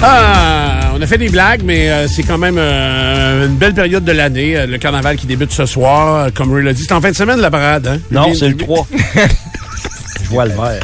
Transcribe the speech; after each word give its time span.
Ah, 0.00 0.92
on 0.94 1.02
a 1.02 1.06
fait 1.06 1.18
des 1.18 1.28
blagues, 1.28 1.62
mais 1.64 1.90
euh, 1.90 2.06
c'est 2.06 2.22
quand 2.22 2.38
même 2.38 2.56
euh, 2.56 3.46
une 3.48 3.56
belle 3.56 3.74
période 3.74 4.04
de 4.04 4.12
l'année. 4.12 4.56
Euh, 4.56 4.66
le 4.66 4.78
carnaval 4.78 5.16
qui 5.16 5.26
débute 5.26 5.50
ce 5.50 5.66
soir, 5.66 6.26
euh, 6.26 6.30
comme 6.32 6.52
Ray 6.52 6.64
l'a 6.64 6.72
dit. 6.72 6.84
C'est 6.86 6.92
en 6.94 7.00
fin 7.00 7.10
de 7.10 7.16
semaine, 7.16 7.40
la 7.40 7.50
parade, 7.50 7.86
hein? 7.88 7.98
Non, 8.12 8.32
c'est 8.32 8.48
le 8.48 8.56
3. 8.56 8.86
Je 10.22 10.28
vois 10.28 10.44
le 10.44 10.52
vert. 10.54 10.80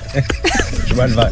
Je 0.89 0.95
vois 0.95 1.07
le 1.07 1.15
vert. 1.15 1.31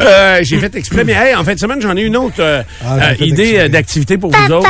Euh, 0.00 0.40
J'ai 0.42 0.58
fait 0.58 0.74
exprès, 0.74 1.04
mais 1.04 1.12
hey, 1.12 1.34
en 1.36 1.44
fin 1.44 1.54
de 1.54 1.58
semaine, 1.60 1.80
j'en 1.80 1.96
ai 1.96 2.02
une 2.02 2.16
autre 2.16 2.36
euh, 2.40 2.62
Ah, 2.84 3.10
euh, 3.10 3.14
idée 3.24 3.68
d'activité 3.68 4.18
pour 4.18 4.30
vous 4.30 4.40
Papa, 4.42 4.54
autres. 4.56 4.68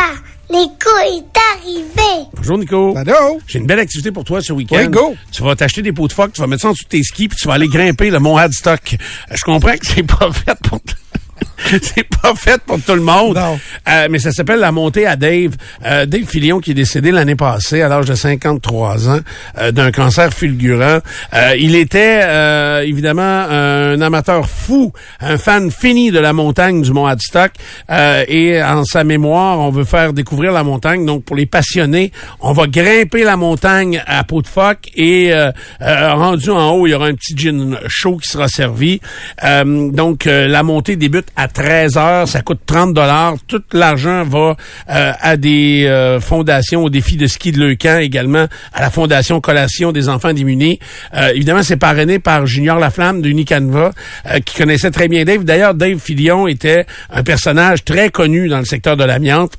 Nico 0.50 0.90
est 1.06 1.38
arrivé. 1.56 2.26
Bonjour, 2.36 2.58
Nico. 2.58 2.94
Allô? 2.96 3.38
J'ai 3.46 3.58
une 3.58 3.66
belle 3.66 3.78
activité 3.80 4.10
pour 4.10 4.24
toi 4.24 4.40
ce 4.42 4.52
week-end. 4.52 4.76
Oui, 4.78 4.88
go. 4.88 5.16
Tu 5.32 5.42
vas 5.42 5.54
t'acheter 5.56 5.82
des 5.82 5.92
pots 5.92 6.08
de 6.08 6.12
phoque, 6.12 6.32
tu 6.34 6.40
vas 6.40 6.46
mettre 6.46 6.62
ça 6.62 6.68
en 6.68 6.72
dessous 6.72 6.84
de 6.84 6.88
tes 6.88 7.02
skis, 7.02 7.28
puis 7.28 7.38
tu 7.40 7.48
vas 7.48 7.54
aller 7.54 7.68
grimper 7.68 8.10
le 8.10 8.18
mont 8.18 8.36
Hadstock. 8.36 8.96
Je 9.34 9.42
comprends 9.44 9.72
que 9.72 9.86
c'est 9.86 10.02
pas 10.02 10.30
fait 10.32 10.54
pour... 10.62 10.80
c'est 11.82 12.08
pas 12.22 12.34
fait 12.34 12.60
pour 12.62 12.80
tout 12.80 12.94
le 12.94 13.00
monde. 13.00 13.36
Non. 13.36 13.58
Euh, 13.88 14.08
mais 14.10 14.18
ça 14.18 14.32
s'appelle 14.32 14.60
la 14.60 14.72
montée 14.72 15.06
à 15.06 15.16
Dave. 15.16 15.56
Euh, 15.84 16.06
Dave 16.06 16.24
Filion 16.24 16.60
qui 16.60 16.72
est 16.72 16.74
décédé 16.74 17.10
l'année 17.10 17.34
passée 17.34 17.82
à 17.82 17.88
l'âge 17.88 18.06
de 18.06 18.14
53 18.14 19.08
ans 19.08 19.20
euh, 19.58 19.72
d'un 19.72 19.90
cancer 19.90 20.32
fulgurant. 20.32 20.98
Euh, 21.34 21.56
il 21.58 21.74
était 21.74 22.20
euh, 22.22 22.82
évidemment 22.82 23.22
un 23.22 24.00
amateur 24.00 24.48
fou, 24.48 24.92
un 25.20 25.38
fan 25.38 25.70
fini 25.70 26.10
de 26.10 26.18
la 26.18 26.32
montagne 26.32 26.82
du 26.82 26.92
Mont 26.92 27.06
Hadstock. 27.06 27.52
Euh, 27.90 28.24
et 28.28 28.62
en 28.62 28.84
sa 28.84 29.04
mémoire, 29.04 29.58
on 29.58 29.70
veut 29.70 29.84
faire 29.84 30.12
découvrir 30.12 30.52
la 30.52 30.64
montagne. 30.64 31.04
Donc 31.04 31.24
pour 31.24 31.36
les 31.36 31.46
passionnés, 31.46 32.12
on 32.40 32.52
va 32.52 32.66
grimper 32.66 33.24
la 33.24 33.36
montagne 33.36 34.02
à 34.06 34.24
peau 34.24 34.42
de 34.42 34.46
phoque 34.46 34.90
et 34.96 35.32
rendu 35.80 36.50
en 36.50 36.70
haut, 36.72 36.86
il 36.86 36.90
y 36.90 36.94
aura 36.94 37.06
un 37.06 37.14
petit 37.14 37.36
gin 37.36 37.78
chaud 37.88 38.16
qui 38.16 38.28
sera 38.28 38.48
servi. 38.48 39.00
Euh, 39.44 39.90
donc 39.90 40.26
euh, 40.26 40.48
la 40.48 40.62
montée 40.62 40.96
débute 40.96 41.28
à 41.36 41.47
13 41.48 41.96
heures, 41.96 42.28
ça 42.28 42.42
coûte 42.42 42.60
30 42.66 42.94
dollars. 42.94 43.34
Tout 43.46 43.62
l'argent 43.72 44.24
va 44.24 44.56
euh, 44.90 45.12
à 45.20 45.36
des 45.36 45.86
euh, 45.86 46.20
fondations, 46.20 46.84
au 46.84 46.90
défi 46.90 47.16
de 47.16 47.26
ski 47.26 47.52
de 47.52 47.58
Leucan 47.58 47.98
également, 47.98 48.46
à 48.72 48.80
la 48.80 48.90
fondation 48.90 49.40
Collation 49.40 49.92
des 49.92 50.08
enfants 50.08 50.32
démunis. 50.32 50.78
Euh, 51.14 51.30
évidemment, 51.34 51.62
c'est 51.62 51.76
parrainé 51.76 52.18
par 52.18 52.46
Junior 52.46 52.78
Laflamme 52.78 53.22
d'Unicanva, 53.22 53.92
euh, 54.26 54.40
qui 54.40 54.56
connaissait 54.56 54.90
très 54.90 55.08
bien 55.08 55.24
Dave. 55.24 55.44
D'ailleurs, 55.44 55.74
Dave 55.74 55.98
Filion 55.98 56.46
était 56.46 56.86
un 57.10 57.22
personnage 57.22 57.84
très 57.84 58.10
connu 58.10 58.48
dans 58.48 58.58
le 58.58 58.64
secteur 58.64 58.96
de 58.96 59.04
l'amiante. 59.04 59.52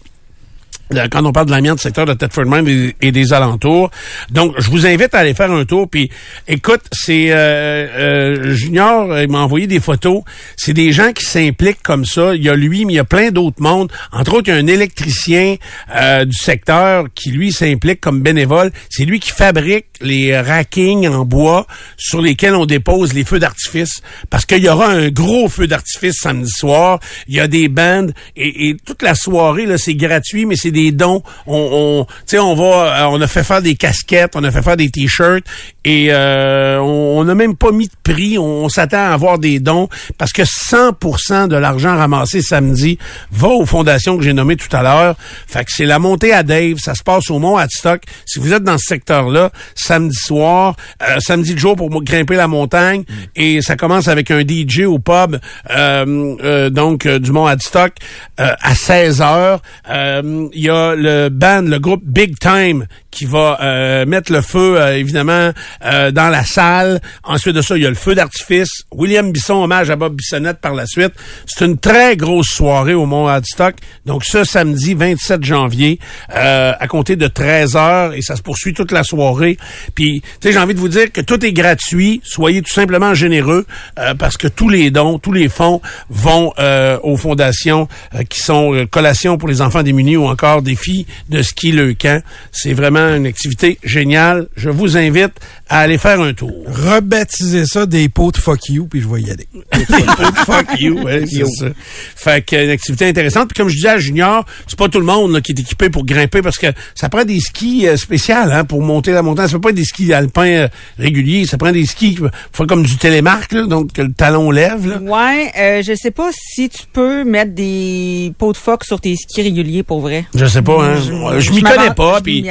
Euh, 0.95 1.07
quand 1.09 1.23
on 1.23 1.31
parle 1.31 1.45
de 1.45 1.51
l'amiante, 1.51 1.79
secteur 1.79 2.05
de 2.05 2.13
Thetford 2.13 2.45
Mine 2.45 2.93
et, 2.99 3.11
des 3.11 3.33
alentours. 3.33 3.91
Donc, 4.31 4.55
je 4.57 4.69
vous 4.71 4.87
invite 4.87 5.13
à 5.13 5.19
aller 5.19 5.35
faire 5.35 5.51
un 5.51 5.65
tour. 5.65 5.87
Puis, 5.87 6.09
écoute, 6.47 6.81
c'est 6.91 7.27
euh, 7.29 7.35
euh, 7.35 8.53
Junior, 8.53 9.11
euh, 9.11 9.23
il 9.23 9.29
m'a 9.29 9.39
envoyé 9.39 9.67
des 9.67 9.79
photos. 9.79 10.23
C'est 10.57 10.73
des 10.73 10.91
gens 10.91 11.11
qui 11.11 11.25
s'impliquent 11.25 11.83
comme 11.83 12.05
ça. 12.05 12.33
Il 12.33 12.43
y 12.43 12.49
a 12.49 12.55
lui, 12.55 12.85
mais 12.85 12.93
il 12.93 12.95
y 12.95 12.99
a 12.99 13.03
plein 13.03 13.29
d'autres 13.29 13.61
mondes. 13.61 13.91
Entre 14.11 14.33
autres, 14.33 14.47
il 14.47 14.55
y 14.55 14.57
a 14.57 14.59
un 14.59 14.67
électricien 14.67 15.57
euh, 15.95 16.25
du 16.25 16.35
secteur 16.35 17.05
qui, 17.13 17.29
lui, 17.29 17.51
s'implique 17.51 18.01
comme 18.01 18.21
bénévole. 18.21 18.71
C'est 18.89 19.05
lui 19.05 19.19
qui 19.19 19.29
fabrique 19.29 19.85
les 20.01 20.39
rackings 20.39 21.07
en 21.07 21.23
bois 21.23 21.67
sur 21.97 22.21
lesquels 22.21 22.55
on 22.55 22.65
dépose 22.65 23.13
les 23.13 23.25
feux 23.25 23.39
d'artifice. 23.39 24.01
Parce 24.31 24.45
qu'il 24.45 24.63
y 24.63 24.69
aura 24.69 24.87
un 24.87 25.09
gros 25.09 25.49
feu 25.49 25.67
d'artifice 25.67 26.15
samedi 26.15 26.49
soir. 26.49 26.99
Il 27.27 27.35
y 27.35 27.39
a 27.39 27.47
des 27.47 27.67
bandes 27.67 28.13
et, 28.35 28.69
et 28.69 28.77
toute 28.85 29.03
la 29.03 29.13
soirée, 29.13 29.67
là, 29.67 29.77
c'est 29.77 29.93
gratuit, 29.93 30.47
mais 30.47 30.55
c'est 30.55 30.71
des 30.71 30.78
dons. 30.91 31.21
On, 31.47 31.69
on 31.71 32.05
tu 32.05 32.11
sais, 32.27 32.39
on 32.39 32.55
va, 32.55 33.03
euh, 33.03 33.07
on 33.11 33.21
a 33.21 33.27
fait 33.27 33.43
faire 33.43 33.61
des 33.61 33.75
casquettes, 33.75 34.35
on 34.35 34.43
a 34.43 34.51
fait 34.51 34.61
faire 34.61 34.77
des 34.77 34.89
t-shirts 34.89 35.43
et 35.85 36.07
euh, 36.09 36.79
on 36.79 37.23
n'a 37.23 37.35
même 37.35 37.55
pas 37.55 37.71
mis 37.71 37.87
de 37.87 37.93
prix. 38.03 38.37
On, 38.37 38.65
on 38.65 38.69
s'attend 38.69 38.97
à 38.97 39.13
avoir 39.13 39.39
des 39.39 39.59
dons 39.59 39.89
parce 40.17 40.31
que 40.31 40.43
100% 40.43 41.47
de 41.47 41.55
l'argent 41.55 41.95
ramassé 41.95 42.41
samedi 42.41 42.97
va 43.31 43.47
aux 43.49 43.65
fondations 43.65 44.17
que 44.17 44.23
j'ai 44.23 44.33
nommées 44.33 44.55
tout 44.55 44.75
à 44.75 44.83
l'heure. 44.83 45.15
Fait 45.47 45.63
que 45.65 45.71
c'est 45.71 45.85
la 45.85 45.99
montée 45.99 46.33
à 46.33 46.43
Dave. 46.43 46.77
Ça 46.79 46.95
se 46.95 47.03
passe 47.03 47.29
au 47.29 47.39
Mont 47.39 47.57
Hadstock. 47.57 48.03
Si 48.25 48.39
vous 48.39 48.53
êtes 48.53 48.63
dans 48.63 48.77
ce 48.77 48.85
secteur-là, 48.85 49.51
samedi 49.75 50.15
soir, 50.15 50.75
euh, 51.01 51.17
samedi 51.19 51.53
de 51.53 51.59
jour 51.59 51.75
pour 51.75 51.89
grimper 52.03 52.35
la 52.35 52.47
montagne 52.47 53.03
et 53.35 53.61
ça 53.61 53.75
commence 53.75 54.07
avec 54.07 54.31
un 54.31 54.41
DJ 54.41 54.81
au 54.81 54.99
pub 54.99 55.37
euh, 55.69 56.35
euh, 56.43 56.69
donc 56.69 57.07
du 57.07 57.31
Mont 57.31 57.45
Hadstock 57.45 57.93
euh, 58.39 58.53
à 58.61 58.75
16 58.75 59.21
heures. 59.21 59.61
Euh, 59.89 60.47
Il 60.53 60.63
y 60.63 60.68
a 60.68 60.68
le 60.69 61.29
band, 61.29 61.63
le 61.63 61.79
groupe 61.79 62.03
Big 62.03 62.37
Time 62.39 62.85
qui 63.11 63.25
va 63.25 63.59
euh, 63.61 64.05
mettre 64.05 64.31
le 64.31 64.41
feu 64.41 64.79
euh, 64.79 64.97
évidemment 64.97 65.51
euh, 65.85 66.11
dans 66.11 66.29
la 66.29 66.43
salle. 66.43 67.01
Ensuite 67.23 67.55
de 67.55 67.61
ça, 67.61 67.75
il 67.75 67.83
y 67.83 67.85
a 67.85 67.89
le 67.89 67.95
feu 67.95 68.15
d'artifice. 68.15 68.83
William 68.91 69.31
Bisson, 69.31 69.55
hommage 69.55 69.89
à 69.89 69.95
Bob 69.95 70.15
Bissonnette 70.15 70.59
par 70.59 70.73
la 70.73 70.85
suite. 70.85 71.13
C'est 71.45 71.65
une 71.65 71.77
très 71.77 72.15
grosse 72.17 72.49
soirée 72.49 72.93
au 72.93 73.05
Mont 73.05 73.27
Hadstock. 73.27 73.75
Donc 74.05 74.23
ce 74.25 74.43
samedi 74.43 74.93
27 74.93 75.43
janvier 75.43 75.99
euh, 76.35 76.73
à 76.79 76.87
compter 76.87 77.15
de 77.15 77.27
13 77.27 77.75
heures 77.75 78.13
et 78.13 78.21
ça 78.21 78.35
se 78.35 78.41
poursuit 78.41 78.73
toute 78.73 78.91
la 78.91 79.03
soirée. 79.03 79.57
Puis, 79.95 80.21
tu 80.21 80.29
sais, 80.41 80.53
j'ai 80.53 80.59
envie 80.59 80.75
de 80.75 80.79
vous 80.79 80.89
dire 80.89 81.11
que 81.11 81.21
tout 81.21 81.43
est 81.45 81.53
gratuit. 81.53 82.21
Soyez 82.23 82.61
tout 82.61 82.73
simplement 82.73 83.13
généreux 83.13 83.65
euh, 83.97 84.13
parce 84.13 84.37
que 84.37 84.47
tous 84.47 84.69
les 84.69 84.91
dons, 84.91 85.19
tous 85.19 85.33
les 85.33 85.49
fonds 85.49 85.81
vont 86.09 86.53
euh, 86.59 86.99
aux 87.03 87.17
fondations 87.17 87.87
qui 88.29 88.39
sont 88.39 88.85
collations 88.91 89.37
pour 89.37 89.47
les 89.47 89.61
enfants 89.61 89.83
démunis 89.83 90.17
ou 90.17 90.25
encore 90.25 90.61
défis 90.61 91.07
de 91.29 91.41
ski 91.41 91.71
le 91.71 91.93
camp. 91.93 92.21
C'est 92.51 92.73
vraiment 92.73 92.98
une 93.15 93.25
activité 93.25 93.77
géniale. 93.83 94.47
Je 94.55 94.69
vous 94.69 94.97
invite 94.97 95.33
à 95.67 95.79
aller 95.79 95.97
faire 95.97 96.19
un 96.21 96.33
tour. 96.33 96.65
Rebaptiser 96.67 97.65
ça 97.65 97.85
des 97.85 98.09
pots 98.09 98.31
de 98.31 98.37
fuck 98.37 98.69
you, 98.69 98.87
puis 98.87 99.01
je 99.01 99.07
vais 99.07 99.21
y 99.21 99.31
aller. 99.31 99.47
Fuck 100.45 100.79
you, 100.79 101.01
ouais, 101.03 101.25
c'est 101.27 101.45
ça. 101.45 101.67
Fait 102.15 102.45
que 102.45 102.55
une 102.63 102.69
activité 102.69 103.07
intéressante. 103.07 103.49
Puis 103.49 103.57
comme 103.57 103.69
je 103.69 103.75
disais 103.75 103.89
à 103.89 103.97
Junior, 103.97 104.45
c'est 104.67 104.77
pas 104.77 104.89
tout 104.89 104.99
le 104.99 105.05
monde 105.05 105.31
là, 105.31 105.41
qui 105.41 105.51
est 105.51 105.59
équipé 105.59 105.89
pour 105.89 106.05
grimper 106.05 106.41
parce 106.41 106.57
que 106.57 106.67
ça 106.95 107.09
prend 107.09 107.23
des 107.23 107.39
skis 107.39 107.87
euh, 107.87 107.97
spéciaux 107.97 108.35
hein, 108.35 108.63
pour 108.63 108.81
monter 108.81 109.11
la 109.11 109.21
montagne. 109.21 109.47
Ça 109.47 109.53
peut 109.53 109.61
pas 109.61 109.69
être 109.69 109.75
des 109.75 109.85
skis 109.85 110.13
alpins 110.13 110.45
euh, 110.45 110.67
réguliers. 110.97 111.45
Ça 111.45 111.57
prend 111.57 111.71
des 111.71 111.85
skis 111.85 112.15
qui 112.15 112.21
faut 112.51 112.65
comme 112.65 112.83
du 112.83 112.97
télémarque, 112.97 113.53
là, 113.53 113.65
donc 113.65 113.93
que 113.93 114.01
le 114.01 114.13
talon 114.13 114.51
lève. 114.51 114.87
Là. 114.87 114.97
Ouais, 114.99 115.51
euh, 115.57 115.81
je 115.81 115.95
sais 115.95 116.11
pas 116.11 116.29
si 116.33 116.69
tu 116.69 116.83
peux 116.91 117.23
mettre 117.23 117.53
des 117.53 118.33
pots 118.37 118.51
de 118.51 118.57
phoque 118.57 118.83
sur 118.83 118.99
tes 119.01 119.15
skis 119.15 119.41
réguliers 119.41 119.83
pour 119.83 120.01
vrai. 120.01 120.25
Je 120.35 120.45
sais 120.45 120.61
pas, 120.61 120.83
hein. 120.83 120.95
Je, 121.39 121.51
m'y 121.51 121.61
connais 121.61 121.93
pas. 121.93 122.17
Je 122.17 122.23
Puis 122.23 122.41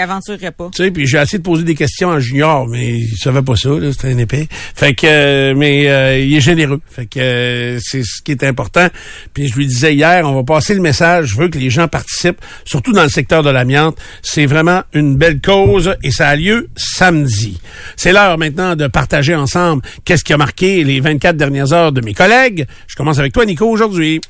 Tu 0.71 0.85
sais, 0.85 0.91
puis 0.91 1.07
j'ai 1.07 1.19
essayé 1.19 1.39
de 1.39 1.43
poser 1.43 1.65
des 1.65 1.75
questions 1.75 2.11
à 2.11 2.21
Junior, 2.21 2.67
mais 2.67 2.99
il 2.99 3.17
savait 3.17 3.43
pas 3.43 3.57
ça, 3.57 3.71
c'était 3.93 4.13
un 4.13 4.19
épée. 4.19 4.49
Fait 4.51 4.95
que, 4.95 5.07
euh, 5.07 5.55
mais 5.57 5.89
euh, 5.89 6.19
il 6.19 6.35
est 6.35 6.41
généreux. 6.41 6.81
Fait 6.89 7.07
que 7.07 7.19
euh, 7.19 7.79
c'est 7.83 8.03
ce 8.03 8.23
qui 8.23 8.33
est 8.33 8.45
important. 8.45 8.89
Puis 9.35 9.49
je 9.49 9.57
lui 9.57 9.67
disais 9.67 9.95
hier, 9.95 10.29
on 10.29 10.35
va 10.35 10.45
passer 10.45 10.75
le 10.75 10.81
message. 10.81 11.29
Je 11.29 11.37
veux 11.37 11.49
que 11.49 11.59
les 11.59 11.71
gens 11.71 11.89
participent, 11.89 12.41
surtout 12.65 12.93
dans 12.93 13.03
le 13.03 13.09
secteur 13.09 13.43
de 13.43 13.51
l'amiante. 13.51 13.99
C'est 14.23 14.47
vraiment 14.47 14.83
une 14.93 15.17
belle 15.17 15.41
cause 15.41 15.95
et 16.03 16.11
ça 16.11 16.29
a 16.29 16.37
lieu 16.37 16.69
samedi. 16.77 17.61
C'est 17.97 18.13
l'heure 18.13 18.39
maintenant 18.39 18.77
de 18.77 18.87
partager 18.87 19.35
ensemble 19.35 19.83
qu'est-ce 20.05 20.25
qui 20.25 20.33
a 20.33 20.37
marqué 20.37 20.85
les 20.85 21.01
24 21.01 21.37
dernières 21.37 21.73
heures 21.73 21.93
de 21.93 22.01
mes 22.01 22.15
collègues. 22.15 22.67
Je 22.87 22.97
commence 22.97 23.19
avec 23.19 23.33
toi, 23.33 23.45
Nico, 23.45 23.69
aujourd'hui. 23.69 24.21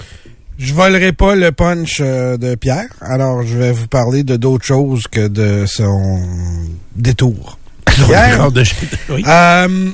Je 0.59 0.75
volerai 0.75 1.13
pas 1.13 1.37
le 1.37 1.53
punch 1.53 1.99
euh, 2.01 2.37
de 2.37 2.55
Pierre, 2.57 2.89
alors 3.01 3.43
je 3.47 3.57
vais 3.57 3.71
vous 3.73 3.87
parler 3.87 4.25
de 4.25 4.37
d'autres 4.37 4.65
choses 4.67 5.05
que 5.11 5.29
de 5.29 5.67
son 5.67 6.21
détour. 6.97 7.59
Pierre, 8.07 8.51
oui. 9.11 9.23
Euh, 9.27 9.91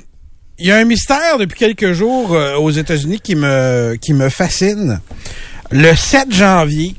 Il 0.58 0.66
y 0.66 0.70
a 0.70 0.76
un 0.76 0.84
mystère 0.84 1.36
depuis 1.38 1.58
quelques 1.58 1.92
jours 1.92 2.32
euh, 2.32 2.56
aux 2.56 2.70
États-Unis 2.70 3.20
qui 3.20 3.34
me, 3.34 3.96
qui 4.00 4.14
me 4.14 4.28
fascine. 4.30 5.00
Le 5.70 5.94
7 5.94 6.32
janvier, 6.32 6.94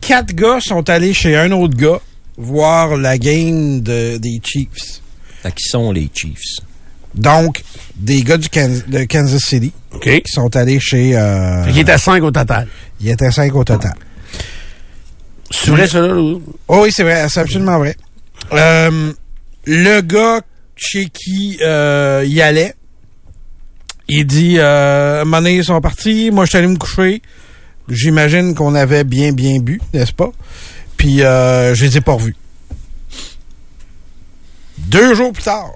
quatre 0.00 0.34
gars 0.34 0.58
sont 0.60 0.88
allés 0.90 1.14
chez 1.14 1.36
un 1.36 1.52
autre 1.52 1.76
gars 1.76 2.00
voir 2.36 2.96
la 2.96 3.18
game 3.18 3.80
de- 3.82 4.16
des 4.18 4.40
Chiefs. 4.42 5.00
Fait 5.42 5.52
qui 5.52 5.64
sont 5.68 5.92
les 5.92 6.10
Chiefs? 6.12 6.58
Donc, 7.16 7.62
des 7.96 8.22
gars 8.22 8.36
du 8.36 8.48
de 8.48 9.04
Kansas 9.04 9.42
City 9.42 9.72
qui 10.02 10.22
sont 10.32 10.54
allés 10.54 10.78
chez... 10.80 11.16
Euh, 11.16 11.64
Fait 11.64 11.80
est 11.80 11.88
à 11.88 11.98
5 11.98 12.22
au 12.22 12.30
total. 12.30 12.68
il 13.00 13.08
était 13.08 13.30
cinq 13.30 13.54
au 13.54 13.64
total. 13.64 13.94
C'est 15.50 15.70
vrai, 15.70 15.88
ça, 15.88 16.00
là? 16.00 16.14
ou- 16.14 16.42
Oh 16.68 16.80
oui, 16.84 16.90
c'est 16.92 17.02
vrai, 17.04 17.26
c'est 17.30 17.40
absolument 17.40 17.78
vrai. 17.78 17.96
Euh, 18.52 19.12
le 19.64 20.00
gars 20.02 20.40
chez 20.76 21.06
qui 21.06 21.58
euh, 21.62 22.24
il 22.26 22.40
allait 22.42 22.74
Il 24.08 24.26
dit, 24.26 24.56
euh, 24.58 25.24
Mané, 25.24 25.56
ils 25.56 25.64
sont 25.64 25.80
partis. 25.80 26.30
Moi, 26.30 26.44
je 26.44 26.50
suis 26.50 26.58
allé 26.58 26.66
me 26.68 26.76
coucher. 26.76 27.22
J'imagine 27.88 28.54
qu'on 28.54 28.74
avait 28.74 29.04
bien, 29.04 29.32
bien 29.32 29.58
bu, 29.60 29.80
n'est-ce 29.94 30.12
pas? 30.12 30.30
Puis, 30.96 31.22
euh, 31.22 31.74
je 31.74 31.84
les 31.86 31.96
ai 31.96 32.00
pas 32.00 32.12
revus. 32.12 32.36
Deux 34.78 35.14
jours 35.14 35.32
plus 35.32 35.42
tard, 35.42 35.70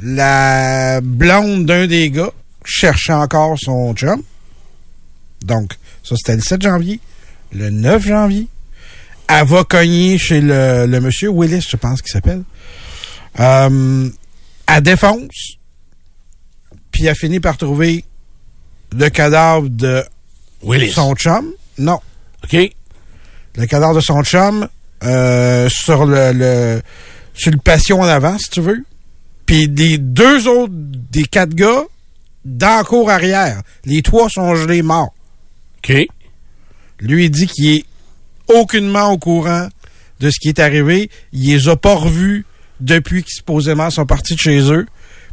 la 0.00 1.00
blonde 1.00 1.66
d'un 1.66 1.86
des 1.86 2.10
gars 2.10 2.32
cherchait 2.64 3.12
encore 3.12 3.56
son 3.58 3.94
chum. 3.94 4.22
Donc, 5.44 5.74
ça, 6.02 6.16
c'était 6.16 6.36
le 6.36 6.42
7 6.42 6.62
janvier. 6.62 7.00
Le 7.52 7.70
9 7.70 8.06
janvier, 8.06 8.48
elle 9.28 9.46
va 9.46 9.64
cogner 9.64 10.18
chez 10.18 10.40
le, 10.40 10.86
le 10.86 11.00
monsieur 11.00 11.30
Willis, 11.30 11.66
je 11.68 11.76
pense 11.76 12.02
qu'il 12.02 12.10
s'appelle. 12.10 12.42
Euh, 13.38 14.08
elle 14.66 14.82
défonce, 14.82 15.56
puis 16.90 17.06
elle 17.06 17.14
finit 17.16 17.40
par 17.40 17.56
trouver 17.56 18.04
le 18.96 19.08
cadavre 19.08 19.68
de 19.68 20.04
Willis. 20.62 20.92
son 20.92 21.14
chum. 21.14 21.52
Non, 21.78 22.00
OK. 22.44 22.56
le 23.56 23.66
cadavre 23.66 23.94
de 23.96 24.00
son 24.00 24.22
chum 24.22 24.68
euh, 25.02 25.68
sur 25.68 26.06
le, 26.06 26.32
le 26.32 26.82
sur 27.34 27.50
le 27.50 27.58
patio 27.58 27.98
en 27.98 28.04
avant, 28.04 28.38
si 28.38 28.48
tu 28.50 28.60
veux. 28.60 28.84
Puis 29.46 29.68
des 29.68 29.98
deux 29.98 30.48
autres, 30.48 30.72
des 30.74 31.24
quatre 31.24 31.54
gars, 31.54 31.82
dans 32.44 32.76
la 32.78 32.84
cour 32.84 33.10
arrière. 33.10 33.62
Les 33.84 34.02
trois 34.02 34.28
sont 34.28 34.54
gelés 34.54 34.82
morts. 34.82 35.14
OK. 35.78 36.06
Lui, 37.00 37.24
il 37.26 37.30
dit 37.30 37.46
qu'il 37.46 37.66
est 37.76 37.84
aucunement 38.48 39.10
au 39.10 39.18
courant 39.18 39.68
de 40.20 40.30
ce 40.30 40.38
qui 40.40 40.48
est 40.48 40.58
arrivé. 40.58 41.10
Il 41.32 41.50
les 41.50 41.68
a 41.68 41.76
pas 41.76 41.94
revus 41.94 42.44
depuis 42.80 43.22
qu'ils 43.22 43.34
supposément 43.34 43.90
sont 43.90 44.06
partis 44.06 44.34
de 44.34 44.40
chez 44.40 44.70
eux. 44.72 44.86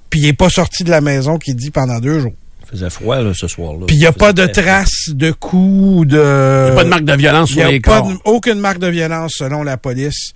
Puis 0.09 0.19
il 0.21 0.25
est 0.27 0.33
pas 0.33 0.49
sorti 0.49 0.83
de 0.83 0.89
la 0.89 1.01
maison, 1.01 1.37
qu'il 1.37 1.55
dit, 1.55 1.71
pendant 1.71 1.99
deux 1.99 2.19
jours. 2.19 2.33
Il 2.63 2.69
faisait 2.77 2.89
froid 2.89 3.21
là, 3.21 3.33
ce 3.33 3.47
soir-là. 3.47 3.85
Puis 3.87 3.95
il 3.95 3.99
n'y 3.99 4.05
a 4.05 4.11
pas 4.13 4.33
de 4.33 4.45
traces 4.45 5.09
de 5.09 5.31
coups, 5.31 6.07
de... 6.07 6.17
Il 6.17 6.65
n'y 6.65 6.71
a 6.71 6.75
pas 6.75 6.83
de 6.83 6.89
marque 6.89 7.03
de 7.05 7.13
violence 7.15 7.49
Il 7.51 7.53
sur 7.53 7.65
n'y 7.65 7.71
les 7.71 7.77
a 7.77 7.81
pas 7.81 8.01
corps. 8.01 8.09
de- 8.11 8.17
aucune 8.25 8.59
marque 8.59 8.79
de 8.79 8.87
violence, 8.87 9.33
selon 9.37 9.63
la 9.63 9.77
police, 9.77 10.31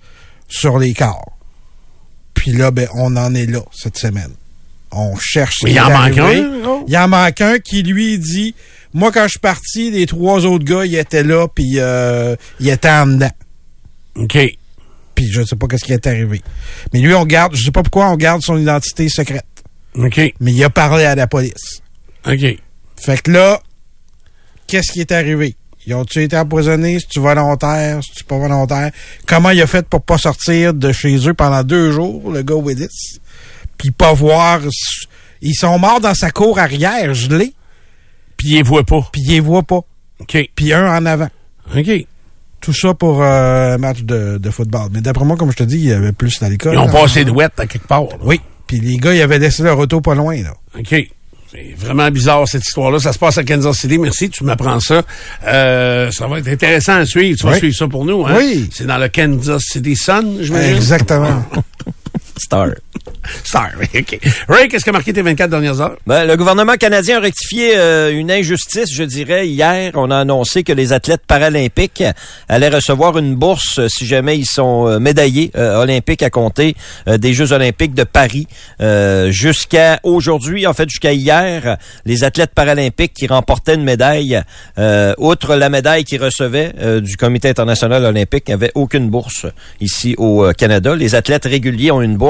sur 0.48 0.78
les 0.78 0.92
corps. 0.94 1.35
Puis 2.46 2.54
là, 2.54 2.70
ben, 2.70 2.86
on 2.94 3.16
en 3.16 3.34
est 3.34 3.46
là, 3.46 3.58
cette 3.72 3.98
semaine. 3.98 4.30
On 4.92 5.16
cherche. 5.16 5.64
Mais 5.64 5.72
il 5.72 5.80
en 5.80 5.90
manque 5.90 6.16
un, 6.16 6.60
gros. 6.60 6.84
Il 6.86 6.96
en 6.96 7.08
manque 7.08 7.40
un 7.40 7.58
qui, 7.58 7.82
lui, 7.82 8.20
dit 8.20 8.54
Moi, 8.94 9.10
quand 9.10 9.24
je 9.24 9.30
suis 9.30 9.40
parti, 9.40 9.90
les 9.90 10.06
trois 10.06 10.46
autres 10.46 10.64
gars, 10.64 10.84
ils 10.84 10.94
étaient 10.94 11.24
là, 11.24 11.48
puis 11.52 11.80
euh, 11.80 12.36
ils 12.60 12.68
étaient 12.68 12.88
en 12.88 13.08
dedans. 13.08 13.32
OK. 14.14 14.38
Puis 15.16 15.26
je 15.28 15.42
sais 15.42 15.56
pas 15.56 15.66
qu'est-ce 15.66 15.84
qui 15.84 15.92
est 15.92 16.06
arrivé. 16.06 16.40
Mais 16.92 17.00
lui, 17.00 17.14
on 17.14 17.26
garde, 17.26 17.56
je 17.56 17.64
sais 17.64 17.72
pas 17.72 17.82
pourquoi 17.82 18.10
on 18.10 18.16
garde 18.16 18.42
son 18.42 18.56
identité 18.56 19.08
secrète. 19.08 19.44
OK. 19.96 20.20
Mais 20.38 20.52
il 20.52 20.62
a 20.62 20.70
parlé 20.70 21.02
à 21.02 21.16
la 21.16 21.26
police. 21.26 21.82
OK. 22.28 22.58
Fait 22.96 23.22
que 23.22 23.32
là, 23.32 23.60
qu'est-ce 24.68 24.92
qui 24.92 25.00
est 25.00 25.10
arrivé? 25.10 25.56
Ils 25.86 25.94
ont-tu 25.94 26.22
été 26.22 26.36
empoisonnés? 26.36 26.98
C'est-tu 26.98 27.20
volontaire? 27.20 28.00
C'est-tu 28.02 28.24
pas 28.24 28.38
volontaire? 28.38 28.90
Comment 29.26 29.50
il 29.50 29.62
a 29.62 29.66
fait 29.66 29.86
pour 29.86 30.02
pas 30.02 30.18
sortir 30.18 30.74
de 30.74 30.92
chez 30.92 31.28
eux 31.28 31.34
pendant 31.34 31.62
deux 31.62 31.92
jours, 31.92 32.30
le 32.32 32.42
gars 32.42 32.56
Willis? 32.56 33.20
Puis 33.78 33.90
pas 33.92 34.12
voir... 34.12 34.60
Ils 35.42 35.54
sont 35.54 35.78
morts 35.78 36.00
dans 36.00 36.14
sa 36.14 36.30
cour 36.30 36.58
arrière, 36.58 37.12
gelés, 37.14 37.52
Puis 38.36 38.48
il 38.48 38.54
les 38.56 38.62
voit 38.62 38.84
pas. 38.84 39.06
puis 39.12 39.20
ils 39.26 39.32
les 39.32 39.40
voient 39.40 39.62
pas. 39.62 39.80
OK. 40.18 40.38
Puis 40.56 40.72
un 40.72 40.96
en 40.96 41.06
avant. 41.06 41.28
OK. 41.76 42.06
Tout 42.60 42.72
ça 42.72 42.94
pour 42.94 43.22
euh, 43.22 43.74
un 43.74 43.78
match 43.78 44.00
de, 44.02 44.38
de 44.38 44.50
football. 44.50 44.88
Mais 44.92 45.02
d'après 45.02 45.24
moi, 45.24 45.36
comme 45.36 45.52
je 45.52 45.56
te 45.58 45.62
dis, 45.62 45.76
il 45.76 45.84
y 45.84 45.92
avait 45.92 46.12
plus 46.12 46.40
d'alcool. 46.40 46.72
Ils 46.72 46.78
ont 46.78 46.86
là. 46.86 46.92
passé 46.92 47.24
de 47.24 47.30
ouette 47.30 47.52
à 47.60 47.66
quelque 47.66 47.86
part. 47.86 48.04
là. 48.04 48.16
Oui. 48.22 48.40
Puis 48.66 48.80
les 48.80 48.96
gars, 48.96 49.14
ils 49.14 49.20
avaient 49.20 49.38
laissé 49.38 49.62
leur 49.62 49.78
auto 49.78 50.00
pas 50.00 50.14
loin, 50.14 50.42
là. 50.42 50.54
OK. 50.76 50.94
C'est 51.56 51.74
vraiment 51.74 52.10
bizarre, 52.10 52.46
cette 52.46 52.66
histoire-là. 52.66 52.98
Ça 52.98 53.14
se 53.14 53.18
passe 53.18 53.38
à 53.38 53.44
Kansas 53.44 53.78
City. 53.78 53.96
Merci, 53.96 54.28
tu 54.28 54.44
m'apprends 54.44 54.78
ça. 54.78 55.02
Euh, 55.46 56.10
ça 56.10 56.26
va 56.26 56.38
être 56.38 56.48
intéressant 56.48 56.96
à 56.96 57.06
suivre. 57.06 57.38
Tu 57.38 57.46
vas 57.46 57.56
suivre 57.56 57.74
ça 57.74 57.88
pour 57.88 58.04
nous, 58.04 58.26
hein? 58.26 58.34
Oui. 58.36 58.68
C'est 58.70 58.86
dans 58.86 58.98
le 58.98 59.08
Kansas 59.08 59.62
City 59.62 59.96
Sun, 59.96 60.36
j'imagine? 60.42 60.76
Exactement. 60.76 61.44
Star. 62.38 62.68
Star, 63.44 63.70
oui, 63.80 63.86
OK. 64.00 64.18
Ray, 64.48 64.68
qu'est-ce 64.68 64.84
qui 64.84 64.90
a 64.90 64.92
marqué 64.92 65.12
tes 65.12 65.22
24 65.22 65.50
dernières 65.50 65.80
heures? 65.80 65.96
Ben, 66.06 66.26
le 66.26 66.36
gouvernement 66.36 66.74
canadien 66.74 67.16
a 67.18 67.20
rectifié 67.20 67.76
euh, 67.76 68.12
une 68.12 68.30
injustice, 68.30 68.92
je 68.92 69.02
dirais. 69.02 69.48
Hier, 69.48 69.92
on 69.94 70.10
a 70.10 70.18
annoncé 70.18 70.62
que 70.62 70.72
les 70.72 70.92
athlètes 70.92 71.22
paralympiques 71.26 72.04
allaient 72.48 72.68
recevoir 72.68 73.16
une 73.18 73.34
bourse 73.34 73.78
euh, 73.78 73.88
si 73.88 74.06
jamais 74.06 74.38
ils 74.38 74.46
sont 74.46 74.86
euh, 74.86 74.98
médaillés 74.98 75.50
euh, 75.56 75.80
olympiques 75.80 76.22
à 76.22 76.30
compter 76.30 76.76
euh, 77.08 77.18
des 77.18 77.32
Jeux 77.32 77.52
olympiques 77.52 77.94
de 77.94 78.04
Paris. 78.04 78.46
Euh, 78.80 79.30
jusqu'à 79.30 79.98
aujourd'hui, 80.02 80.66
en 80.66 80.74
fait, 80.74 80.88
jusqu'à 80.88 81.12
hier, 81.12 81.78
les 82.04 82.22
athlètes 82.24 82.52
paralympiques 82.54 83.14
qui 83.14 83.26
remportaient 83.26 83.74
une 83.74 83.84
médaille, 83.84 84.42
euh, 84.78 85.14
outre 85.18 85.54
la 85.56 85.68
médaille 85.68 86.04
qu'ils 86.04 86.22
recevaient 86.22 86.72
euh, 86.80 87.00
du 87.00 87.16
Comité 87.16 87.48
international 87.48 88.04
olympique, 88.04 88.48
n'avaient 88.48 88.72
aucune 88.74 89.08
bourse 89.08 89.46
ici 89.80 90.14
au 90.18 90.44
euh, 90.44 90.52
Canada. 90.52 90.94
Les 90.94 91.14
athlètes 91.14 91.44
réguliers 91.46 91.90
ont 91.90 92.02
une 92.02 92.16
bourse 92.16 92.25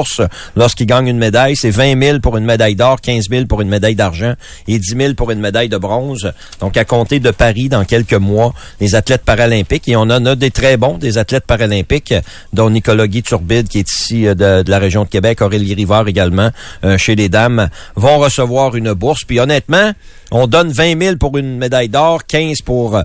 lorsqu'ils 0.57 0.87
gagnent 0.87 1.09
une 1.09 1.19
médaille. 1.19 1.57
C'est 1.57 1.71
20 1.71 2.01
000 2.01 2.19
pour 2.21 2.37
une 2.37 2.45
médaille 2.45 2.75
d'or, 2.75 3.01
15 3.01 3.25
000 3.31 3.47
pour 3.47 3.61
une 3.61 3.69
médaille 3.69 3.95
d'argent 3.95 4.35
et 4.69 4.79
10 4.79 4.97
000 4.97 5.15
pour 5.15 5.31
une 5.31 5.41
médaille 5.41 5.69
de 5.69 5.77
bronze. 5.77 6.33
Donc, 6.61 6.77
à 6.77 6.85
compter 6.85 7.21
de 7.21 7.31
Paris 7.31 7.69
dans 7.69 7.85
quelques 7.85 8.15
mois, 8.15 8.55
les 8.81 8.95
athlètes 8.95 9.25
paralympiques, 9.25 9.89
et 9.89 9.97
on 9.97 10.03
en 10.03 10.25
a 10.27 10.35
des 10.35 10.51
très 10.51 10.77
bons, 10.77 10.99
des 10.99 11.19
athlètes 11.19 11.47
paralympiques, 11.47 12.15
dont 12.53 12.71
Nicolas 12.71 13.07
Guy 13.07 13.23
Turbide, 13.23 13.69
qui 13.69 13.79
est 13.79 13.91
ici 13.91 14.27
euh, 14.27 14.35
de, 14.35 14.71
la 14.71 14.79
région 14.79 15.05
de 15.05 15.09
Québec, 15.09 15.41
Aurélie 15.43 15.75
Rivard 15.75 16.09
également, 16.09 16.51
euh, 16.85 16.99
chez 16.99 17.15
les 17.15 17.29
dames, 17.29 17.69
vont 17.95 18.19
recevoir 18.19 18.77
une 18.77 18.93
bourse. 18.93 19.25
Puis 19.25 19.41
honnêtement, 19.41 19.93
on 20.31 20.47
donne 20.47 20.71
20 20.71 21.01
000 21.01 21.17
pour 21.17 21.39
une 21.39 21.57
médaille 21.57 21.89
d'or, 21.89 22.27
15 22.27 22.63
pour 22.63 22.97
euh, 22.97 23.03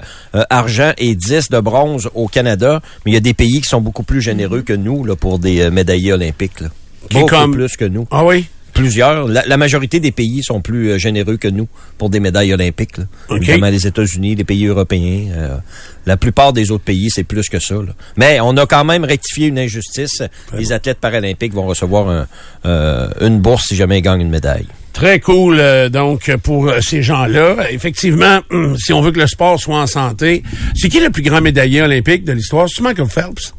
argent 0.50 0.92
et 0.98 1.16
10 1.16 1.50
de 1.50 1.60
bronze 1.60 2.10
au 2.16 2.28
Canada. 2.28 2.82
Mais 3.06 3.12
il 3.12 3.14
y 3.14 3.18
a 3.18 3.22
des 3.22 3.34
pays 3.34 3.62
qui 3.62 3.70
sont 3.70 3.82
beaucoup 3.82 4.04
plus 4.04 4.22
généreux 4.22 4.62
que 4.62 4.74
nous 4.74 5.06
là, 5.06 5.16
pour 5.16 5.40
des 5.40 5.62
euh, 5.62 5.72
médaillés 5.72 6.14
olympiques. 6.14 6.64
Qui 7.10 7.18
Beaucoup 7.20 7.28
comme- 7.36 7.52
plus 7.52 7.76
que 7.78 7.86
nous. 7.86 8.08
Ah 8.12 8.24
oui? 8.26 8.46
Plusieurs. 8.74 9.28
La, 9.28 9.44
la 9.46 9.58
majorité 9.58 10.00
des 10.00 10.14
pays 10.14 10.44
sont 10.44 10.62
plus 10.62 10.92
euh, 10.92 10.98
généreux 10.98 11.36
que 11.36 11.50
nous 11.50 11.68
pour 11.98 12.10
des 12.10 12.22
médailles 12.22 12.54
olympiques. 12.54 12.98
Là. 12.98 13.04
Évidemment, 13.36 13.68
les 13.70 13.86
États-Unis, 13.86 14.36
les 14.36 14.46
pays 14.46 14.66
européens. 14.66 15.26
euh, 15.36 15.58
la 16.06 16.16
plupart 16.16 16.54
des 16.54 16.72
autres 16.72 16.86
pays, 16.86 17.10
c'est 17.12 17.26
plus 17.26 17.50
que 17.50 17.60
ça. 17.60 17.76
là. 17.76 17.94
Mais 18.16 18.40
on 18.40 18.56
a 18.56 18.66
quand 18.66 18.86
même 18.86 19.04
rectifié 19.04 19.48
une 19.48 19.60
injustice. 19.60 20.24
Les 20.58 20.72
athlètes 20.72 21.00
paralympiques 21.00 21.54
vont 21.54 21.68
recevoir 21.68 22.08
un- 22.08 22.28
euh, 22.66 23.10
une 23.20 23.42
bourse 23.42 23.66
si 23.68 23.76
jamais 23.76 24.00
ils 24.00 24.04
gagnent 24.04 24.22
une 24.22 24.30
médaille. 24.30 24.68
Très 24.94 25.20
cool, 25.20 25.58
euh, 25.60 25.90
donc, 25.90 26.34
pour 26.42 26.70
euh, 26.70 26.80
ces 26.82 27.04
gens-là. 27.04 27.70
Effectivement, 27.72 28.40
hum, 28.52 28.78
si 28.80 28.94
on 28.94 29.02
veut 29.02 29.12
que 29.12 29.20
le 29.20 29.28
sport 29.28 29.60
soit 29.60 29.80
en 29.82 29.88
santé, 29.88 30.44
c'est 30.76 30.88
qui 30.88 31.02
le 31.02 31.10
plus 31.10 31.24
grand 31.24 31.42
médaillé 31.42 31.82
olympique 31.82 32.24
de 32.24 32.32
l'histoire? 32.32 32.68
C'est 32.74 32.82
Michael 32.82 33.08
Phelps? 33.10 33.54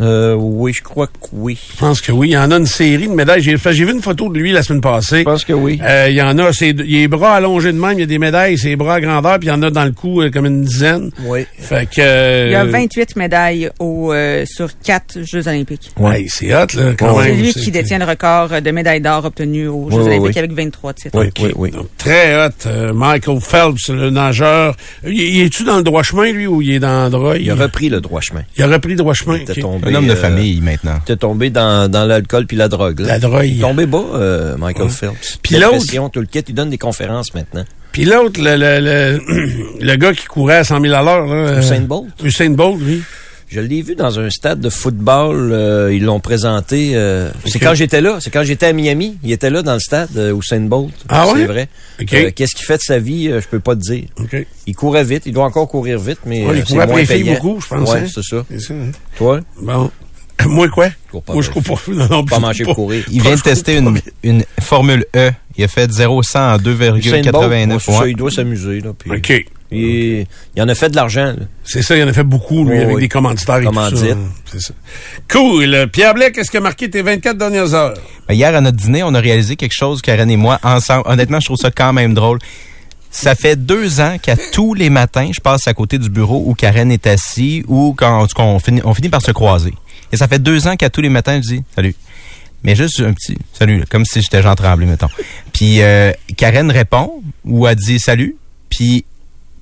Euh, 0.00 0.34
oui, 0.34 0.72
je 0.74 0.82
crois 0.82 1.06
que 1.06 1.12
oui. 1.32 1.58
Je 1.72 1.78
pense 1.78 2.00
que 2.00 2.12
oui. 2.12 2.28
Il 2.28 2.32
y 2.32 2.36
en 2.38 2.50
a 2.50 2.56
une 2.56 2.66
série 2.66 3.08
de 3.08 3.12
médailles. 3.14 3.40
J'ai 3.40 3.56
j'ai 3.56 3.84
vu 3.84 3.92
une 3.92 4.02
photo 4.02 4.28
de 4.28 4.38
lui 4.38 4.52
la 4.52 4.62
semaine 4.62 4.80
passée. 4.82 5.20
Je 5.20 5.24
pense 5.24 5.44
que 5.44 5.52
oui. 5.54 5.80
Euh, 5.82 6.08
il 6.10 6.16
y 6.16 6.22
en 6.22 6.38
a, 6.38 6.52
c'est, 6.52 6.70
il 6.70 6.96
a 6.96 6.98
les 7.00 7.08
bras 7.08 7.34
allongés 7.36 7.72
de 7.72 7.78
même, 7.78 7.92
il 7.94 8.00
y 8.00 8.02
a 8.02 8.06
des 8.06 8.18
médailles, 8.18 8.58
ses 8.58 8.76
bras 8.76 8.96
à 8.96 9.00
grandeur, 9.00 9.38
puis 9.38 9.48
il 9.48 9.50
y 9.50 9.54
en 9.54 9.62
a 9.62 9.70
dans 9.70 9.84
le 9.84 9.92
cou 9.92 10.20
euh, 10.22 10.30
comme 10.30 10.46
une 10.46 10.62
dizaine. 10.64 11.10
Oui. 11.24 11.46
Fait 11.58 11.86
que... 11.88 12.00
euh, 12.00 12.46
Il 12.48 12.52
y 12.52 12.54
a 12.56 12.64
28 12.64 13.16
médailles 13.16 13.70
au, 13.78 14.12
euh, 14.12 14.44
sur 14.46 14.68
4 14.84 15.20
Jeux 15.24 15.48
olympiques. 15.48 15.90
Ouais, 15.98 16.26
c'est 16.28 16.54
hot, 16.54 16.66
là, 16.76 16.92
quand 16.98 17.20
C'est 17.22 17.28
même. 17.30 17.40
lui 17.40 17.52
qui 17.54 17.70
détient 17.70 17.98
le 17.98 18.04
record 18.04 18.60
de 18.60 18.70
médailles 18.70 19.00
d'or 19.00 19.24
obtenues 19.24 19.68
aux 19.68 19.90
Jeux 19.90 19.96
Oui, 19.98 20.02
oui, 20.04 20.08
olympiques 20.16 20.32
oui. 20.34 20.38
avec 20.38 20.52
23 20.52 20.92
titres. 20.94 21.18
Oui, 21.18 21.26
OK. 21.28 21.36
oui, 21.42 21.52
oui. 21.56 21.70
Donc, 21.70 21.86
très 21.96 22.34
hot. 22.46 22.50
euh, 22.66 22.92
Michael 22.92 23.40
Phelps, 23.40 23.88
le 23.88 24.10
nageur. 24.10 24.76
Il, 25.06 25.12
il 25.20 25.40
est-tu 25.42 25.64
dans 25.64 25.76
le 25.78 25.82
droit 25.82 26.02
chemin, 26.02 26.30
lui, 26.32 26.46
ou 26.46 26.60
il 26.62 26.72
est 26.72 26.78
dans 26.80 27.04
le 27.04 27.10
droit? 27.10 27.36
Il 27.36 27.50
a 27.50 27.54
repris 27.54 27.88
le 27.88 28.00
droit 28.00 28.20
chemin. 28.20 28.42
il 28.58 28.62
a 28.62 28.66
repris 28.68 28.90
le 28.90 28.96
droit 28.96 29.14
chemin. 29.14 29.36
Il 29.36 29.42
était 29.42 29.60
tombé, 29.60 29.85
Un 29.90 29.94
homme 29.94 30.06
de 30.06 30.12
euh, 30.12 30.16
famille 30.16 30.60
maintenant. 30.60 30.98
Était 31.02 31.16
tombé 31.16 31.50
dans, 31.50 31.90
dans 31.90 32.04
l'alcool 32.04 32.46
puis 32.46 32.56
la 32.56 32.68
drogue. 32.68 33.00
Là. 33.00 33.06
La 33.08 33.18
drogue. 33.18 33.44
Est 33.44 33.60
tombé 33.60 33.86
bas, 33.86 34.02
euh, 34.14 34.56
Michael 34.56 34.88
Phelps. 34.90 35.38
Puis 35.42 35.56
l'autre- 35.56 36.08
tout 36.12 36.20
le 36.20 36.26
kit. 36.26 36.40
Il 36.48 36.54
donne 36.54 36.70
des 36.70 36.78
conférences 36.78 37.34
maintenant. 37.34 37.64
Puis 37.92 38.04
l'autre, 38.04 38.40
le, 38.42 38.56
le, 38.56 38.80
le, 38.80 39.80
le 39.80 39.96
gars 39.96 40.12
qui 40.12 40.26
courait 40.26 40.58
à 40.58 40.64
100 40.64 40.80
000 40.82 40.94
à 40.94 41.02
l'heure. 41.02 41.26
là, 41.26 41.58
Usain 41.58 41.76
euh, 41.76 41.86
Bolt. 41.86 42.06
Usain 42.22 42.50
Bolt, 42.50 42.78
lui. 42.80 43.02
Je 43.48 43.60
l'ai 43.60 43.80
vu 43.82 43.94
dans 43.94 44.18
un 44.18 44.28
stade 44.28 44.60
de 44.60 44.68
football. 44.68 45.52
euh, 45.52 45.92
ils 45.94 46.02
l'ont 46.04 46.18
présenté. 46.20 46.92
euh, 46.94 47.30
C'est 47.46 47.58
quand 47.60 47.74
j'étais 47.74 48.00
là. 48.00 48.18
C'est 48.20 48.30
quand 48.30 48.42
j'étais 48.42 48.66
à 48.66 48.72
Miami. 48.72 49.18
Il 49.22 49.30
était 49.30 49.50
là 49.50 49.62
dans 49.62 49.74
le 49.74 49.80
stade, 49.80 50.08
euh, 50.16 50.36
Usain 50.36 50.60
Bolt. 50.62 50.92
Ah 51.08 51.26
ouais? 51.28 51.34
C'est 51.36 51.44
vrai. 51.46 51.68
OK. 52.02 52.12
Euh, 52.14 52.30
Qu'est-ce 52.34 52.56
qu'il 52.56 52.66
fait 52.66 52.76
de 52.78 52.82
sa 52.82 52.98
vie? 52.98 53.28
euh, 53.28 53.40
je 53.40 53.46
peux 53.46 53.60
pas 53.60 53.76
te 53.76 53.80
dire. 53.80 54.04
OK. 54.20 54.36
Il 54.66 54.74
courait 54.74 55.04
vite. 55.04 55.22
Il 55.26 55.32
doit 55.32 55.44
encore 55.44 55.68
courir 55.68 55.98
vite, 56.00 56.18
mais 56.26 56.44
Ouais, 56.44 56.56
il 56.56 56.60
euh, 56.60 56.64
c'est 56.66 56.74
moins 56.74 57.04
payant. 57.04 57.34
beaucoup, 57.34 57.60
je 57.60 57.68
pense, 57.68 57.90
Ouais, 57.92 57.98
hein? 58.00 58.06
c'est 58.12 58.22
ça. 58.24 58.44
C'est 58.50 58.60
ça, 58.60 58.74
hein? 58.74 58.90
Toi? 59.16 59.40
Bon. 59.62 59.90
Moi, 60.46 60.68
quoi? 60.68 60.88
cours 61.10 61.22
pas 61.22 61.32
Moi, 61.32 61.42
je 61.42 61.50
cours 61.50 61.62
pas. 61.62 61.74
Non, 61.92 62.08
non, 62.10 62.24
Pas 62.24 62.36
je 62.36 62.40
manger 62.40 62.64
pour 62.64 62.74
courir. 62.74 63.04
Il 63.10 63.22
vient 63.22 63.36
de 63.36 63.40
tester 63.40 63.76
une, 63.78 63.98
une 64.22 64.42
Formule 64.60 65.06
E. 65.16 65.30
Il 65.56 65.64
a 65.64 65.68
fait 65.68 65.90
0 65.90 66.22
100 66.22 66.38
en 66.54 66.58
Usain 66.58 66.74
Bolt, 66.82 67.22
2,89. 67.22 67.66
moi, 67.68 67.78
c'est 67.80 67.92
ça, 67.92 68.00
Ouais. 68.00 68.10
il 68.10 68.16
doit 68.16 68.30
s'amuser. 68.30 68.82
puis- 68.98 69.10
OK. 69.12 69.46
Il, 69.72 70.26
il 70.54 70.62
en 70.62 70.68
a 70.68 70.74
fait 70.74 70.88
de 70.90 70.96
l'argent. 70.96 71.34
C'est 71.64 71.82
ça, 71.82 71.96
il 71.96 72.02
en 72.04 72.08
a 72.08 72.12
fait 72.12 72.22
beaucoup, 72.22 72.64
lui, 72.64 72.78
Oh, 72.78 72.82
avec 72.82 72.94
oui. 72.96 73.00
des 73.02 73.08
commanditaires 73.08 73.58
et 73.58 73.64
tout 73.64 73.74
ça. 73.74 74.16
C'est 74.52 74.60
ça. 74.60 74.74
Cool. 75.30 75.88
Pierre 75.92 76.14
Blais, 76.14 76.30
qu'est-ce 76.32 76.50
qui 76.50 76.56
a 76.56 76.60
marqué 76.60 76.88
tes 76.88 77.02
24 77.02 77.36
dernières 77.36 77.74
heures? 77.74 77.94
Ben, 78.28 78.34
Hier, 78.34 78.54
à 78.54 78.60
notre 78.60 78.76
dîner, 78.76 79.02
on 79.02 79.14
a 79.14 79.20
réalisé 79.20 79.56
quelque 79.56 79.74
chose, 79.74 80.00
Karen 80.02 80.30
et 80.30 80.36
moi, 80.36 80.58
ensemble. 80.62 81.02
Honnêtement, 81.06 81.40
je 81.40 81.46
trouve 81.46 81.56
ça 81.56 81.70
quand 81.70 81.92
même 81.92 82.14
drôle. 82.14 82.38
Ça 83.10 83.34
fait 83.34 83.56
deux 83.56 84.00
ans 84.00 84.16
qu'à 84.22 84.36
tous 84.52 84.74
les 84.74 84.90
matins, 84.90 85.30
je 85.34 85.40
passe 85.40 85.66
à 85.66 85.74
côté 85.74 85.98
du 85.98 86.10
bureau 86.10 86.42
où 86.46 86.54
Karen 86.54 86.92
est 86.92 87.06
assis 87.06 87.64
ou 87.66 87.94
quand 87.96 88.26
on 88.38 88.58
finit, 88.58 88.82
on 88.84 88.92
finit 88.94 89.08
par 89.08 89.22
se 89.22 89.32
croiser. 89.32 89.72
Et 90.12 90.16
ça 90.16 90.28
fait 90.28 90.38
deux 90.38 90.66
ans 90.68 90.76
qu'à 90.76 90.90
tous 90.90 91.00
les 91.00 91.08
matins, 91.08 91.36
je 91.42 91.54
dis 91.54 91.62
salut. 91.74 91.94
Mais 92.62 92.74
juste 92.76 93.00
un 93.00 93.12
petit 93.12 93.38
salut, 93.52 93.78
là, 93.78 93.84
comme 93.88 94.04
si 94.04 94.20
j'étais 94.20 94.42
Jean 94.42 94.54
Tremblay, 94.54 94.86
mettons. 94.86 95.08
Puis 95.52 95.80
euh, 95.82 96.12
Karen 96.36 96.70
répond 96.70 97.22
ou 97.44 97.66
elle 97.66 97.76
dit 97.76 97.98
salut. 97.98 98.36
Puis 98.68 99.04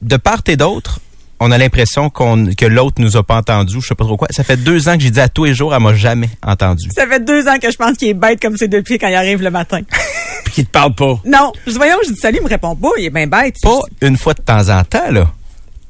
de 0.05 0.17
part 0.17 0.43
et 0.47 0.57
d'autre, 0.57 1.01
on 1.41 1.51
a 1.51 1.59
l'impression 1.59 2.11
qu'on 2.11 2.47
que 2.55 2.67
l'autre 2.67 3.01
nous 3.01 3.17
a 3.17 3.23
pas 3.23 3.37
entendu, 3.37 3.81
je 3.81 3.87
sais 3.87 3.95
pas 3.95 4.05
trop 4.05 4.17
quoi. 4.17 4.29
Ça 4.31 4.45
fait 4.45 4.57
deux 4.57 4.89
ans 4.89 4.97
que 4.97 5.03
j'ai 5.03 5.11
dit 5.11 5.21
à 5.21 5.29
tous 5.29 5.45
les 5.45 5.55
jours, 5.55 5.75
elle 5.75 5.83
m'a 5.83 5.95
jamais 5.95 6.31
entendu. 6.43 6.89
Ça 6.95 7.07
fait 7.07 7.25
deux 7.25 7.49
ans 7.49 7.59
que 7.61 7.71
je 7.71 7.77
pense 7.77 7.97
qu'il 7.97 8.09
est 8.09 8.15
bête 8.15 8.41
comme 8.41 8.57
ses 8.57 8.69
deux 8.69 8.83
pieds 8.83 8.99
quand 8.99 9.09
il 9.09 9.15
arrive 9.15 9.43
le 9.43 9.51
matin. 9.51 9.81
Puis 10.45 10.55
qui 10.55 10.65
te 10.65 10.71
parle 10.71 10.95
pas. 10.95 11.19
Non, 11.25 11.53
je 11.67 11.73
dis, 11.73 11.77
voyons, 11.79 11.97
je 12.07 12.13
dis 12.13 12.21
salut, 12.21 12.39
il 12.41 12.45
me 12.45 12.49
répond 12.49 12.77
pas, 12.77 12.91
il 12.99 13.07
est 13.07 13.11
bien 13.11 13.27
bête. 13.27 13.57
Pas 13.63 13.81
une 14.03 14.17
fois 14.17 14.35
de 14.35 14.43
temps 14.43 14.69
en 14.69 14.85
temps, 14.85 15.11
là. 15.11 15.31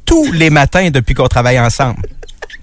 Tous 0.07 0.33
les 0.33 0.51
matins 0.51 0.91
depuis 0.91 1.15
qu'on 1.15 1.29
travaille 1.29 1.59
ensemble. 1.59 2.03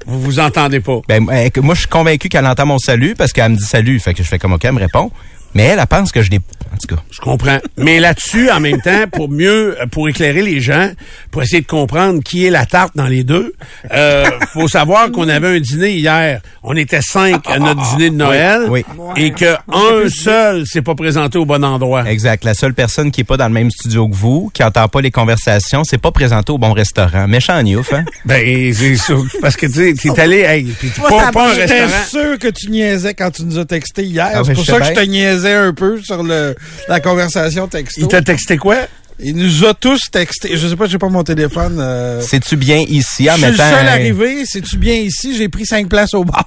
Vous 0.06 0.22
vous 0.22 0.40
entendez 0.40 0.80
pas. 0.80 1.00
Ben, 1.08 1.50
que 1.50 1.60
moi, 1.60 1.76
je 1.76 1.82
suis 1.82 1.90
convaincu 1.90 2.30
qu'elle 2.30 2.46
entend 2.46 2.66
mon 2.66 2.80
salut 2.80 3.16
parce 3.16 3.34
qu'elle 3.34 3.52
me 3.52 3.58
dit 3.58 3.66
salut. 3.66 4.00
Fait 4.00 4.14
que 4.14 4.24
je 4.24 4.28
fais 4.28 4.40
comme 4.40 4.54
OK, 4.54 4.66
elle 4.66 4.74
me 4.74 4.80
répond. 4.80 5.12
Mais 5.54 5.64
elle, 5.64 5.80
elle 5.80 5.88
pense 5.88 6.12
que 6.12 6.22
je 6.22 6.30
l'ai. 6.32 6.40
En 6.74 6.78
tout 6.78 6.96
cas. 6.96 7.02
Je 7.12 7.20
comprends. 7.20 7.60
Mais 7.76 8.00
là-dessus, 8.00 8.50
en 8.50 8.62
même 8.62 8.80
temps, 8.80 9.04
pour 9.12 9.30
mieux, 9.30 9.76
pour 9.92 10.08
éclairer 10.08 10.42
les 10.42 10.62
gens, 10.62 10.90
pour 11.30 11.44
essayer 11.44 11.62
de 11.62 11.68
comprendre 11.68 12.24
qui 12.24 12.46
est 12.46 12.50
la 12.50 12.66
tarte 12.66 12.96
dans 12.96 13.08
les 13.08 13.26
deux, 13.26 13.54
euh, 13.94 14.26
faut 14.54 14.70
savoir 14.70 15.12
qu'on 15.12 15.28
avait 15.28 15.58
un 15.58 15.60
dîner 15.60 15.92
hier. 15.92 16.42
On 16.64 16.76
était 16.78 17.02
cinq 17.02 17.50
à 17.50 17.60
notre 17.60 17.82
dîner 17.92 18.10
de 18.10 18.16
Noël. 18.16 18.62
Oui. 18.70 18.86
Et 19.18 19.32
que 19.32 19.56
un 19.70 20.08
seul 20.10 20.66
s'est 20.66 20.82
pas 20.82 20.96
présenté 20.96 21.38
au 21.38 21.44
bon 21.46 21.64
endroit. 21.66 22.10
Exact. 22.10 22.46
La 22.46 22.54
seule 22.54 22.74
personne 22.74 23.12
qui 23.12 23.22
est 23.22 23.26
pas 23.26 23.38
dans 23.38 23.48
le 23.48 23.54
même 23.54 23.70
studio 23.70 24.08
que 24.08 24.16
vous, 24.16 24.50
qui 24.54 24.64
entend 24.64 24.88
pas 24.88 25.02
les 25.02 25.12
conversations, 25.12 25.84
c'est 25.84 25.98
pas 25.98 26.12
présenté 26.12 26.54
au 26.54 26.58
bon 26.58 26.72
restaurant. 26.72 27.28
Méchant 27.28 27.62
niouf, 27.62 27.92
hein? 27.94 28.06
Ben, 28.26 28.74
c'est 28.74 28.96
ça. 28.96 29.16
Parce 29.42 29.58
que, 29.58 29.66
tu 29.66 29.94
sais, 29.98 30.14
t'es 30.14 30.22
allé, 30.22 30.40
hey, 30.42 30.66
Toi, 30.96 31.10
pas, 31.10 31.32
pas 31.34 31.46
un 31.46 31.54
va, 31.54 31.56
J'étais 31.56 31.86
restaurant. 31.86 32.26
sûr 32.28 32.40
que 32.40 32.48
tu 32.48 32.70
niaisais 32.70 33.14
quand 33.14 33.32
tu 33.32 33.44
nous 33.44 33.60
as 33.60 33.66
texté 33.66 34.04
hier. 34.04 34.30
Ah, 34.34 34.42
c'est 34.46 34.54
pour 34.54 34.66
ça 34.66 34.80
que 34.80 34.86
je 34.86 34.94
te 34.94 35.06
niaisais 35.06 35.41
un 35.50 35.74
peu 35.74 36.02
sur 36.02 36.24
le, 36.24 36.56
la 36.88 37.00
conversation 37.00 37.68
texto. 37.68 38.02
Il 38.02 38.08
t'a 38.08 38.22
texté 38.22 38.58
quoi? 38.58 38.78
Il 39.20 39.36
nous 39.36 39.66
a 39.66 39.74
tous 39.76 40.10
texté. 40.12 40.58
Je 40.58 40.68
sais 40.68 40.76
pas, 40.76 40.88
j'ai 40.88 40.98
pas 40.98 41.10
mon 41.10 41.24
téléphone. 41.24 41.78
euh, 41.80 42.22
C'est-tu 42.22 42.56
bien 42.58 42.78
ici 42.78 43.30
en 43.30 43.36
je 43.36 43.42
suis 43.42 43.52
le 43.52 43.58
seul 43.58 43.86
un- 43.88 43.92
arrivé. 43.92 44.44
C'est-tu 44.46 44.78
bien 44.78 44.96
ici? 44.96 45.36
J'ai 45.36 45.48
pris 45.50 45.66
cinq 45.66 45.88
places 45.90 46.14
au 46.16 46.24
bar. 46.24 46.46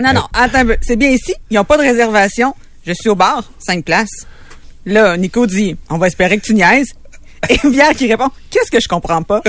Non, 0.00 0.12
non, 0.12 0.22
attends 0.32 0.58
un 0.58 0.66
peu. 0.66 0.76
C'est 0.80 0.96
bien 0.96 1.10
ici? 1.10 1.32
Ils 1.50 1.54
n'ont 1.56 1.64
pas 1.64 1.76
de 1.76 1.82
réservation. 1.82 2.54
Je 2.86 2.92
suis 2.92 3.08
au 3.08 3.14
bar, 3.14 3.44
cinq 3.58 3.84
places. 3.84 4.26
Là, 4.86 5.16
Nico 5.16 5.46
dit, 5.46 5.76
on 5.90 5.98
va 5.98 6.06
espérer 6.08 6.38
que 6.38 6.44
tu 6.44 6.54
niaises. 6.54 6.88
Et 7.48 7.58
Pierre 7.70 7.90
qui 7.94 8.08
répond, 8.08 8.30
qu'est-ce 8.50 8.70
que 8.70 8.80
je 8.80 8.88
comprends 8.88 9.22
pas? 9.22 9.42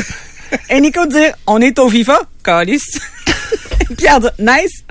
Et 0.69 0.79
Nico 0.81 1.05
dit, 1.07 1.25
on 1.47 1.59
est 1.61 1.77
au 1.79 1.89
FIFA, 1.89 2.21
calice. 2.43 2.99
Pierre 3.97 4.19
dit, 4.19 4.27
nice. 4.39 4.83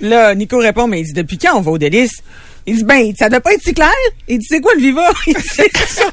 Là, 0.00 0.34
Nico 0.34 0.58
répond, 0.58 0.86
mais 0.86 1.00
il 1.00 1.04
dit, 1.06 1.12
depuis 1.12 1.38
quand 1.38 1.56
on 1.56 1.60
va 1.62 1.70
au 1.70 1.78
délice? 1.78 2.12
Il 2.66 2.76
dit, 2.76 2.84
ben, 2.84 3.12
ça 3.18 3.28
doit 3.28 3.40
pas 3.40 3.52
être 3.52 3.62
si 3.62 3.74
clair. 3.74 3.90
Il 4.26 4.38
dit, 4.38 4.46
c'est 4.48 4.60
quoi 4.60 4.72
le 4.74 4.80
Viva? 4.80 5.10
Il 5.26 5.34
dit, 5.34 5.42
c'est 5.42 5.76
ça. 5.86 6.04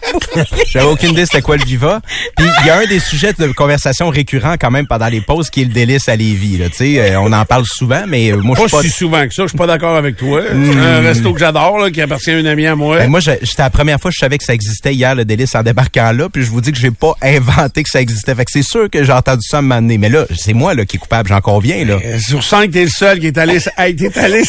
J'avais 0.67 0.85
aucune 0.85 1.11
idée 1.11 1.25
c'était 1.25 1.41
quoi 1.41 1.55
le 1.57 1.63
Viva. 1.63 2.01
Puis 2.35 2.45
il 2.61 2.67
y 2.67 2.69
a 2.69 2.77
un 2.77 2.85
des 2.85 2.99
sujets 2.99 3.33
de 3.33 3.47
conversation 3.53 4.09
récurrents 4.09 4.55
quand 4.59 4.71
même 4.71 4.85
pendant 4.87 5.07
les 5.07 5.21
pauses 5.21 5.49
qui 5.49 5.61
est 5.61 5.65
le 5.65 5.71
délice 5.71 6.09
à 6.09 6.15
Lévis. 6.15 6.57
Là. 6.57 6.69
Tu 6.69 6.75
sais, 6.75 6.99
euh, 7.13 7.19
on 7.21 7.31
en 7.31 7.45
parle 7.45 7.63
souvent, 7.65 8.03
mais 8.07 8.31
euh, 8.31 8.37
moi 8.37 8.55
je 8.57 8.61
Pas 8.63 8.67
suis 8.67 8.77
pas. 8.77 8.83
si 8.83 8.89
souvent 8.89 9.27
que 9.27 9.33
ça. 9.33 9.43
Je 9.43 9.47
suis 9.49 9.57
pas 9.57 9.67
d'accord 9.67 9.95
avec 9.95 10.17
toi. 10.17 10.41
C'est 10.51 10.77
un 10.79 10.99
resto 11.01 11.33
que 11.33 11.39
j'adore, 11.39 11.77
là, 11.79 11.89
qui 11.91 12.01
appartient 12.01 12.31
à 12.31 12.39
une 12.39 12.47
amie 12.47 12.67
à 12.67 12.75
moi. 12.75 12.97
Ben, 12.97 13.09
moi, 13.09 13.19
j'étais 13.21 13.45
la 13.59 13.69
première 13.69 13.99
fois 13.99 14.11
que 14.11 14.15
je 14.15 14.19
savais 14.19 14.37
que 14.37 14.43
ça 14.43 14.53
existait 14.53 14.93
hier, 14.93 15.15
le 15.15 15.23
délice 15.25 15.55
en 15.55 15.63
débarquant 15.63 16.11
là, 16.11 16.27
puis 16.29 16.43
je 16.43 16.49
vous 16.49 16.61
dis 16.61 16.71
que 16.71 16.77
j'ai 16.79 16.91
pas 16.91 17.13
inventé 17.21 17.83
que 17.83 17.89
ça 17.89 18.01
existait. 18.01 18.35
Fait 18.35 18.45
que 18.45 18.51
c'est 18.51 18.63
sûr 18.63 18.89
que 18.89 19.03
j'ai 19.03 19.13
entendu 19.13 19.41
ça 19.47 19.61
m'amener. 19.61 19.97
Mais 19.97 20.09
là, 20.09 20.25
c'est 20.37 20.53
moi 20.53 20.73
là, 20.73 20.85
qui 20.85 20.97
est 20.97 20.99
coupable, 20.99 21.29
j'en 21.29 21.41
conviens. 21.41 21.85
là. 21.85 21.97
Euh, 22.03 22.19
Sur 22.19 22.43
cinq, 22.43 22.71
t'es 22.71 22.83
le 22.83 22.89
seul 22.89 23.19
qui 23.19 23.27
est 23.27 23.37
allé, 23.37 23.57
hey, 23.77 23.95
t'es 23.95 24.17
allé. 24.17 24.43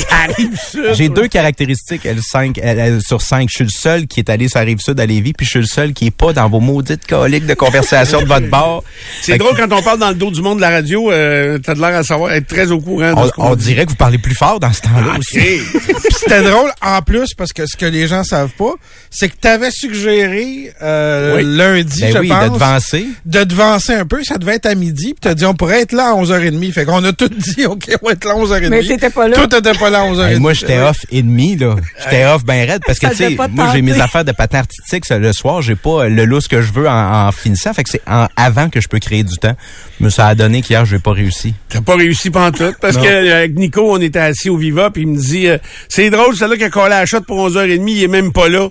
J'ai 0.94 1.08
deux 1.08 1.28
caractéristiques. 1.28 1.91
Elle, 2.04 2.20
cinq, 2.22 2.58
elle- 2.62 2.78
elle, 2.78 3.00
sur 3.02 3.20
cinq, 3.22 3.48
je 3.50 3.56
suis 3.56 3.64
le 3.64 3.70
seul 3.70 4.06
qui 4.06 4.20
est 4.20 4.30
allé 4.30 4.48
sur 4.48 4.58
la 4.60 4.64
rive 4.66 4.78
sud 4.80 4.98
à 5.00 5.06
Lévis, 5.06 5.32
puis 5.32 5.44
je 5.46 5.50
suis 5.50 5.60
le 5.60 5.66
seul 5.66 5.92
qui 5.92 6.06
est 6.06 6.10
pas 6.10 6.32
dans 6.32 6.48
vos 6.48 6.60
maudites 6.60 7.06
coliques 7.06 7.46
de 7.46 7.54
conversation 7.54 8.20
de 8.22 8.26
votre 8.26 8.48
bar. 8.48 8.82
C'est 9.22 9.32
que 9.34 9.38
drôle 9.38 9.56
quand 9.56 9.72
on 9.76 9.82
parle 9.82 9.98
dans 9.98 10.08
le 10.10 10.14
dos 10.14 10.30
du 10.30 10.42
monde 10.42 10.56
de 10.56 10.62
la 10.62 10.70
radio, 10.70 11.10
euh, 11.12 11.58
t'as 11.58 11.74
de 11.74 11.80
l'air 11.80 11.94
à 11.96 12.02
savoir, 12.02 12.32
être 12.32 12.46
très 12.46 12.70
au 12.70 12.80
courant 12.80 13.12
de 13.12 13.18
On, 13.18 13.26
ce 13.26 13.32
qu'on 13.32 13.44
on 13.50 13.54
dit. 13.56 13.66
dirait 13.66 13.84
que 13.84 13.90
vous 13.90 13.96
parlez 13.96 14.18
plus 14.18 14.34
fort 14.34 14.58
dans 14.60 14.72
ce 14.72 14.80
temps-là 14.82 15.12
Ah, 15.14 15.18
aussi. 15.18 15.38
ok. 15.38 15.82
Puis 16.02 16.14
c'était 16.18 16.42
drôle 16.42 16.70
en 16.80 17.02
plus 17.02 17.34
parce 17.36 17.52
que 17.52 17.66
ce 17.66 17.76
que 17.76 17.86
les 17.86 18.06
gens 18.06 18.24
savent 18.24 18.52
pas, 18.58 18.72
c'est 19.10 19.28
que 19.28 19.34
tu 19.40 19.48
avais 19.48 19.70
suggéré 19.70 20.72
euh, 20.82 21.36
Oui. 21.36 21.42
lundi, 21.44 22.00
Ben 22.00 22.12
je 22.14 22.18
oui, 22.18 22.28
pense, 22.28 22.44
de 22.48 22.54
devancer. 22.54 23.06
de 23.26 23.44
devancer 23.44 23.94
un 23.94 24.06
peu. 24.06 24.22
Ça 24.24 24.38
devait 24.38 24.54
être 24.56 24.66
à 24.66 24.74
midi. 24.74 25.06
Puis 25.14 25.20
t'as 25.20 25.34
dit 25.34 25.44
on 25.44 25.54
pourrait 25.54 25.82
être 25.82 25.92
là 25.92 26.10
à 26.10 26.14
11h30. 26.14 26.72
Fait 26.72 26.84
qu'on 26.84 27.02
a 27.04 27.12
tout 27.12 27.28
dit 27.28 27.66
OK, 27.66 27.90
on 28.02 28.06
va 28.06 28.12
être 28.12 28.24
là 28.24 28.32
à 28.32 28.34
11h30. 28.36 28.68
Mais 28.68 28.82
t'étais 28.82 29.10
pas 29.10 29.28
là. 29.28 29.36
Toi, 29.36 29.48
t'étais 29.48 29.72
pas 29.78 29.90
là 29.90 30.00
à 30.02 30.04
11h30. 30.06 30.28
Hey, 30.32 30.38
moi, 30.40 30.52
j'étais 30.54 30.78
off 30.78 30.96
et 31.10 31.22
demi, 31.22 31.56
là. 31.56 31.76
J'étais 32.02 32.24
off 32.26 32.44
ben 32.44 32.68
raide 32.68 32.82
parce 32.86 32.98
que, 32.98 33.06
tu 33.08 33.16
sais, 33.16 33.36
moi, 33.50 33.70
j'ai 33.72 33.82
mes 33.82 34.00
affaires 34.00 34.24
de 34.24 34.32
patin 34.32 34.58
artistique 34.58 35.08
le 35.10 35.32
soir. 35.32 35.62
J'ai 35.62 35.74
pas 35.76 36.04
euh, 36.04 36.08
le 36.08 36.24
lousse 36.24 36.48
que 36.48 36.62
je 36.62 36.72
veux 36.72 36.88
en, 36.88 37.26
en 37.28 37.32
finissant. 37.32 37.72
Fait 37.74 37.84
que 37.84 37.90
c'est 37.90 38.02
en- 38.08 38.28
avant 38.36 38.68
que 38.70 38.80
je 38.80 38.88
peux 38.88 38.98
créer 38.98 39.22
du 39.24 39.36
temps. 39.36 39.56
Mais 40.00 40.10
ça 40.10 40.26
a 40.28 40.34
donné 40.34 40.62
qu'hier, 40.62 40.84
je 40.84 40.96
n'ai 40.96 41.00
pas 41.00 41.12
réussi. 41.12 41.54
T'as 41.68 41.80
pas 41.80 41.94
réussi 41.96 42.30
pantoute 42.30 42.76
parce 42.80 42.96
que 42.96 43.06
euh, 43.06 43.36
avec 43.36 43.54
Nico, 43.54 43.92
on 43.92 44.00
était 44.00 44.18
assis 44.18 44.50
au 44.50 44.56
Viva 44.56 44.90
puis 44.90 45.02
il 45.02 45.08
me 45.08 45.18
dit 45.18 45.46
euh, 45.48 45.58
c'est 45.88 46.10
drôle 46.10 46.34
celui-là 46.34 46.56
qui 46.56 46.64
a 46.64 46.70
collé 46.70 46.90
la 46.90 47.06
shot 47.06 47.20
pour 47.22 47.48
11h30, 47.48 47.84
il 47.88 48.02
est 48.02 48.08
même 48.08 48.32
pas 48.32 48.48
là. 48.48 48.68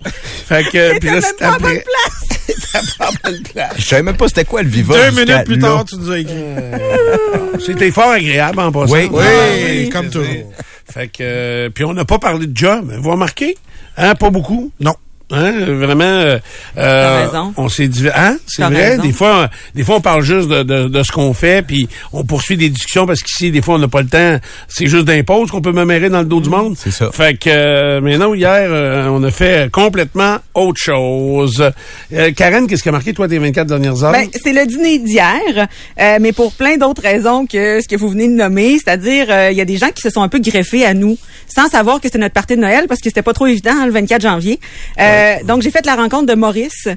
Fait 0.48 0.64
que 0.64 1.00
puis 1.00 1.08
là 1.10 1.14
même 1.16 1.22
c'était 1.22 1.46
pas 1.46 1.52
à 1.52 1.56
après. 1.56 1.74
bonne 1.74 2.56
T'as 2.74 2.80
pas 2.98 3.06
à 3.06 3.12
bonne 3.32 3.44
place. 3.44 3.74
Je 3.78 3.86
savais 3.86 4.04
même 4.04 4.18
pas 4.18 4.28
c'était 4.28 4.46
quoi 4.46 4.62
le 4.64 4.70
Viva. 4.70 4.94
Deux 4.94 5.12
minutes 5.12 5.44
plus 5.46 5.58
là. 5.58 5.68
tard, 5.70 5.86
tu 5.86 5.96
nous 5.98 6.12
as 6.12 6.20
écrit. 6.20 6.36
C'était 7.66 7.92
fort 7.92 8.12
agréable 8.12 8.60
en 8.60 8.72
passant. 8.72 8.94
Oui. 8.94 9.10
Oui, 9.12 9.24
oui, 9.70 9.90
comme 9.90 10.10
toujours. 10.10 10.26
Fait 10.92 11.08
que 11.08 11.18
euh, 11.22 11.70
puis 11.70 11.84
on 11.84 11.94
n'a 11.94 12.06
pas 12.06 12.20
parlé 12.20 12.48
de 12.48 12.56
job, 12.56 12.92
vous 13.00 13.12
remarquez? 13.12 13.58
Hein, 13.98 14.16
pas 14.16 14.30
beaucoup? 14.30 14.72
Non. 14.80 14.96
Hein, 15.32 15.52
vraiment, 15.68 16.04
euh, 16.04 16.38
euh, 16.78 17.26
raison. 17.26 17.54
on 17.58 17.70
s'est 17.70 17.88
dit, 17.88 18.08
hein, 18.14 18.38
c'est 18.48 18.64
vrai. 18.64 18.90
raison. 18.92 19.04
Des 19.04 19.12
fois, 19.12 19.50
des 19.76 19.84
fois, 19.84 19.96
on 19.96 20.02
parle 20.02 20.24
juste 20.24 20.50
de, 20.50 20.64
de, 20.64 20.88
de 20.88 21.04
ce 21.04 21.12
qu'on 21.12 21.34
fait, 21.34 21.66
puis 21.66 21.88
on 22.14 22.24
poursuit 22.24 22.58
des 22.58 22.70
discussions 22.70 23.06
parce 23.06 23.22
qu'ici, 23.22 23.52
des 23.52 23.62
fois, 23.62 23.76
on 23.76 23.80
n'a 23.80 23.88
pas 23.88 24.02
le 24.02 24.08
temps. 24.08 24.38
C'est 24.68 24.88
juste 24.88 25.06
d'impose 25.06 25.50
qu'on 25.52 25.62
peut 25.62 25.72
me 25.72 25.86
mêler 25.86 26.10
dans 26.10 26.20
le 26.20 26.26
dos 26.26 26.42
du 26.42 26.50
monde. 26.50 26.76
C'est 26.78 26.92
ça. 26.92 27.10
Fait 27.12 27.36
que, 27.38 27.50
euh, 27.50 28.02
mais 28.02 28.18
non, 28.18 28.34
hier, 28.34 28.68
euh, 28.70 29.08
on 29.10 29.24
a 29.24 29.32
fait 29.32 29.72
complètement 29.72 30.38
autre 30.54 30.82
chose. 30.82 31.72
Euh, 32.14 32.32
Karen, 32.32 32.68
qu'est-ce 32.68 32.84
qui 32.84 32.90
a 32.90 32.92
marqué 32.92 33.14
toi 33.14 33.28
tes 33.28 33.38
24 33.38 33.68
dernières 33.68 34.04
heures? 34.04 34.12
Ben, 34.12 34.28
c'est 34.44 34.54
le 34.54 34.66
dîner 34.66 35.00
d'hier, 35.00 35.68
euh, 36.00 36.18
mais 36.20 36.32
pour 36.32 36.54
plein 36.54 36.78
d'autres 36.78 37.02
raisons 37.02 37.46
que 37.46 37.80
ce 37.82 37.88
que 37.88 37.96
vous 37.96 38.10
venez 38.10 38.28
de 38.28 38.34
nommer, 38.34 38.78
c'est-à-dire 38.78 39.28
euh, 39.30 39.52
il 39.52 39.58
y 39.58 39.62
a 39.62 39.66
des 39.66 39.78
gens 39.78 39.90
qui 39.94 40.02
se 40.02 40.10
sont 40.10 40.22
un 40.22 40.28
peu 40.28 40.40
greffés 40.40 40.86
à 40.86 40.94
nous 40.94 41.18
sans 41.48 41.68
savoir 41.68 41.98
que 41.98 42.04
c'était 42.04 42.18
notre 42.18 42.34
partie 42.34 42.56
de 42.56 42.62
Noël 42.62 42.86
parce 42.88 43.02
que 43.02 43.10
c'était 43.10 43.22
pas 43.22 43.34
trop 43.34 43.48
évident 43.48 43.72
hein, 43.74 43.86
le 43.86 43.92
24 43.92 44.22
janvier. 44.22 44.60
Euh, 45.22 45.44
Donc 45.46 45.62
j'ai 45.62 45.72
fait 45.72 45.86
la 45.86 45.96
rencontre 45.96 46.26
de 46.28 46.36
Maurice. 46.36 46.88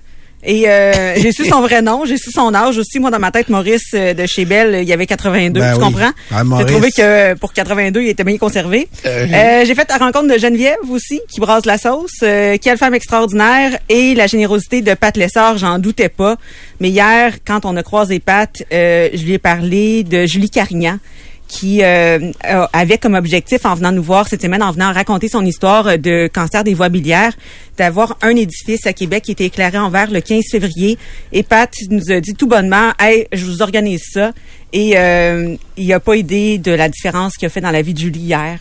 Et 0.47 0.69
euh, 0.69 1.15
j'ai 1.23 1.33
su 1.33 1.47
son 1.47 1.63
vrai 1.63 1.81
nom, 1.81 2.05
j'ai 2.05 2.19
su 2.19 2.31
son 2.31 2.55
âge 2.55 2.77
aussi. 2.77 2.99
Moi, 2.99 3.11
dans 3.11 3.19
ma 3.19 3.31
tête, 3.31 3.49
Maurice 3.49 3.93
euh, 3.95 4.13
de 4.13 4.27
chez 4.27 4.45
Belle, 4.45 4.81
il 4.83 4.87
y 4.89 4.93
avait 4.93 5.07
82, 5.07 5.59
Ben 5.59 5.73
tu 5.73 5.79
oui. 5.79 5.85
comprends? 5.87 6.11
Ah, 6.31 6.43
j'ai 6.59 6.67
trouvé 6.67 6.91
que 6.93 7.33
pour 7.39 7.55
82, 7.55 8.03
il 8.03 8.09
était 8.11 8.25
bien 8.25 8.37
conservé. 8.37 8.89
Euh, 9.07 9.65
j'ai 9.65 9.75
fait 9.75 9.89
la 9.89 9.97
rencontre 9.97 10.29
de 10.35 10.39
Geneviève 10.39 10.77
aussi, 10.91 11.23
qui 11.31 11.41
brasse 11.41 11.65
la 11.65 11.79
sauce. 11.79 12.19
Quelle 12.21 12.77
femme 12.77 12.93
extraordinaire. 12.95 13.79
Et 13.89 14.15
la 14.15 14.27
générosité 14.27 14.83
de 14.83 14.93
Pat 14.93 15.17
Lessard, 15.17 15.57
j'en 15.57 15.79
doutais 15.79 16.11
pas. 16.11 16.37
Mais 16.79 16.91
hier, 16.91 17.33
quand 17.47 17.65
on 17.65 17.75
a 17.77 17.83
croisé 17.83 18.19
Pat, 18.19 18.51
je 18.71 19.25
lui 19.25 19.33
ai 19.33 19.39
parlé 19.39 20.03
de 20.05 20.27
Julie 20.27 20.51
Carignan 20.51 20.99
qui 21.49 21.83
euh, 21.83 22.33
avait 22.73 22.99
comme 22.99 23.15
objectif, 23.15 23.65
en 23.65 23.75
venant 23.75 23.93
nous 23.93 24.03
voir 24.03 24.29
cette 24.29 24.43
semaine, 24.43 24.63
en 24.63 24.73
venant 24.73 24.93
raconter 24.93 25.29
son 25.29 25.45
histoire 25.45 25.87
euh, 25.87 25.97
de 25.97 26.29
cancer 26.33 26.65
des 26.65 26.75
voies 26.75 26.89
biliaires, 26.89 27.35
d'avoir 27.77 28.17
un 28.23 28.35
édifice 28.37 28.87
à 28.87 28.93
Québec 28.93 29.25
qui 29.25 29.33
était 29.33 29.45
éclairé 29.45 29.79
en 29.79 29.91
vert 29.91 30.11
le 30.11 30.21
15 30.21 30.45
février. 30.51 30.99
Et 31.33 31.43
Pat 31.43 31.71
nous 31.91 32.11
a 32.11 32.21
dit 32.21 32.35
tout 32.35 32.47
bonnement, 32.47 32.93
«Hey, 32.99 33.27
je 33.33 33.45
vous 33.45 33.63
organise 33.63 34.05
ça.» 34.13 34.33
Et 34.77 34.95
euh, 34.97 35.55
il 35.77 35.93
a 35.93 36.01
pas 36.01 36.17
idée 36.17 36.59
de 36.59 36.73
la 36.73 36.89
différence 36.89 37.37
qu'il 37.37 37.47
a 37.47 37.49
fait 37.49 37.61
dans 37.61 37.71
la 37.71 37.81
vie 37.81 37.95
de 37.95 37.99
Julie 38.01 38.19
hier. 38.19 38.59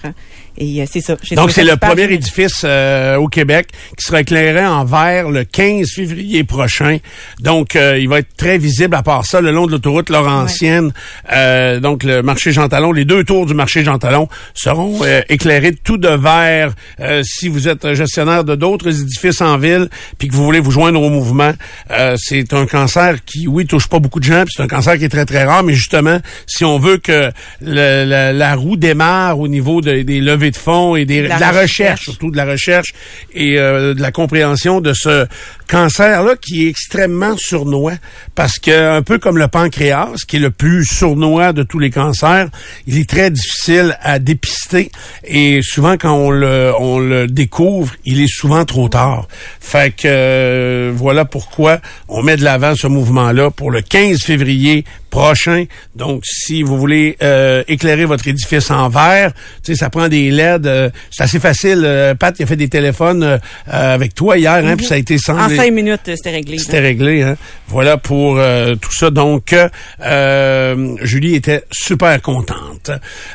Et 0.58 0.82
euh, 0.82 0.86
c'est 0.90 1.02
ça. 1.02 1.16
Donc, 1.36 1.52
c'est 1.52 1.64
le 1.64 1.76
premier 1.76 2.04
édifice 2.04 2.62
euh, 2.64 3.16
au 3.18 3.28
Québec 3.28 3.70
qui 3.98 4.06
sera 4.06 4.22
éclairé 4.22 4.64
en 4.64 4.86
vert 4.86 5.30
le 5.30 5.44
15 5.44 5.88
février 5.96 6.44
prochain. 6.44 6.98
Donc, 7.40 7.76
euh, 7.76 7.98
il 8.00 8.08
va 8.08 8.20
être 8.20 8.36
très 8.38 8.60
visible 8.60 8.96
à 8.96 9.02
part 9.02 9.26
ça 9.26 9.42
le 9.42 9.52
long 9.52 9.66
de 9.66 9.72
l'autoroute 9.72 10.10
Laurentienne. 10.10 10.94
Euh, 11.32 11.80
donc, 11.80 12.04
le 12.04 12.22
marché 12.22 12.52
Jean 12.52 12.70
Talon, 12.70 12.92
les 12.92 13.06
deux 13.06 13.24
tours 13.24 13.48
du 13.48 13.56
marché 13.56 13.84
Jean 13.84 13.98
Talon 13.98 14.30
seront 14.54 15.00
euh, 15.04 15.22
éclairés 15.30 15.74
tout 15.74 15.98
de 15.98 16.10
vert. 16.10 16.74
Euh, 17.00 17.24
si 17.26 17.48
vous 17.48 17.68
êtes 17.68 17.94
gestionnaire 17.94 18.44
de 18.44 18.56
d'autres 18.56 19.02
édifices 19.02 19.42
en 19.42 19.58
ville, 19.58 19.90
puis 20.20 20.28
que 20.28 20.36
vous 20.36 20.44
voulez 20.44 20.60
vous 20.60 20.72
joindre 20.72 21.02
au 21.02 21.10
mouvement, 21.10 21.54
euh, 21.90 22.16
c'est 22.20 22.54
un 22.54 22.68
cancer 22.68 23.24
qui, 23.26 23.48
oui, 23.48 23.66
touche 23.66 23.88
pas 23.88 23.98
beaucoup 23.98 24.20
de 24.20 24.26
gens, 24.26 24.44
puis 24.44 24.54
c'est 24.56 24.64
un 24.64 24.68
cancer 24.68 25.00
qui 25.00 25.06
est 25.06 25.10
très, 25.10 25.26
très 25.26 25.46
rare, 25.46 25.64
mais 25.64 25.74
justement, 25.74 26.03
si 26.48 26.66
on 26.66 26.80
veut 26.80 26.98
que 26.98 27.32
le- 27.62 28.06
la, 28.06 28.34
la 28.34 28.56
roue 28.56 28.76
démarre 28.78 29.40
au 29.40 29.48
niveau 29.48 29.82
de- 29.82 30.02
des 30.02 30.20
levées 30.22 30.52
de 30.52 30.58
fonds 30.58 30.96
et 30.96 31.06
des, 31.06 31.22
de 31.24 31.28
la 31.28 31.40
la, 31.40 31.48
recherche. 31.52 31.62
recherche. 31.62 32.02
surtout 32.04 32.32
de 32.32 32.38
la 32.38 32.46
recherche 32.46 32.94
et 33.34 33.58
euh, 33.58 33.94
de 33.94 34.02
la 34.02 34.12
compréhension 34.12 34.82
de 34.82 34.94
ce 34.94 35.26
cancer-là 35.68 36.36
qui 36.40 36.66
est 36.66 36.70
extrêmement 36.70 37.36
sournois, 37.38 37.94
parce 38.36 38.60
que 38.60 38.96
un 38.98 39.02
peu 39.02 39.18
comme 39.18 39.38
le 39.38 39.48
pancréas, 39.48 40.10
qui 40.28 40.36
est 40.36 40.40
le 40.40 40.52
plus 40.52 40.86
sournois 40.86 41.54
de 41.54 41.64
tous 41.64 41.80
les 41.80 41.90
cancers, 41.90 42.48
il 42.86 42.98
est 42.98 43.10
très 43.10 43.32
difficile 43.32 43.98
à 44.02 44.20
dépister 44.20 44.92
et 45.24 45.62
souvent 45.62 45.98
quand 45.98 46.14
on 46.14 46.30
le, 46.32 46.72
on 46.80 47.00
le 47.00 47.28
découvre, 47.28 47.94
il 48.06 48.22
est 48.22 48.28
souvent 48.32 48.66
trop 48.66 48.90
tard. 48.90 49.28
Fait 49.60 49.92
que 49.96 50.04
euh, 50.06 50.92
voilà 50.94 51.26
pourquoi 51.26 51.80
on 52.08 52.22
met 52.22 52.38
de 52.38 52.44
l'avant 52.44 52.76
ce 52.76 52.88
mouvement-là 52.88 53.50
pour 53.52 53.72
le 53.72 53.82
15 53.82 54.20
février 54.22 54.86
prochain. 55.14 55.66
Donc, 55.96 56.24
si 56.26 56.64
vous 56.64 56.76
voulez 56.76 57.18
euh, 57.22 57.64
éclairer 57.68 58.06
votre 58.06 58.28
édifice 58.28 58.72
en 58.72 58.90
verre, 58.90 59.32
tu 59.64 59.72
sais, 59.72 59.76
ça 59.76 59.92
prend 59.92 60.08
des 60.08 60.32
LED. 60.32 60.66
euh, 60.66 60.90
c'est 61.12 61.24
assez 61.24 61.40
facile. 61.40 61.84
Euh, 61.86 62.16
Pat, 62.16 62.34
il 62.40 62.44
a 62.44 62.46
fait 62.48 62.56
des 62.56 62.68
téléphones 62.68 63.22
euh, 63.22 63.38
euh, 63.72 63.94
avec 63.94 64.16
toi 64.16 64.40
hier, 64.40 64.54
hein, 64.66 64.76
puis 64.76 64.88
ça 64.88 64.96
a 64.96 64.98
été 64.98 65.20
sans... 65.20 65.38
En 65.38 65.50
cinq 65.50 65.72
minutes, 65.72 66.02
euh, 66.08 66.16
c'était 66.16 66.32
réglé. 66.32 66.58
C'était 66.58 66.80
réglé, 66.80 67.22
hein. 67.22 67.38
Voilà 67.68 67.98
pour 67.98 68.40
euh, 68.40 68.74
tout 68.74 68.92
ça. 68.92 69.12
Donc, 69.12 69.56
euh, 70.04 70.96
Julie 71.04 71.36
était 71.36 71.64
super 71.72 72.20
contente. 72.24 72.90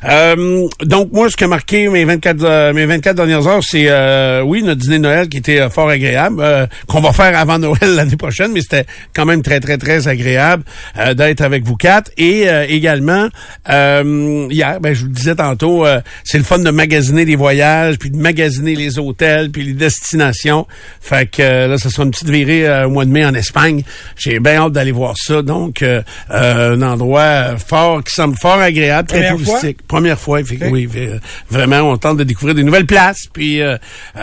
Euh, 0.04 0.66
donc, 0.82 1.12
moi, 1.12 1.30
ce 1.30 1.36
qui 1.36 1.44
a 1.44 1.48
marqué 1.48 1.88
mes 1.88 2.04
24, 2.04 2.42
euh, 2.42 2.72
mes 2.72 2.86
24 2.86 3.14
dernières 3.14 3.46
heures, 3.46 3.62
c'est, 3.62 3.86
euh, 3.86 4.42
oui, 4.42 4.64
notre 4.64 4.80
dîner 4.80 4.96
de 4.98 5.02
Noël 5.02 5.28
qui 5.28 5.36
était 5.36 5.70
fort 5.70 5.88
agréable, 5.90 6.40
euh, 6.40 6.66
qu'on 6.88 7.00
va 7.00 7.12
faire 7.12 7.38
avant 7.38 7.60
Noël 7.60 7.94
l'année 7.94 8.16
prochaine, 8.16 8.50
mais 8.52 8.62
c'était 8.62 8.86
quand 9.14 9.26
même 9.26 9.42
très, 9.42 9.60
très, 9.60 9.78
très 9.78 10.08
agréable 10.08 10.64
euh, 10.98 11.14
d'être 11.14 11.42
avec 11.42 11.67
vous 11.68 11.76
quatre. 11.76 12.10
Et 12.16 12.48
euh, 12.48 12.66
également, 12.68 13.28
euh, 13.70 14.46
hier, 14.50 14.80
ben, 14.80 14.94
je 14.94 15.00
vous 15.02 15.06
le 15.08 15.12
disais 15.12 15.34
tantôt, 15.34 15.86
euh, 15.86 16.00
c'est 16.24 16.38
le 16.38 16.44
fun 16.44 16.58
de 16.58 16.70
magasiner 16.70 17.24
les 17.24 17.36
voyages, 17.36 17.98
puis 17.98 18.10
de 18.10 18.16
magasiner 18.16 18.74
les 18.74 18.98
hôtels, 18.98 19.50
puis 19.50 19.62
les 19.62 19.72
destinations. 19.74 20.66
Fait 21.00 21.30
que 21.30 21.42
euh, 21.42 21.68
là, 21.68 21.78
ce 21.78 21.90
sera 21.90 22.04
une 22.04 22.10
petite 22.10 22.30
virée 22.30 22.66
euh, 22.66 22.86
au 22.86 22.90
mois 22.90 23.04
de 23.04 23.10
mai 23.10 23.24
en 23.24 23.34
Espagne. 23.34 23.82
J'ai 24.16 24.40
bien 24.40 24.56
hâte 24.62 24.72
d'aller 24.72 24.92
voir 24.92 25.14
ça. 25.16 25.42
Donc, 25.42 25.82
euh, 25.82 26.02
un 26.30 26.80
endroit 26.82 27.56
fort 27.58 28.02
qui 28.02 28.12
semble 28.14 28.36
fort 28.36 28.58
agréable, 28.60 29.08
très 29.08 29.18
Première 29.28 29.38
fois? 29.44 29.44
touristique. 29.58 29.86
Première 29.86 30.18
fois, 30.18 30.40
effectivement. 30.40 30.72
Ok. 30.72 30.88
Oui, 30.94 31.08
vraiment, 31.50 31.80
on 31.90 31.96
tente 31.98 32.16
de 32.16 32.24
découvrir 32.24 32.54
des 32.54 32.62
nouvelles 32.62 32.86
places. 32.86 33.26
Puis 33.32 33.60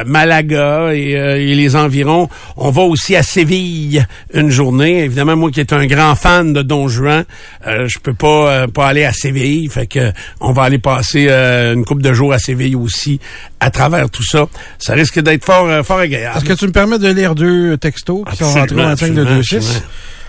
Malaga 0.06 0.94
et, 0.94 1.16
euh, 1.18 1.38
et 1.38 1.56
les 1.56 1.76
environs. 1.76 2.30
On 2.58 2.72
va 2.72 2.82
aussi 2.84 3.16
à 3.16 3.24
Séville 3.24 4.06
une 4.34 4.50
journée. 4.50 5.04
Évidemment, 5.04 5.36
moi 5.36 5.52
qui 5.52 5.60
est 5.60 5.74
un 5.74 5.86
grand 5.86 6.16
fan 6.16 6.54
de 6.54 6.62
Don 6.62 6.88
Juan, 6.88 7.26
euh, 7.68 7.88
je 7.88 8.00
peux 8.00 8.14
pas 8.14 8.50
euh, 8.50 8.68
pas 8.68 8.88
aller 8.88 9.06
à 9.06 9.14
Séville. 9.14 9.70
Fait 9.70 9.88
que 9.88 10.12
on 10.40 10.52
va 10.52 10.64
aller 10.64 10.80
passer 10.80 11.28
euh, 11.30 11.74
une 11.74 11.86
couple 11.86 12.02
de 12.02 12.14
jours 12.14 12.34
à 12.34 12.40
Séville 12.40 12.76
aussi 12.76 13.20
à 13.60 13.70
travers 13.72 14.10
tout 14.10 14.24
ça. 14.26 14.46
Ça 14.80 14.94
risque 14.94 15.20
d'être 15.20 15.46
fort, 15.46 15.68
euh, 15.68 15.84
fort 15.84 16.00
agréable. 16.00 16.38
Est-ce 16.38 16.46
que 16.46 16.54
tu 16.54 16.66
me 16.68 16.72
permets 16.72 17.00
de 17.00 17.08
lire 17.10 17.36
deux 17.36 17.78
textos 17.78 18.24
qui 18.32 18.38
sont 18.38 18.46
rentrés 18.46 18.60
au 18.76 18.80
Absolument, 18.80 18.88
25 18.90 19.08
de 19.14 19.22
absolument, 19.22 19.38
26? 19.38 19.56
absolument. 19.56 19.86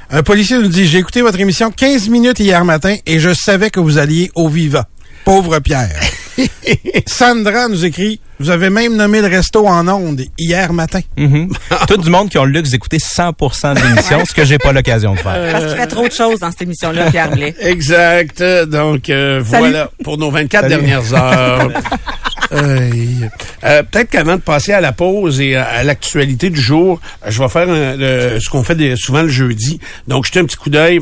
Un 0.08 0.22
policier 0.22 0.58
nous 0.58 0.68
dit, 0.68 0.86
j'ai 0.86 0.98
écouté 0.98 1.20
votre 1.22 1.40
émission 1.40 1.70
15 1.72 2.08
minutes 2.10 2.38
hier 2.38 2.64
matin 2.64 2.94
et 3.06 3.18
je 3.18 3.34
savais 3.34 3.70
que 3.70 3.80
vous 3.80 3.98
alliez 3.98 4.30
au 4.36 4.48
vivant. 4.48 4.84
Pauvre 5.24 5.58
Pierre. 5.58 5.90
Sandra 7.06 7.68
nous 7.68 7.84
écrit, 7.84 8.20
vous 8.38 8.50
avez 8.50 8.68
même 8.70 8.96
nommé 8.96 9.20
le 9.20 9.28
resto 9.28 9.66
en 9.66 9.86
ondes 9.88 10.22
hier 10.38 10.72
matin. 10.72 11.00
Mhm. 11.16 11.48
Tout 11.88 11.96
du 11.96 12.10
monde 12.10 12.28
qui 12.28 12.38
ont 12.38 12.44
le 12.44 12.52
luxe 12.52 12.70
d'écouter 12.70 12.98
100% 12.98 13.74
de 13.74 13.80
l'émission, 13.80 14.24
ce 14.24 14.34
que 14.34 14.44
j'ai 14.44 14.58
pas 14.58 14.72
l'occasion 14.72 15.14
de 15.14 15.18
faire. 15.18 15.52
Parce 15.52 15.66
qu'il 15.66 15.76
fait 15.76 15.86
trop 15.86 16.06
de 16.08 16.12
choses 16.12 16.40
dans 16.40 16.50
cette 16.50 16.62
émission-là, 16.62 17.10
Pierre 17.10 17.30
Blais. 17.30 17.54
Exact. 17.60 18.42
Donc, 18.66 19.08
euh, 19.10 19.40
voilà 19.44 19.90
pour 20.04 20.18
nos 20.18 20.30
24 20.30 20.62
Salut. 20.68 20.74
dernières 20.74 21.14
heures. 21.14 21.70
Euh, 22.52 23.82
Peut-être 23.90 24.08
qu'avant 24.10 24.36
de 24.36 24.40
passer 24.40 24.72
à 24.72 24.80
la 24.80 24.92
pause 24.92 25.40
et 25.40 25.56
à, 25.56 25.64
à 25.66 25.82
l'actualité 25.82 26.48
du 26.48 26.60
jour, 26.60 27.00
je 27.26 27.42
vais 27.42 27.48
faire 27.48 27.68
un- 27.68 27.96
le- 27.96 28.38
ce 28.38 28.48
qu'on 28.48 28.62
fait 28.62 28.76
des- 28.76 28.94
souvent 28.94 29.22
le 29.22 29.28
jeudi. 29.28 29.80
Donc, 30.06 30.26
jeter 30.26 30.38
un 30.38 30.44
petit 30.44 30.56
coup 30.56 30.70
d'œil 30.70 31.00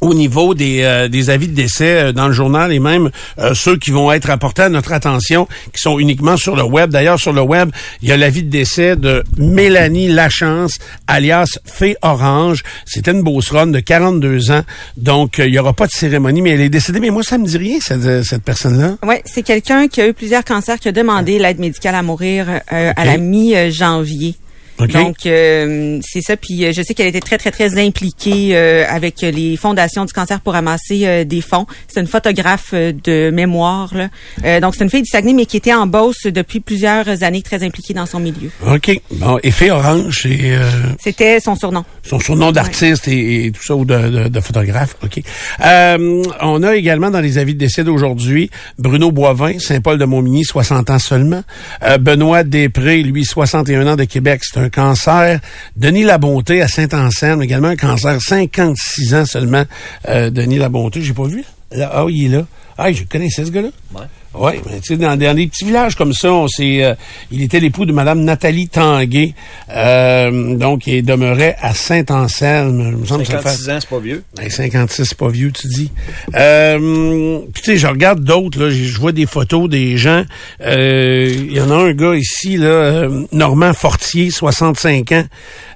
au 0.00 0.14
niveau 0.14 0.54
des, 0.54 0.82
euh, 0.82 1.08
des 1.08 1.30
avis 1.30 1.48
de 1.48 1.54
décès 1.54 1.96
euh, 1.96 2.12
dans 2.12 2.26
le 2.26 2.32
journal 2.32 2.72
et 2.72 2.78
même 2.78 3.10
euh, 3.38 3.54
ceux 3.54 3.76
qui 3.76 3.90
vont 3.90 4.12
être 4.12 4.30
apportés 4.30 4.62
à 4.62 4.68
notre 4.68 4.92
attention, 4.92 5.48
qui 5.72 5.80
sont 5.80 5.98
uniquement 5.98 6.36
sur 6.36 6.56
le 6.56 6.62
web. 6.62 6.90
D'ailleurs, 6.90 7.18
sur 7.18 7.32
le 7.32 7.40
web, 7.40 7.70
il 8.02 8.08
y 8.08 8.12
a 8.12 8.16
l'avis 8.16 8.42
de 8.42 8.50
décès 8.50 8.96
de 8.96 9.24
Mélanie 9.38 10.08
Lachance, 10.08 10.78
alias 11.06 11.58
Fée 11.64 11.96
Orange. 12.02 12.62
C'était 12.84 13.12
une 13.12 13.22
beauceronne 13.22 13.72
de 13.72 13.80
42 13.80 14.50
ans. 14.50 14.62
Donc, 14.96 15.38
il 15.38 15.52
y 15.52 15.58
aura 15.58 15.72
pas 15.72 15.86
de 15.86 15.92
cérémonie, 15.92 16.42
mais 16.42 16.50
elle 16.50 16.60
est 16.60 16.68
décédée. 16.68 17.00
Mais 17.00 17.10
moi, 17.10 17.22
ça 17.22 17.38
me 17.38 17.46
dit 17.46 17.58
rien, 17.58 17.78
cette, 17.80 18.24
cette 18.24 18.42
personne-là. 18.42 18.96
Oui, 19.02 19.16
c'est 19.24 19.42
quelqu'un 19.42 19.88
qui 19.88 20.00
a 20.00 20.08
eu 20.08 20.12
plusieurs 20.14 20.44
cancers, 20.44 20.78
qui 20.78 20.88
a 20.88 20.92
demandé 20.92 21.38
l'aide 21.38 21.58
médicale 21.58 21.94
à 21.94 22.02
mourir 22.02 22.48
euh, 22.72 22.92
à 22.96 23.04
la 23.04 23.16
mi-janvier. 23.16 24.36
OK. 24.78 24.92
Donc, 24.92 25.26
euh, 25.26 25.98
c'est 26.02 26.20
ça. 26.20 26.36
Puis, 26.36 26.64
euh, 26.64 26.72
je 26.72 26.82
sais 26.82 26.94
qu'elle 26.94 27.06
était 27.06 27.20
très, 27.20 27.38
très, 27.38 27.50
très 27.50 27.78
impliquée 27.84 28.50
euh, 28.56 28.84
avec 28.88 29.22
les 29.22 29.56
fondations 29.56 30.04
du 30.04 30.12
cancer 30.12 30.40
pour 30.40 30.52
ramasser 30.52 31.06
euh, 31.06 31.24
des 31.24 31.40
fonds. 31.40 31.66
C'est 31.88 32.00
une 32.00 32.06
photographe 32.06 32.70
euh, 32.74 32.92
de 33.04 33.30
mémoire. 33.30 33.94
Là. 33.94 34.08
Euh, 34.44 34.60
donc, 34.60 34.74
c'est 34.74 34.84
une 34.84 34.90
fille 34.90 35.02
du 35.02 35.08
Saguenay, 35.08 35.32
mais 35.32 35.46
qui 35.46 35.56
était 35.56 35.72
en 35.74 35.86
Beauce 35.86 36.26
depuis 36.26 36.60
plusieurs 36.60 37.22
années, 37.22 37.42
très 37.42 37.62
impliquée 37.62 37.94
dans 37.94 38.06
son 38.06 38.20
milieu. 38.20 38.50
OK. 38.66 39.00
Bon, 39.12 39.38
et 39.42 39.50
Fée 39.50 39.70
Orange, 39.70 40.20
c'est... 40.22 40.38
euh, 40.42 40.68
C'était 41.00 41.40
son 41.40 41.56
surnom. 41.56 41.84
son 42.02 42.18
surnom 42.20 42.52
d'artiste 42.52 43.08
et, 43.08 43.46
et 43.46 43.50
tout 43.52 43.62
ça, 43.62 43.74
ou 43.74 43.84
de, 43.84 43.96
de, 44.24 44.28
de 44.28 44.40
photographe. 44.40 44.96
OK. 45.02 45.20
Euh, 45.64 46.22
on 46.40 46.62
a 46.62 46.76
également 46.76 47.10
dans 47.10 47.20
les 47.20 47.38
avis 47.38 47.54
de 47.54 47.58
décès 47.58 47.84
d'aujourd'hui 47.84 48.50
Bruno 48.78 49.10
Boivin, 49.10 49.58
Saint-Paul 49.58 49.98
de 49.98 50.04
Montmigny, 50.04 50.44
60 50.44 50.90
ans 50.90 50.98
seulement. 50.98 51.42
Euh, 51.82 51.98
Benoît 51.98 52.44
Després, 52.44 53.02
lui, 53.02 53.24
61 53.24 53.86
ans 53.86 53.96
de 53.96 54.04
Québec, 54.04 54.42
c'est 54.44 54.58
un 54.60 54.65
cancer. 54.68 55.40
Denis 55.76 56.04
Labonté 56.04 56.62
à 56.62 56.68
Saint-Anselme, 56.68 57.42
également 57.42 57.68
un 57.68 57.76
cancer, 57.76 58.20
56 58.20 59.14
ans 59.14 59.24
seulement. 59.24 59.64
Euh, 60.08 60.30
Denis 60.30 60.58
Labonté, 60.58 61.02
j'ai 61.02 61.14
pas 61.14 61.26
vu. 61.26 61.44
Là, 61.72 61.90
ah, 61.92 62.04
il 62.08 62.26
est 62.26 62.36
là. 62.36 62.46
Ah, 62.78 62.92
je 62.92 63.04
connaissais 63.04 63.44
ce 63.44 63.50
gars-là. 63.50 63.68
Ouais. 63.94 64.06
Oui, 64.38 64.52
mais 64.66 64.80
tu 64.80 64.88
sais, 64.88 64.96
dans, 64.96 65.16
dans 65.16 65.34
des 65.34 65.46
petits 65.46 65.64
villages 65.64 65.94
comme 65.96 66.12
ça, 66.12 66.32
on 66.32 66.46
s'est, 66.48 66.84
euh, 66.84 66.94
il 67.30 67.42
était 67.42 67.58
l'époux 67.60 67.86
de 67.86 67.92
Madame 67.92 68.22
Nathalie 68.22 68.68
Tanguay, 68.68 69.34
euh, 69.70 70.56
donc 70.56 70.86
il 70.86 71.04
demeurait 71.04 71.56
à 71.60 71.74
Saint-Anselme. 71.74 72.90
Il 72.92 72.96
me 72.98 73.06
semble 73.06 73.24
que 73.24 73.32
ça 73.32 73.38
fait- 73.38 73.72
ans, 73.72 73.78
c'est 73.80 73.88
pas 73.88 73.98
vieux. 73.98 74.22
Hey, 74.38 74.50
56, 74.50 75.04
c'est 75.06 75.16
pas 75.18 75.28
vieux, 75.28 75.52
tu 75.52 75.66
dis. 75.68 75.90
Euh, 76.34 77.38
puis 77.52 77.62
tu 77.62 77.72
sais, 77.72 77.76
je 77.78 77.86
regarde 77.86 78.22
d'autres, 78.22 78.60
là, 78.62 78.70
je 78.70 78.84
je 78.84 79.00
vois 79.00 79.12
des 79.12 79.26
photos 79.26 79.68
des 79.68 79.96
gens. 79.96 80.24
Euh, 80.60 81.28
Il 81.36 81.52
y 81.52 81.60
en 81.60 81.70
a 81.70 81.74
un 81.74 81.92
gars 81.92 82.14
ici, 82.14 82.56
là, 82.56 82.66
euh, 82.66 83.24
Normand 83.32 83.72
Fortier, 83.72 84.30
65 84.30 85.12
ans. 85.12 85.24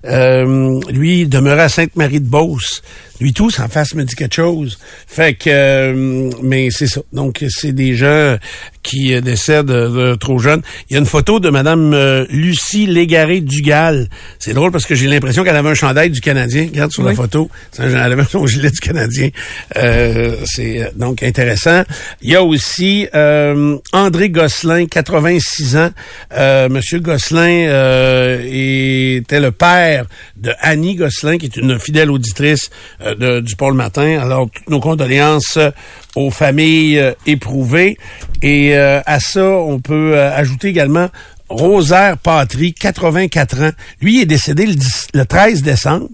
Euh, 0.07 0.81
lui, 0.91 1.23
il 1.23 1.29
demeurait 1.29 1.63
à 1.63 1.69
Sainte-Marie-de-Beauce. 1.69 2.83
Lui, 3.21 3.33
tout, 3.33 3.51
en 3.61 3.69
face 3.69 3.95
me 3.95 4.05
dit 4.05 4.15
quelque 4.15 4.35
chose. 4.35 4.79
Fait 5.07 5.35
que, 5.35 5.51
euh, 5.51 6.31
mais 6.43 6.71
c'est 6.71 6.87
ça. 6.87 7.03
Donc, 7.13 7.45
c'est 7.49 7.73
des 7.73 7.95
gens 7.95 8.37
qui 8.83 9.15
euh, 9.15 9.21
décèdent 9.21 9.71
euh, 9.71 10.17
trop 10.17 10.39
jeunes. 10.39 10.63
Il 10.89 10.95
y 10.95 10.97
a 10.97 11.01
une 11.01 11.07
photo 11.07 11.39
de 11.41 11.51
Madame 11.51 11.93
euh, 11.95 12.25
Lucie 12.31 12.87
Légaré-Dugal. 12.87 14.09
C'est 14.39 14.55
drôle 14.55 14.73
parce 14.73 14.87
que 14.87 14.95
j'ai 14.95 15.07
l'impression 15.07 15.45
qu'elle 15.45 15.57
avait 15.57 15.69
un 15.69 15.75
chandail 15.75 16.11
du 16.11 16.21
Canadien. 16.21 16.67
Regarde 16.71 16.93
sur 16.93 17.03
la 17.03 17.15
photo. 17.15 17.51
C'est 17.73 17.83
un- 17.83 17.89
Elle 18.05 18.13
avait 18.13 18.25
son 18.25 18.47
gilet 18.47 18.71
du 18.71 18.81
Canadien. 18.81 19.29
Euh, 19.77 20.35
c'est 20.45 20.81
euh, 20.83 20.89
donc 20.97 21.23
intéressant. 21.23 21.83
Il 22.23 22.31
y 22.31 22.37
a 22.37 22.43
aussi 22.43 23.07
euh, 23.15 23.77
André 23.93 24.31
Gosselin, 24.31 24.87
86 24.87 25.77
ans. 25.77 25.91
Euh, 26.33 26.69
Monsieur 26.69 27.01
Gosselin 27.01 27.67
euh, 27.69 28.41
était 28.45 29.41
le 29.41 29.51
père 29.51 30.07
de 30.37 30.53
Annie 30.61 30.95
Gosselin, 30.97 31.39
qui 31.39 31.47
est 31.47 31.57
une 31.57 31.79
fidèle 31.79 32.11
auditrice 32.11 32.71
euh, 33.03 33.15
de- 33.15 33.41
du 33.41 33.57
Pôle 33.57 33.75
Matin. 33.75 34.19
Alors, 34.21 34.49
toutes 34.53 34.71
nos 34.71 34.81
condoléances 34.81 35.57
euh, 35.59 35.71
aux 36.17 36.31
familles 36.31 36.99
euh, 36.99 37.13
éprouvées. 37.27 37.97
Et 38.43 38.70
euh, 38.77 39.01
à 39.07 39.21
ça, 39.21 39.45
on 39.45 39.81
peut 39.81 40.17
euh, 40.17 40.35
ajouter 40.35 40.69
également 40.69 41.09
Rosaire 41.51 42.17
Patry, 42.17 42.73
84 42.73 43.63
ans. 43.63 43.71
Lui 44.01 44.19
il 44.19 44.23
est 44.23 44.27
décédé 44.27 44.67
le, 44.67 44.75
10 44.77 45.09
le 45.15 45.27
13 45.27 45.63
décembre. 45.63 46.09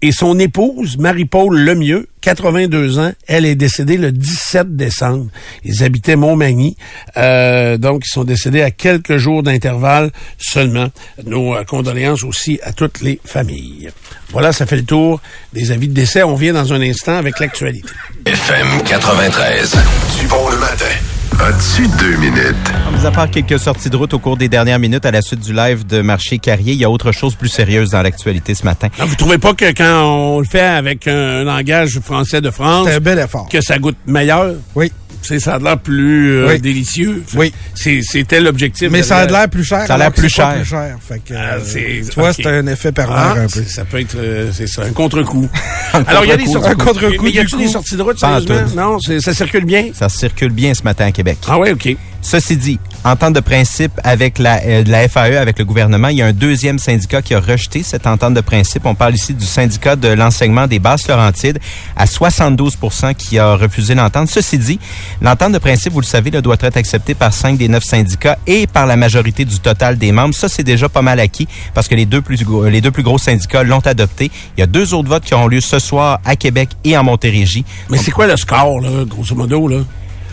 Et 0.00 0.12
son 0.12 0.38
épouse, 0.38 0.96
Marie-Paul 0.96 1.58
Lemieux, 1.58 2.08
82 2.20 3.00
ans, 3.00 3.12
elle 3.26 3.44
est 3.46 3.56
décédée 3.56 3.96
le 3.96 4.12
17 4.12 4.76
décembre. 4.76 5.26
Ils 5.64 5.82
habitaient 5.82 6.14
Montmagny. 6.14 6.76
Euh, 7.16 7.78
donc, 7.78 8.04
ils 8.06 8.12
sont 8.12 8.22
décédés 8.22 8.62
à 8.62 8.70
quelques 8.70 9.16
jours 9.16 9.42
d'intervalle 9.42 10.12
seulement. 10.38 10.88
Nos 11.24 11.56
euh, 11.56 11.64
condoléances 11.64 12.22
aussi 12.22 12.60
à 12.62 12.72
toutes 12.72 13.00
les 13.00 13.20
familles. 13.24 13.90
Voilà, 14.30 14.52
ça 14.52 14.66
fait 14.66 14.76
le 14.76 14.84
tour 14.84 15.20
des 15.52 15.72
avis 15.72 15.88
de 15.88 15.94
décès. 15.94 16.22
On 16.22 16.36
vient 16.36 16.52
dans 16.52 16.72
un 16.72 16.80
instant 16.80 17.16
avec 17.16 17.40
l'actualité. 17.40 17.88
FM 18.24 18.82
93. 18.84 19.76
Du 20.20 20.26
bon 20.28 20.48
le 20.48 20.58
matin. 20.58 21.15
As-tu 21.40 21.86
deux 21.98 22.16
minutes? 22.16 22.54
Mis 22.98 23.04
à 23.06 23.10
part 23.10 23.30
quelques 23.30 23.58
sorties 23.58 23.90
de 23.90 23.96
route 23.96 24.14
au 24.14 24.18
cours 24.18 24.36
des 24.36 24.48
dernières 24.48 24.78
minutes 24.78 25.04
à 25.04 25.10
la 25.10 25.20
suite 25.20 25.40
du 25.40 25.52
live 25.52 25.86
de 25.86 26.00
Marché 26.00 26.38
Carrier, 26.38 26.72
il 26.72 26.78
y 26.78 26.84
a 26.84 26.90
autre 26.90 27.12
chose 27.12 27.34
plus 27.34 27.48
sérieuse 27.48 27.90
dans 27.90 28.00
l'actualité 28.02 28.54
ce 28.54 28.64
matin. 28.64 28.88
Non, 28.98 29.04
vous 29.04 29.14
trouvez 29.16 29.36
pas 29.38 29.52
que 29.52 29.66
quand 29.72 30.04
on 30.04 30.38
le 30.40 30.46
fait 30.46 30.60
avec 30.60 31.06
un 31.06 31.44
langage 31.44 31.98
français 32.00 32.40
de 32.40 32.50
France, 32.50 32.86
C'est 32.88 32.94
un 32.96 33.00
bel 33.00 33.18
effort. 33.18 33.48
que 33.48 33.60
ça 33.60 33.78
goûte 33.78 33.96
meilleur? 34.06 34.54
Oui. 34.74 34.90
C'est, 35.26 35.40
ça 35.40 35.54
a 35.54 35.58
l'air 35.58 35.78
plus 35.78 36.30
euh, 36.36 36.48
Oui. 36.48 36.60
délicieux. 36.60 37.22
Oui. 37.34 37.52
C'était 37.74 38.40
l'objectif. 38.40 38.88
Mais 38.90 39.02
ça 39.02 39.18
a 39.18 39.26
la- 39.26 39.32
l'air 39.40 39.48
plus 39.50 39.64
cher. 39.64 39.86
Ça 39.86 39.94
a 39.94 39.98
l'air 39.98 40.12
plus 40.12 40.22
pas 40.22 40.28
cher. 40.28 40.54
plus 40.56 40.64
cher. 40.64 40.96
Fait 41.06 41.18
que, 41.18 41.34
Ah, 41.34 41.54
euh, 41.54 41.60
c'est- 41.64 42.08
tu 42.10 42.20
vois, 42.20 42.32
c'est 42.32 42.46
un 42.46 42.66
effet 42.66 42.92
pervers 42.92 43.16
Ah, 43.16 43.32
un 43.38 43.46
peu. 43.46 43.62
Ça 43.64 43.84
peut 43.84 44.00
être, 44.00 44.16
euh, 44.16 44.50
c'est 44.52 44.66
ça, 44.66 44.82
un 44.84 44.92
contre-coup. 44.92 45.48
Alors, 46.06 46.24
il 46.24 46.28
y 46.28 46.32
a 46.32 46.36
des 46.36 46.46
sorties 46.46 46.68
un 46.70 46.74
contre-coup 46.74 47.24
Mais 47.24 47.30
y 47.30 47.38
a-tu 47.38 47.56
du 47.56 47.64
des 47.64 47.68
sorties 47.68 47.96
de 47.96 48.02
route, 48.02 48.18
sérieusement? 48.18 48.54
Non, 48.76 48.98
ça 48.98 49.34
circule 49.34 49.64
bien? 49.64 49.90
Ça 49.94 50.08
circule 50.08 50.50
bien 50.50 50.74
ce 50.74 50.82
matin 50.82 51.06
à 51.06 51.12
Québec. 51.12 51.38
Ah 51.48 51.58
ouais, 51.58 51.72
OK. 51.72 51.88
Ceci 52.22 52.56
dit, 52.56 52.78
entente 53.06 53.34
de 53.34 53.40
principe 53.40 53.92
avec 54.02 54.38
la, 54.38 54.60
euh, 54.64 54.82
de 54.82 54.90
la 54.90 55.08
FAE, 55.08 55.38
avec 55.38 55.58
le 55.58 55.64
gouvernement, 55.64 56.08
il 56.08 56.16
y 56.16 56.22
a 56.22 56.26
un 56.26 56.32
deuxième 56.32 56.78
syndicat 56.78 57.22
qui 57.22 57.34
a 57.34 57.40
rejeté 57.40 57.82
cette 57.82 58.06
entente 58.06 58.34
de 58.34 58.40
principe. 58.40 58.84
On 58.84 58.94
parle 58.94 59.14
ici 59.14 59.32
du 59.32 59.44
syndicat 59.44 59.94
de 59.94 60.08
l'enseignement 60.08 60.66
des 60.66 60.80
basses 60.80 61.06
Laurentides 61.06 61.58
à 61.96 62.06
72% 62.06 63.14
qui 63.14 63.38
a 63.38 63.54
refusé 63.54 63.94
l'entente. 63.94 64.28
Ceci 64.28 64.58
dit, 64.58 64.80
l'entente 65.22 65.52
de 65.52 65.58
principe, 65.58 65.92
vous 65.92 66.00
le 66.00 66.06
savez, 66.06 66.30
là, 66.30 66.40
doit 66.40 66.56
être 66.60 66.76
acceptée 66.76 67.14
par 67.14 67.32
cinq 67.32 67.56
des 67.56 67.68
neuf 67.68 67.84
syndicats 67.84 68.38
et 68.46 68.66
par 68.66 68.86
la 68.86 68.96
majorité 68.96 69.44
du 69.44 69.60
total 69.60 69.98
des 69.98 70.10
membres. 70.10 70.34
Ça, 70.34 70.48
c'est 70.48 70.64
déjà 70.64 70.88
pas 70.88 71.02
mal 71.02 71.20
acquis 71.20 71.46
parce 71.74 71.86
que 71.86 71.94
les 71.94 72.06
deux 72.06 72.22
plus 72.22 72.44
gros, 72.44 72.64
les 72.64 72.80
deux 72.80 72.90
plus 72.90 73.04
gros 73.04 73.18
syndicats 73.18 73.62
l'ont 73.62 73.86
adopté. 73.86 74.30
Il 74.56 74.60
y 74.60 74.62
a 74.64 74.66
deux 74.66 74.94
autres 74.94 75.08
votes 75.08 75.24
qui 75.24 75.34
auront 75.34 75.46
lieu 75.46 75.60
ce 75.60 75.78
soir 75.78 76.18
à 76.24 76.34
Québec 76.34 76.70
et 76.82 76.96
en 76.96 77.04
Montérégie. 77.04 77.64
Mais 77.88 77.98
c'est 77.98 78.10
quoi 78.10 78.26
le 78.26 78.36
score, 78.36 78.80
là, 78.80 79.04
grosso 79.04 79.34
modo, 79.34 79.68
là? 79.68 79.78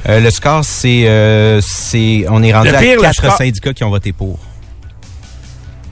Euh, 0.10 0.20
le 0.20 0.30
score, 0.32 0.66
c'est, 0.66 1.08
euh, 1.08 1.62
c'est, 1.62 2.26
on 2.30 2.44
est 2.44 2.54
rendu 2.54 2.70
Le 2.70 2.76
à 2.76 2.80
pire, 2.80 2.96
le 2.98 3.02
quatre 3.02 3.16
score- 3.16 3.38
syndicats 3.38 3.74
qui 3.74 3.84
ont 3.84 3.90
voté 3.90 4.12
pour. 4.12 4.38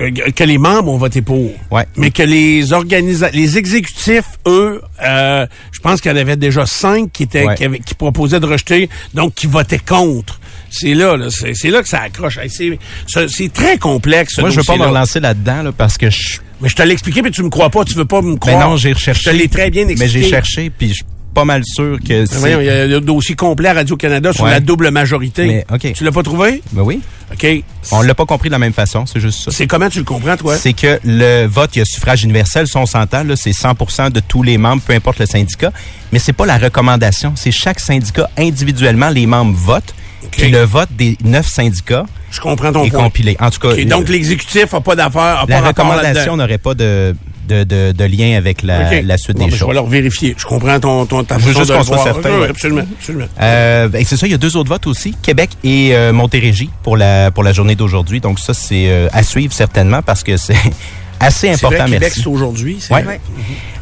Euh, 0.02 0.10
que 0.36 0.44
les 0.44 0.58
membres 0.58 0.92
ont 0.92 0.98
voté 0.98 1.22
pour. 1.22 1.52
Ouais. 1.70 1.86
Mais 1.96 2.10
que 2.12 2.24
les 2.24 2.74
organisa 2.74 3.30
les 3.30 3.58
exécutifs, 3.58 4.26
eux, 4.48 4.82
euh, 5.04 5.46
je 5.72 5.80
pense 5.80 6.02
qu'il 6.02 6.12
y 6.12 6.14
en 6.14 6.18
avait 6.18 6.36
déjà 6.36 6.66
cinq 6.66 7.12
qui 7.12 7.24
étaient 7.24 7.46
Ouais. 7.46 7.56
qui, 7.56 7.66
avaient- 7.66 7.80
qui 7.80 7.94
proposaient 7.94 8.40
de 8.40 8.48
rejeter, 8.48 8.90
donc 9.14 9.36
qui 9.36 9.46
votaient 9.48 9.78
contre. 9.80 10.40
C'est 10.72 10.94
là, 10.96 11.16
là 11.18 11.28
c'est 11.30 11.70
là 11.70 11.84
que 11.84 11.88
ça 11.90 12.02
accroche. 12.02 12.40
C'est 12.48 13.54
très 13.54 13.78
complexe. 13.78 14.38
Moi, 14.40 14.50
je 14.50 14.58
veux 14.58 14.64
pas 14.64 14.78
me 14.78 14.86
relancer 14.88 15.20
là-dedans 15.20 15.64
là, 15.64 15.72
parce 15.72 15.98
que 15.98 16.10
je. 16.10 16.40
Mais 16.62 16.70
je 16.70 16.76
te 16.76 16.82
l'ai 16.84 16.94
expliqué, 16.94 17.22
mais 17.22 17.32
tu 17.32 17.44
me 17.44 17.50
crois 17.50 17.70
pas. 17.70 17.86
Tu 17.86 17.94
veux 17.94 18.06
pas 18.06 18.22
me 18.22 18.34
Mais 18.34 18.40
croire. 18.40 18.70
non, 18.70 18.78
j'ai 18.78 18.94
recherché. 18.94 19.22
Je 19.24 19.30
te 19.30 19.36
l'ai 19.36 19.48
très 19.48 19.70
bien 19.70 19.86
Mais 19.86 19.92
expliqué. 19.94 20.24
j'ai 20.24 20.30
cherché, 20.30 20.70
puis 20.70 20.94
je 20.94 21.04
pas 21.34 21.46
mal 21.46 21.64
sûr 21.66 21.98
que 22.00 22.26
c'est. 22.26 22.52
il 22.60 22.66
y 22.66 22.70
a 22.94 22.98
un 22.98 23.02
dossier 23.02 23.36
complet 23.36 23.70
à 23.70 23.74
Radio-Canada 23.74 24.34
sur 24.34 24.44
Ouais. 24.46 24.52
la 24.52 24.60
double 24.60 24.90
majorité. 24.92 25.46
Mais, 25.48 25.66
OK. 25.74 25.94
Tu 25.94 26.04
l'as 26.04 26.12
pas 26.12 26.24
trouvé? 26.24 26.62
Ben 26.74 26.82
oui. 26.82 27.00
OK. 27.34 27.48
On 27.92 28.02
l'a 28.02 28.14
pas 28.14 28.26
compris 28.26 28.50
de 28.50 28.52
la 28.54 28.60
même 28.60 28.74
façon, 28.74 29.06
c'est 29.06 29.20
juste 29.22 29.44
ça. 29.46 29.52
C'est 29.52 29.66
comment 29.68 29.88
tu 29.90 30.00
le 30.00 30.04
comprends, 30.04 30.36
toi? 30.36 30.58
C'est 30.58 30.74
que 30.74 31.00
le 31.06 31.46
vote, 31.46 31.70
il 31.76 31.80
y 31.80 31.82
a 31.82 31.86
suffrage 31.86 32.24
universel, 32.24 32.68
ça 32.68 32.80
on 32.80 32.86
s'entend, 32.86 33.24
là, 33.24 33.36
c'est 33.38 33.52
100% 33.54 34.10
de 34.12 34.20
tous 34.20 34.44
les 34.44 34.58
membres, 34.58 34.82
peu 34.86 34.94
importe 34.94 35.20
le 35.20 35.26
syndicat. 35.26 35.72
Mais 36.12 36.20
c'est 36.20 36.34
pas 36.34 36.46
la 36.46 36.58
recommandation, 36.58 37.32
c'est 37.38 37.52
chaque 37.54 37.80
syndicat 37.80 38.30
individuellement, 38.38 39.10
les 39.10 39.26
membres 39.28 39.54
votent. 39.56 39.94
Puis 40.32 40.52
le 40.52 40.64
vote 40.64 40.90
des 40.92 41.18
neuf 41.24 41.48
syndicats 41.48 42.06
Je 42.30 42.40
comprends 42.42 42.72
ton 42.72 42.84
est 42.84 42.90
point. 42.92 43.04
compilé. 43.06 43.36
En 43.40 43.50
tout 43.50 43.60
cas, 43.60 43.76
donc 43.86 44.08
le- 44.08 44.14
l'exécutif 44.14 44.72
n'a 44.74 44.82
pas 44.82 44.96
d'affaire, 44.96 45.22
a 45.40 45.46
la 45.48 45.62
pas 45.62 45.68
recommandation 45.70 46.38
n'aurait 46.38 46.58
pas 46.60 46.74
de, 46.76 47.16
de, 47.52 47.64
de, 47.64 47.92
de 47.92 48.04
lien 48.06 48.38
avec 48.38 48.64
la, 48.64 49.18
suite 49.18 49.38
Bon, 49.38 49.46
des 49.46 49.50
ben, 49.50 49.56
Je 49.56 49.60
choses. 49.60 49.68
vais 49.68 49.74
leur 49.74 49.88
vérifier. 49.88 50.36
Je 50.38 50.46
comprends 50.46 50.80
ton, 50.80 51.06
ton, 51.06 51.24
ta 51.24 51.38
Je 51.38 51.46
veux 51.46 51.54
juste 51.54 51.72
qu'on 51.74 51.84
soit 51.84 52.04
certain, 52.04 52.30
Oui. 52.40 52.48
Absolument, 52.50 52.84
absolument. 52.98 53.26
Euh, 53.42 53.88
ben, 53.90 54.04
c'est 54.06 54.18
ça, 54.18 54.28
il 54.28 54.32
y 54.32 54.36
a 54.36 54.38
deux 54.38 54.56
autres 54.56 54.70
votes 54.70 54.88
aussi, 54.88 55.16
Québec 55.22 55.50
et 55.64 55.90
euh, 55.94 56.14
Montérégie 56.14 56.70
pour 56.84 56.96
la 56.98 57.32
pour 57.32 57.44
la 57.44 57.54
journée 57.54 57.76
d'aujourd'hui. 57.76 58.20
Donc 58.22 58.40
ça 58.40 58.54
c'est 58.54 58.86
euh, 58.90 59.08
à 59.12 59.24
suivre 59.24 59.54
certainement 59.54 60.02
parce 60.02 60.24
que 60.24 60.38
c'est 60.38 60.56
assez 61.20 61.48
C'est 61.48 61.54
important. 61.54 61.84
vrai, 61.84 61.92
Québec, 61.94 62.14
c'est 62.16 62.28
aujourd'hui. 62.28 62.78
c'est 62.80 62.94
Ouais. 62.94 63.04
vrai. 63.04 63.22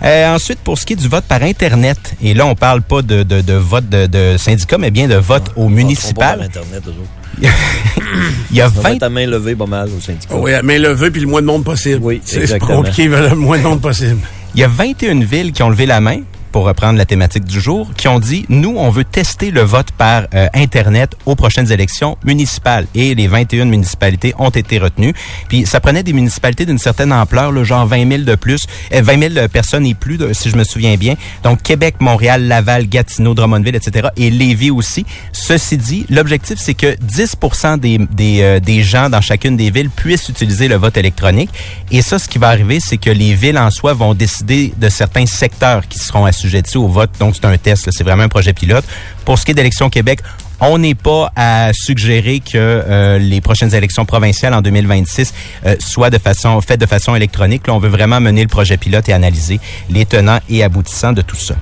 Euh, 0.03 0.33
ensuite, 0.35 0.59
pour 0.59 0.77
ce 0.77 0.85
qui 0.85 0.93
est 0.93 0.95
du 0.97 1.07
vote 1.07 1.23
par 1.25 1.41
Internet, 1.43 1.97
et 2.21 2.33
là, 2.33 2.45
on 2.45 2.55
parle 2.55 2.81
pas 2.81 3.01
de, 3.01 3.23
de, 3.23 3.41
de 3.41 3.53
vote 3.53 3.87
de, 3.89 4.07
de 4.07 4.35
syndicat, 4.37 4.77
mais 4.77 4.91
bien 4.91 5.07
de 5.07 5.15
vote 5.15 5.49
au 5.55 5.63
Par 5.63 5.69
municipal. 5.69 6.41
Internet, 6.41 6.83
eux 6.87 6.89
autres. 6.89 7.09
Il 7.41 8.57
y 8.57 8.61
a 8.61 8.69
Ça 8.69 8.81
va 8.81 8.89
20 8.89 8.95
être 8.95 9.03
à 9.03 9.09
main 9.09 9.25
levée 9.27 9.55
pas 9.55 9.65
mal 9.65 9.89
au 9.95 10.01
syndicat. 10.01 10.35
Oui, 10.35 10.51
mais 10.63 10.79
le 10.79 10.89
vœu 10.89 11.11
puis 11.11 11.21
le 11.21 11.27
moins 11.27 11.41
de 11.41 11.47
monde 11.47 11.63
possible. 11.63 11.99
Oui, 12.01 12.21
c'est 12.23 12.59
compliqué, 12.59 13.07
le 13.07 13.35
moins 13.35 13.57
de 13.57 13.63
monde 13.63 13.81
possible. 13.81 14.19
Il 14.55 14.61
y 14.61 14.63
a 14.63 14.67
21 14.67 15.21
villes 15.21 15.51
qui 15.51 15.61
ont 15.63 15.69
levé 15.69 15.85
la 15.85 16.01
main 16.01 16.21
pour 16.51 16.65
reprendre 16.65 16.97
la 16.97 17.05
thématique 17.05 17.45
du 17.45 17.59
jour, 17.59 17.91
qui 17.95 18.07
ont 18.07 18.19
dit, 18.19 18.45
nous, 18.49 18.75
on 18.77 18.89
veut 18.89 19.03
tester 19.03 19.51
le 19.51 19.61
vote 19.61 19.91
par 19.91 20.23
euh, 20.33 20.47
Internet 20.53 21.15
aux 21.25 21.35
prochaines 21.35 21.71
élections 21.71 22.17
municipales. 22.25 22.87
Et 22.95 23.15
les 23.15 23.27
21 23.27 23.65
municipalités 23.65 24.33
ont 24.37 24.49
été 24.49 24.79
retenues. 24.79 25.13
Puis 25.47 25.65
ça 25.65 25.79
prenait 25.79 26.03
des 26.03 26.13
municipalités 26.13 26.65
d'une 26.65 26.77
certaine 26.77 27.13
ampleur, 27.13 27.51
là, 27.51 27.63
genre 27.63 27.85
20 27.85 28.09
000 28.09 28.23
de 28.23 28.35
plus, 28.35 28.61
euh, 28.93 29.01
20 29.01 29.33
000 29.33 29.47
personnes 29.47 29.85
et 29.85 29.93
plus, 29.93 30.19
si 30.33 30.49
je 30.49 30.55
me 30.55 30.63
souviens 30.63 30.95
bien. 30.95 31.15
Donc 31.43 31.61
Québec, 31.61 31.95
Montréal, 31.99 32.47
Laval, 32.47 32.87
Gatineau, 32.87 33.33
Drummondville, 33.33 33.75
etc. 33.75 34.09
Et 34.17 34.29
Lévis 34.29 34.71
aussi. 34.71 35.05
Ceci 35.31 35.77
dit, 35.77 36.05
l'objectif, 36.09 36.57
c'est 36.59 36.73
que 36.73 36.95
10 37.01 37.35
des, 37.77 37.97
des, 38.11 38.41
euh, 38.41 38.59
des 38.59 38.83
gens 38.83 39.09
dans 39.09 39.21
chacune 39.21 39.57
des 39.57 39.69
villes 39.69 39.89
puissent 39.89 40.29
utiliser 40.29 40.67
le 40.67 40.75
vote 40.75 40.97
électronique. 40.97 41.49
Et 41.91 42.01
ça, 42.01 42.19
ce 42.19 42.27
qui 42.27 42.37
va 42.37 42.49
arriver, 42.49 42.79
c'est 42.79 42.97
que 42.97 43.09
les 43.09 43.33
villes 43.33 43.57
en 43.57 43.71
soi 43.71 43.93
vont 43.93 44.13
décider 44.13 44.73
de 44.77 44.89
certains 44.89 45.25
secteurs 45.25 45.87
qui 45.87 45.99
seront 45.99 46.27
au 46.75 46.87
vote. 46.87 47.11
Donc, 47.19 47.35
c'est 47.35 47.45
un 47.45 47.57
test, 47.57 47.89
c'est 47.91 48.03
vraiment 48.03 48.23
un 48.23 48.29
projet 48.29 48.53
pilote. 48.53 48.85
Pour 49.25 49.37
ce 49.37 49.45
qui 49.45 49.51
est 49.51 49.53
d'élections 49.53 49.89
Québec, 49.89 50.19
on 50.61 50.77
n'est 50.77 50.95
pas 50.95 51.31
à 51.35 51.71
suggérer 51.73 52.39
que 52.39 52.57
euh, 52.57 53.17
les 53.17 53.41
prochaines 53.41 53.73
élections 53.73 54.05
provinciales 54.05 54.53
en 54.53 54.61
2026 54.61 55.33
euh, 55.65 55.75
soient 55.79 56.09
de 56.09 56.17
façon 56.17 56.59
faites 56.61 56.81
de 56.81 56.85
façon 56.85 57.15
électronique. 57.15 57.67
Là, 57.67 57.73
on 57.73 57.79
veut 57.79 57.89
vraiment 57.89 58.19
mener 58.19 58.41
le 58.41 58.47
projet 58.47 58.77
pilote 58.77 59.07
et 59.09 59.13
analyser 59.13 59.59
les 59.89 60.05
tenants 60.05 60.39
et 60.49 60.63
aboutissants 60.63 61.13
de 61.13 61.21
tout 61.21 61.37
ça. 61.37 61.55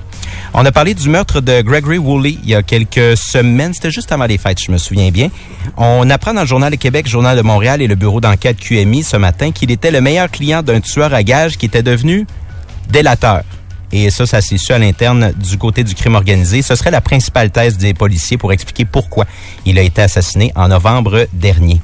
On 0.54 0.64
a 0.64 0.72
parlé 0.72 0.94
du 0.94 1.08
meurtre 1.08 1.40
de 1.40 1.62
Gregory 1.62 1.98
Woolley 1.98 2.38
il 2.42 2.50
y 2.50 2.54
a 2.54 2.62
quelques 2.62 3.16
semaines. 3.16 3.72
C'était 3.74 3.90
juste 3.90 4.10
avant 4.12 4.26
les 4.26 4.38
fêtes, 4.38 4.60
je 4.60 4.72
me 4.72 4.78
souviens 4.78 5.10
bien. 5.10 5.28
On 5.76 6.08
apprend 6.10 6.34
dans 6.34 6.40
le 6.40 6.46
Journal 6.46 6.72
de 6.72 6.76
Québec, 6.76 7.06
Journal 7.06 7.36
de 7.36 7.42
Montréal 7.42 7.82
et 7.82 7.86
le 7.86 7.94
bureau 7.94 8.20
d'enquête 8.20 8.58
QMI 8.58 9.02
ce 9.02 9.16
matin 9.16 9.52
qu'il 9.52 9.70
était 9.70 9.90
le 9.90 10.00
meilleur 10.00 10.30
client 10.30 10.62
d'un 10.62 10.80
tueur 10.80 11.14
à 11.14 11.22
gages 11.22 11.56
qui 11.56 11.66
était 11.66 11.82
devenu 11.82 12.26
délateur. 12.90 13.42
Et 13.92 14.10
ça, 14.10 14.26
ça 14.26 14.40
s'est 14.40 14.58
su 14.58 14.72
à 14.72 14.78
l'interne 14.78 15.32
du 15.32 15.56
côté 15.56 15.84
du 15.84 15.94
crime 15.94 16.14
organisé. 16.14 16.62
Ce 16.62 16.74
serait 16.74 16.90
la 16.90 17.00
principale 17.00 17.50
thèse 17.50 17.78
des 17.78 17.94
policiers 17.94 18.36
pour 18.36 18.52
expliquer 18.52 18.84
pourquoi 18.84 19.24
il 19.64 19.78
a 19.78 19.82
été 19.82 20.02
assassiné 20.02 20.52
en 20.54 20.68
novembre 20.68 21.26
dernier. 21.32 21.80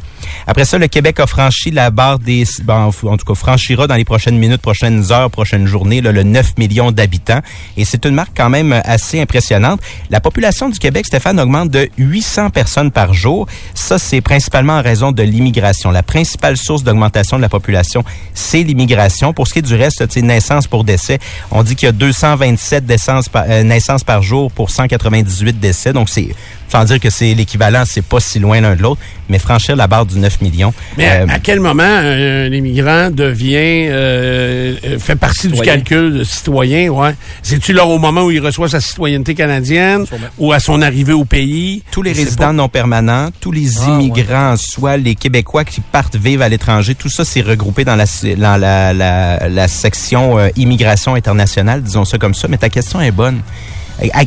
Après 0.46 0.64
ça, 0.64 0.78
le 0.78 0.88
Québec 0.88 1.20
a 1.20 1.26
franchi 1.26 1.70
la 1.70 1.90
barre 1.90 2.18
des... 2.18 2.44
bon, 2.62 2.90
en 3.04 3.16
tout 3.16 3.24
cas, 3.24 3.34
franchira 3.34 3.86
dans 3.86 3.94
les 3.94 4.04
prochaines 4.04 4.38
minutes, 4.38 4.60
prochaines 4.60 5.12
heures, 5.12 5.30
prochaines 5.30 5.66
journées, 5.66 6.00
là, 6.00 6.12
le 6.12 6.22
9 6.22 6.58
millions 6.58 6.92
d'habitants. 6.92 7.40
Et 7.76 7.84
c'est 7.84 8.04
une 8.04 8.14
marque 8.14 8.32
quand 8.36 8.50
même 8.50 8.80
assez 8.84 9.20
impressionnante. 9.20 9.80
La 10.10 10.20
population 10.20 10.68
du 10.68 10.78
Québec, 10.78 11.06
Stéphane, 11.06 11.40
augmente 11.40 11.70
de 11.70 11.88
800 11.98 12.50
personnes 12.50 12.90
par 12.90 13.14
jour. 13.14 13.46
Ça, 13.74 13.98
c'est 13.98 14.20
principalement 14.20 14.74
en 14.74 14.82
raison 14.82 15.12
de 15.12 15.22
l'immigration. 15.22 15.90
La 15.90 16.02
principale 16.02 16.56
source 16.56 16.82
d'augmentation 16.82 17.36
de 17.36 17.42
la 17.42 17.48
population, 17.48 18.04
c'est 18.34 18.62
l'immigration. 18.62 19.32
Pour 19.32 19.48
ce 19.48 19.52
qui 19.52 19.58
est 19.60 19.62
du 19.62 19.74
reste, 19.74 20.10
sais, 20.10 20.22
naissance 20.22 20.66
pour 20.66 20.84
décès, 20.84 21.18
on 21.50 21.62
dit 21.62 21.76
qu'il 21.76 21.86
y 21.86 21.88
a 21.88 21.92
227 21.92 22.88
naissances 22.88 23.28
par, 23.28 23.44
euh, 23.48 23.62
naissances 23.62 24.04
par 24.04 24.22
jour 24.22 24.50
pour 24.50 24.70
198 24.70 25.58
décès. 25.58 25.92
Donc, 25.92 26.08
c'est 26.08 26.34
sans 26.68 26.84
dire 26.84 26.98
que 27.00 27.10
c'est 27.10 27.34
l'équivalent, 27.34 27.84
c'est 27.86 28.04
pas 28.04 28.20
si 28.20 28.38
loin 28.38 28.60
l'un 28.60 28.74
de 28.74 28.82
l'autre, 28.82 29.00
mais 29.28 29.38
franchir 29.38 29.76
la 29.76 29.86
barre 29.86 30.06
du 30.06 30.18
9 30.18 30.40
millions. 30.42 30.74
Mais 30.98 31.08
euh, 31.22 31.26
à, 31.28 31.38
quel 31.38 31.60
moment 31.60 31.82
un, 31.82 32.46
un 32.46 32.52
immigrant 32.52 33.10
devient 33.10 33.54
euh, 33.88 34.74
euh, 34.84 34.98
fait 34.98 35.16
partie 35.16 35.48
du 35.48 35.60
calcul 35.60 36.18
de 36.18 36.24
citoyen, 36.24 36.88
ouais? 36.90 37.14
C'est-tu 37.42 37.72
là 37.72 37.84
au 37.86 37.98
moment 37.98 38.22
où 38.24 38.30
il 38.30 38.40
reçoit 38.40 38.68
sa 38.68 38.80
citoyenneté 38.80 39.34
canadienne 39.34 40.06
Sûrement. 40.06 40.26
ou 40.38 40.52
à 40.52 40.58
son 40.60 40.82
arrivée 40.82 41.12
au 41.12 41.24
pays? 41.24 41.82
tous 41.90 42.02
les 42.02 42.12
résidents 42.12 42.46
pas. 42.46 42.52
non 42.52 42.68
permanents, 42.68 43.28
tous 43.40 43.52
les 43.52 43.78
Ah, 43.78 43.88
immigrants, 43.90 44.56
soit 44.56 44.96
les 44.96 45.14
Québécois 45.14 45.64
qui 45.64 45.80
partent 45.80 46.16
vivre 46.16 46.42
à 46.42 46.48
l'étranger, 46.48 46.94
tout 46.94 47.08
ça 47.08 47.24
c'est 47.24 47.40
regroupé 47.42 47.84
dans 47.84 47.96
la, 47.96 48.04
dans 48.36 48.56
la, 48.60 48.92
la, 48.92 49.48
la 49.48 49.68
section 49.68 50.38
euh, 50.38 50.48
immigration 50.56 51.14
internationale, 51.14 51.82
disons 51.82 52.04
ça 52.04 52.18
comme 52.18 52.34
ça. 52.34 52.48
Mais 52.48 52.56
ta 52.58 52.68
question 52.68 53.00
est 53.00 53.10
bonne. 53.12 53.40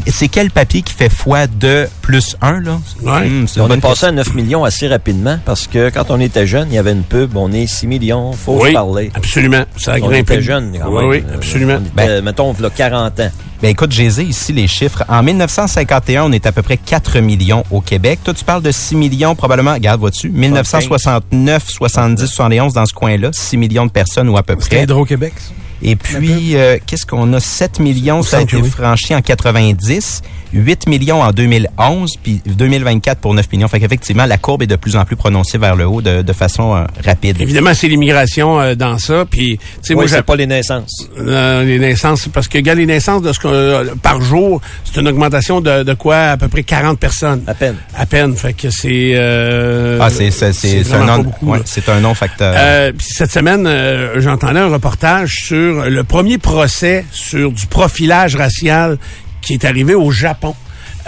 C'est 0.08 0.28
quel 0.30 0.50
papier 0.50 0.82
qui 0.82 0.94
fait 0.94 1.10
fois 1.10 1.46
2 1.48 1.88
plus 2.02 2.36
1, 2.42 2.62
là? 2.62 2.80
Ouais. 3.04 3.28
Hmm, 3.28 3.46
On 3.60 3.70
est 3.72 3.82
passé 3.82 4.06
à 4.08 4.12
9 4.12 4.34
millions 4.34 4.64
assez 4.64 4.88
rapidement 4.88 5.40
parce 5.46 5.68
que 5.68 5.90
quand 5.90 6.10
on 6.10 6.20
était 6.20 6.48
jeune, 6.48 6.68
il 6.72 6.76
y 6.76 6.78
avait 6.78 6.94
une 6.94 7.04
pub, 7.04 7.36
on 7.36 7.52
est 7.52 7.68
6 7.68 7.86
millions, 7.88 8.32
faut 8.34 8.62
Oui, 8.62 8.70
se 8.70 8.74
parler. 8.74 9.12
absolument. 9.14 9.64
Ça 9.78 9.94
a 9.94 9.98
On 9.98 10.08
grimpé. 10.08 10.34
était 10.36 10.42
jeune 10.42 10.78
quand 10.82 10.90
Oui, 10.90 11.02
même. 11.02 11.10
oui, 11.10 11.24
absolument. 11.36 11.80
On 11.98 12.02
était, 12.02 12.22
mettons, 12.22 12.56
là, 12.60 12.70
40 12.76 13.20
ans. 13.20 13.30
Ben 13.62 13.70
écoute, 13.70 13.92
j'ai 13.92 14.06
ici 14.06 14.54
les 14.54 14.68
chiffres. 14.68 15.04
En 15.10 15.24
1951, 15.24 16.24
on 16.26 16.32
est 16.32 16.46
à 16.46 16.52
peu 16.52 16.62
près 16.62 16.78
4 16.78 17.20
millions 17.20 17.64
au 17.72 17.82
Québec. 17.82 18.20
Toi, 18.24 18.34
tu 18.36 18.44
parles 18.46 18.62
de 18.62 18.72
6 18.72 18.96
millions 18.96 19.36
probablement. 19.36 19.74
Regarde, 19.74 20.00
vois-tu? 20.00 20.30
1969, 20.30 21.64
70, 21.68 22.28
71 22.28 22.74
dans 22.74 22.86
ce 22.86 22.94
coin-là. 22.94 23.30
6 23.34 23.58
millions 23.58 23.86
de 23.88 23.92
personnes 23.92 24.30
ou 24.30 24.38
à 24.38 24.44
peu 24.44 24.56
C'était 24.60 24.76
près. 24.76 24.84
Hydro-Québec, 24.84 25.34
ça. 25.38 25.52
Et 25.82 25.96
puis, 25.96 26.56
euh, 26.56 26.78
qu'est-ce 26.86 27.06
qu'on 27.06 27.32
a? 27.34 27.40
7 27.40 27.80
millions, 27.80 28.22
ça 28.24 28.38
a 28.38 28.42
été 28.42 28.58
oui. 28.58 28.70
franchi 28.70 29.14
en 29.14 29.22
90, 29.22 30.22
8 30.54 30.88
millions 30.88 31.22
en 31.22 31.32
2011, 31.32 32.16
puis 32.24 32.42
2024 32.46 33.20
pour 33.20 33.34
9 33.34 33.46
millions. 33.52 33.68
Fait 33.68 33.80
qu'effectivement, 33.80 34.26
la 34.26 34.38
courbe 34.38 34.64
est 34.64 34.68
de 34.68 34.76
plus 34.76 34.96
en 34.96 35.06
plus 35.06 35.16
prononcée 35.16 35.58
vers 35.58 35.76
le 35.76 35.86
haut 35.86 36.02
de, 36.02 36.22
de 36.22 36.34
façon 36.34 36.76
euh, 36.76 36.84
rapide. 37.06 37.40
Évidemment, 37.40 37.74
c'est 37.74 37.88
l'immigration 37.88 38.60
euh, 38.60 38.76
dans 38.76 38.98
ça. 38.98 39.26
Puis, 39.30 39.58
tu 39.58 39.64
sais, 39.82 39.94
Oui, 39.94 39.96
moi, 40.02 40.08
c'est 40.08 40.16
j'ai 40.18 40.24
pas 40.24 40.36
les 40.36 40.48
naissances. 40.48 41.08
Euh, 41.20 41.64
les 41.64 41.78
naissances, 41.80 42.28
parce 42.34 42.48
que, 42.48 42.58
regarde, 42.58 42.80
les 42.80 42.86
naissances 42.86 43.22
de 43.22 43.32
ce 43.34 43.40
que, 43.40 43.48
euh, 43.48 43.94
par 44.02 44.22
jour, 44.22 44.62
c'est 44.84 45.00
une 45.00 45.08
augmentation 45.08 45.62
de, 45.62 45.84
de 45.84 45.94
quoi? 45.94 46.18
À 46.18 46.38
peu 46.38 46.48
près 46.48 46.64
40 46.64 46.98
personnes. 47.00 47.44
À 47.46 47.54
peine. 47.54 47.76
À 47.96 48.06
peine. 48.06 48.36
Fait 48.36 48.54
que 48.54 48.70
c'est... 48.70 49.12
Euh, 49.16 50.00
Ah, 50.02 50.10
c'est 50.10 50.32
c'est- 50.32 50.54
c'est- 50.54 50.92
un, 50.94 51.00
pas 51.00 51.18
non, 51.18 51.24
beaucoup, 51.24 51.52
ouais, 51.52 51.60
c'est 51.66 51.88
un 51.90 52.00
non-facteur. 52.00 52.54
Euh, 52.58 52.92
puis 52.98 53.06
cette 53.10 53.32
semaine, 53.32 53.66
euh, 53.68 54.20
j'entendais 54.22 54.60
un 54.60 54.70
reportage 54.70 55.36
sur 55.44 55.67
le 55.68 56.04
premier 56.04 56.38
procès 56.38 57.06
sur 57.12 57.52
du 57.52 57.68
profilage 57.68 58.36
racial 58.36 58.98
qui 59.42 59.54
est 59.54 59.66
arrivé 59.66 59.96
au 59.96 60.12
Japon. 60.12 60.56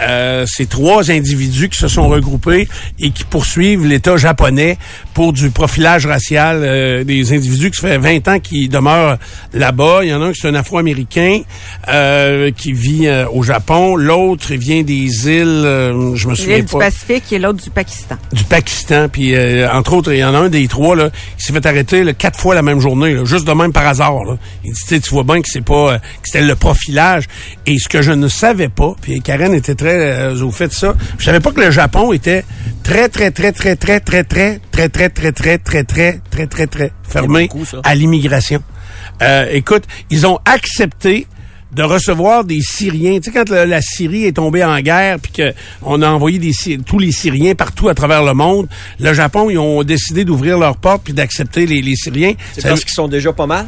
Euh, 0.00 0.44
c'est 0.46 0.68
trois 0.68 1.10
individus 1.10 1.68
qui 1.68 1.78
se 1.78 1.88
sont 1.88 2.08
regroupés 2.08 2.68
et 2.98 3.10
qui 3.10 3.24
poursuivent 3.24 3.86
l'État 3.86 4.16
japonais 4.16 4.78
pour 5.14 5.32
du 5.32 5.50
profilage 5.50 6.06
racial 6.06 6.60
euh, 6.62 7.04
des 7.04 7.32
individus 7.32 7.70
qui 7.70 7.80
ça 7.80 7.88
fait 7.88 7.98
20 7.98 8.28
ans 8.28 8.40
qui 8.40 8.68
demeurent 8.68 9.18
là-bas. 9.52 10.00
Il 10.02 10.08
y 10.08 10.14
en 10.14 10.22
a 10.22 10.26
un 10.26 10.32
qui 10.32 10.46
est 10.46 10.50
un 10.50 10.54
Afro-Américain 10.54 11.42
euh, 11.88 12.50
qui 12.50 12.72
vit 12.72 13.06
euh, 13.06 13.26
au 13.32 13.42
Japon. 13.42 13.96
L'autre 13.96 14.54
vient 14.54 14.82
des 14.82 15.28
îles, 15.28 15.46
euh, 15.64 16.14
je 16.16 16.28
me 16.28 16.34
souviens 16.34 16.56
L'île 16.56 16.64
du 16.64 16.76
Pacifique 16.76 17.32
et 17.32 17.38
l'autre 17.38 17.62
du 17.62 17.70
Pakistan. 17.70 18.16
du 18.32 18.44
Pakistan. 18.44 19.08
Puis, 19.08 19.34
euh, 19.34 19.70
entre 19.70 19.92
autres, 19.94 20.12
il 20.12 20.18
y 20.18 20.24
en 20.24 20.34
a 20.34 20.38
un 20.38 20.48
des 20.48 20.66
trois 20.68 20.96
là, 20.96 21.10
qui 21.38 21.44
s'est 21.44 21.52
fait 21.52 21.66
arrêter 21.66 22.04
là, 22.04 22.12
quatre 22.12 22.38
fois 22.38 22.54
la 22.54 22.62
même 22.62 22.80
journée, 22.80 23.14
là, 23.14 23.24
juste 23.24 23.46
de 23.46 23.52
même 23.52 23.72
par 23.72 23.86
hasard. 23.86 24.24
Là. 24.24 24.36
Il 24.64 24.72
dit, 24.72 25.00
tu 25.00 25.10
vois 25.10 25.24
bien 25.24 25.40
que 25.40 25.48
c'est 25.48 25.64
pas, 25.64 25.98
que 25.98 26.02
c'était 26.24 26.44
le 26.44 26.54
profilage. 26.54 27.24
Et 27.66 27.78
ce 27.78 27.88
que 27.88 28.02
je 28.02 28.12
ne 28.12 28.28
savais 28.28 28.68
pas, 28.68 28.94
puis 29.00 29.20
Karen 29.20 29.54
était 29.54 29.74
très 29.74 29.89
euh, 29.90 30.42
au 30.42 30.50
fait 30.50 30.68
de 30.68 30.72
ça, 30.72 30.94
je 31.18 31.24
savais 31.24 31.40
pas 31.40 31.52
que 31.52 31.60
le 31.60 31.70
Japon 31.70 32.12
était 32.12 32.44
très, 32.82 33.08
très, 33.08 33.30
très, 33.30 33.52
très, 33.52 33.76
très, 33.76 34.00
très, 34.00 34.24
très, 34.24 34.58
très, 34.70 34.88
très, 34.88 35.08
très, 35.10 35.32
très, 35.32 35.58
très, 35.58 35.84
très, 35.84 36.20
très, 36.30 36.46
très, 36.46 36.66
très 36.66 36.92
fermé 37.02 37.48
à 37.84 37.94
l'immigration. 37.94 38.62
Euh, 39.22 39.46
écoute, 39.50 39.84
ils 40.10 40.26
ont 40.26 40.38
accepté 40.44 41.26
de 41.72 41.82
recevoir 41.82 42.44
des 42.44 42.60
Syriens. 42.62 43.18
Tu 43.20 43.30
sais, 43.30 43.30
quand 43.30 43.48
la, 43.48 43.64
la 43.66 43.80
Syrie 43.80 44.24
est 44.24 44.32
tombée 44.32 44.64
en 44.64 44.78
guerre, 44.80 45.18
puis 45.20 45.32
qu'on 45.82 46.02
a 46.02 46.08
envoyé 46.08 46.38
des, 46.38 46.52
tous 46.84 46.98
les 46.98 47.12
Syriens 47.12 47.54
partout 47.54 47.88
à 47.88 47.94
travers 47.94 48.22
le 48.24 48.34
monde, 48.34 48.66
le 48.98 49.14
Japon, 49.14 49.50
ils 49.50 49.58
ont 49.58 49.82
décidé 49.84 50.24
d'ouvrir 50.24 50.58
leurs 50.58 50.76
portes 50.76 51.02
puis 51.04 51.12
d'accepter 51.12 51.66
les, 51.66 51.80
les 51.82 51.96
Syriens. 51.96 52.32
C'est 52.54 52.62
parce 52.68 52.84
qu'ils 52.84 52.94
sont 52.94 53.08
déjà 53.08 53.32
pas 53.32 53.46
mal? 53.46 53.66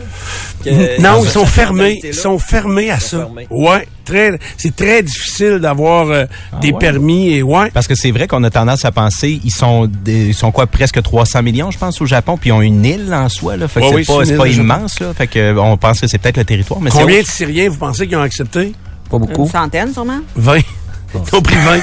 que- 0.65 1.01
non, 1.01 1.23
ils 1.25 1.31
sont 1.31 1.47
fermés. 1.47 2.01
Ils 2.05 2.15
sont 2.15 2.39
fermés 2.39 2.91
à 2.91 3.01
ça. 3.01 3.19
fermés. 3.19 3.47
Ouais, 3.51 3.87
très. 4.05 4.39
C'est 4.57 4.75
très 4.75 5.03
difficile 5.03 5.59
d'avoir 5.59 6.09
euh, 6.11 6.25
des 6.61 6.73
ouais? 6.73 6.79
permis 6.79 7.31
et 7.35 7.43
ouais. 7.43 7.71
Parce 7.73 7.87
que 7.87 7.95
c'est 7.95 8.11
vrai 8.11 8.27
qu'on 8.29 8.43
a 8.45 8.51
tendance 8.51 8.85
à 8.85 8.93
penser, 8.93 9.41
ils 9.45 9.51
sont 9.53 9.87
des- 9.87 10.29
ils 10.29 10.35
sont 10.35 10.51
quoi, 10.53 10.67
presque 10.67 11.01
300 11.03 11.43
millions, 11.43 11.71
je 11.71 11.79
pense, 11.79 12.01
au 12.01 12.07
Japon, 12.07 12.37
puis 12.37 12.51
ils 12.51 12.53
ont 12.53 12.63
une 12.63 12.85
île 12.85 13.13
en 13.13 13.29
soi, 13.29 13.57
là. 13.57 13.69
Fait 13.69 13.81
que 13.81 13.87
c'est 13.89 13.95
oui, 13.95 14.05
pas, 14.05 14.25
une 14.25 14.37
pas 14.37 14.49
immense, 14.49 15.01
là. 15.01 15.13
Fait 15.15 15.27
que, 15.27 15.39
euh, 15.39 15.57
on 15.61 15.77
pense 15.77 16.01
que 16.01 16.07
c'est 16.07 16.19
peut-être 16.19 16.37
le 16.39 16.45
territoire, 16.45 16.81
mais 16.81 16.91
c'est 16.91 16.99
Combien 17.01 17.21
de 17.21 17.27
Syriens 17.27 17.69
vous 17.69 17.77
pensez 17.79 17.92
qu'ils 17.99 18.17
ont 18.17 18.23
accepté? 18.23 18.73
Pas 19.11 19.19
beaucoup. 19.19 19.45
Une 19.45 19.51
centaine, 19.51 19.93
sûrement. 19.93 20.21
20. 20.37 20.59
Ils 21.15 21.37
ont 21.37 21.43
pris 21.43 21.57
20. 21.57 21.77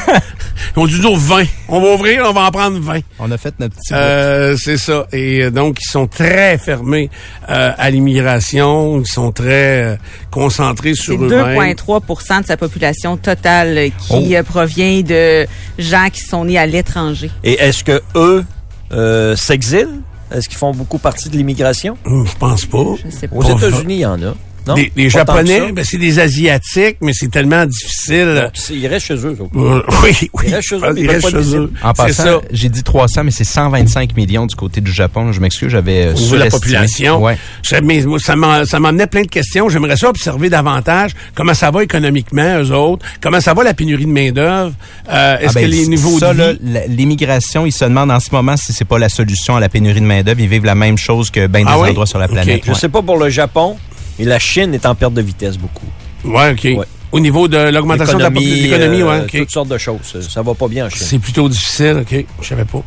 Ils 0.75 0.79
ont 0.79 0.87
dit 0.87 0.99
nous 1.01 1.15
20. 1.15 1.43
On 1.67 1.79
va 1.79 1.93
ouvrir, 1.93 2.23
on 2.27 2.33
va 2.33 2.45
en 2.47 2.51
prendre 2.51 2.79
20. 2.79 3.01
On 3.19 3.29
a 3.29 3.37
fait 3.37 3.53
notre 3.59 3.75
petit 3.75 3.93
Euh, 3.93 4.55
c'est 4.57 4.77
ça. 4.77 5.05
Et 5.13 5.43
euh, 5.43 5.51
donc, 5.51 5.77
ils 5.79 5.87
sont 5.91 6.07
très 6.07 6.57
fermés 6.57 7.11
euh, 7.47 7.71
à 7.77 7.91
l'immigration. 7.91 8.99
Ils 8.99 9.05
sont 9.07 9.31
très 9.31 9.83
euh, 9.83 9.95
concentrés 10.31 10.95
sur 10.95 11.13
eux-mêmes. 11.23 11.75
2,3% 11.75 12.41
de 12.41 12.45
sa 12.47 12.57
population 12.57 13.17
totale 13.17 13.91
Oh. 14.09 14.17
qui 14.19 14.35
euh, 14.35 14.41
provient 14.41 15.01
de 15.01 15.45
gens 15.77 16.07
qui 16.11 16.21
sont 16.21 16.45
nés 16.45 16.57
à 16.57 16.65
l'étranger. 16.65 17.29
Et 17.43 17.53
est-ce 17.53 17.83
que 17.83 18.01
eux 18.15 18.43
euh, 18.91 19.35
s'exilent? 19.35 20.01
Est-ce 20.33 20.49
qu'ils 20.49 20.57
font 20.57 20.71
beaucoup 20.71 20.97
partie 20.97 21.29
de 21.29 21.37
l'immigration? 21.37 21.97
Hum, 22.05 22.25
Je 22.25 22.35
pense 22.35 22.65
pas. 22.65 22.83
Je 23.05 23.11
sais 23.11 23.27
pas. 23.27 23.35
Aux 23.35 23.43
États-Unis, 23.43 23.93
il 23.95 23.99
y 23.99 24.05
en 24.07 24.21
a. 24.23 24.33
Non? 24.69 24.75
Les, 24.95 25.09
Japonais, 25.09 25.71
ben, 25.71 25.83
c'est 25.83 25.97
des 25.97 26.19
Asiatiques, 26.19 26.97
mais 27.01 27.11
c'est 27.13 27.29
tellement 27.29 27.65
difficile. 27.65 28.41
Donc, 28.43 28.69
ils 28.69 28.87
restent 28.87 29.07
chez 29.07 29.15
eux. 29.15 29.35
eux 29.37 29.41
autres. 29.41 29.57
Euh, 29.57 29.81
oui, 30.03 30.29
oui. 30.33 30.43
Ils 30.47 30.53
restent 30.55 30.69
chez 30.69 30.75
eux, 30.75 30.93
Ils 30.97 31.09
restent 31.09 31.29
chez 31.31 31.55
eux. 31.55 31.71
En 31.83 31.93
passant, 31.93 32.41
j'ai 32.51 32.69
dit 32.69 32.83
300, 32.83 33.23
mais 33.25 33.31
c'est 33.31 33.43
125 33.43 34.15
millions 34.15 34.45
du 34.45 34.55
côté 34.55 34.81
du 34.81 34.91
Japon. 34.91 35.31
Je 35.31 35.39
m'excuse, 35.41 35.69
j'avais 35.69 36.05
euh, 36.07 36.13
niveau 36.13 36.35
de 36.35 36.39
la 36.43 36.49
population. 36.49 37.21
Ouais. 37.23 37.37
Ça 37.63 38.35
m'en- 38.35 38.65
ça 38.65 38.79
m'emmenait 38.79 39.07
plein 39.07 39.21
de 39.23 39.27
questions. 39.27 39.69
J'aimerais 39.69 39.97
ça 39.97 40.09
observer 40.09 40.49
davantage 40.49 41.11
comment 41.35 41.53
ça 41.53 41.71
va 41.71 41.83
économiquement, 41.83 42.59
eux 42.61 42.71
autres, 42.71 43.05
comment 43.21 43.39
ça 43.41 43.53
va 43.53 43.63
la 43.63 43.73
pénurie 43.73 44.05
de 44.05 44.11
main-d'œuvre? 44.11 44.73
Euh, 45.11 45.37
Est-ce 45.39 45.49
Ah 45.49 45.53
ben, 45.55 45.61
que 45.65 45.71
les 45.71 45.87
niveaux 45.87 46.19
ça, 46.19 46.33
de 46.33 46.57
l'immigration, 46.87 47.65
ils 47.65 47.71
se 47.71 47.85
demandent 47.85 48.11
en 48.11 48.19
ce 48.19 48.29
moment 48.31 48.55
si 48.57 48.73
c'est 48.73 48.85
pas 48.85 48.99
la 48.99 49.09
solution 49.09 49.55
à 49.55 49.59
la 49.59 49.69
pénurie 49.69 50.01
de 50.01 50.05
main-d'œuvre. 50.05 50.39
Ils 50.39 50.47
vivent 50.49 50.65
la 50.65 50.75
même 50.75 50.97
chose 50.97 51.29
que 51.31 51.47
bien 51.47 51.61
des 51.61 51.67
Ah 51.69 51.79
oui? 51.79 51.89
endroits 51.89 52.05
sur 52.05 52.19
la 52.19 52.27
planète. 52.27 52.61
Je 52.65 52.71
ouais. 52.71 52.77
sais 52.77 52.89
pas 52.89 53.01
pour 53.01 53.17
le 53.17 53.29
Japon, 53.29 53.77
mais 54.19 54.25
la 54.25 54.39
Chine 54.39 54.73
est 54.73 54.85
en 54.85 54.93
perte 54.95 55.13
de 55.13 55.21
vitesse 55.21 55.57
beaucoup. 55.57 55.87
Ouais, 56.25 56.51
OK. 56.51 56.63
Ouais. 56.77 56.85
Au 57.11 57.19
niveau 57.19 57.47
de 57.47 57.57
l'augmentation 57.57 58.19
de 58.19 58.23
l'économie, 58.23 59.01
euh, 59.01 59.09
ouais, 59.09 59.21
OK. 59.23 59.31
toutes 59.31 59.49
sortes 59.51 59.69
de 59.69 59.77
choses. 59.79 60.27
Ça- 60.29 60.41
va 60.43 60.53
pas 60.53 60.67
bien 60.67 60.85
en 60.85 60.89
Chine. 60.89 61.07
C'est 61.07 61.17
plutôt 61.19 61.49
difficile, 61.49 61.97
OK. 62.01 62.25
Je 62.41 62.47
savais 62.47 62.65
pas. 62.65 62.83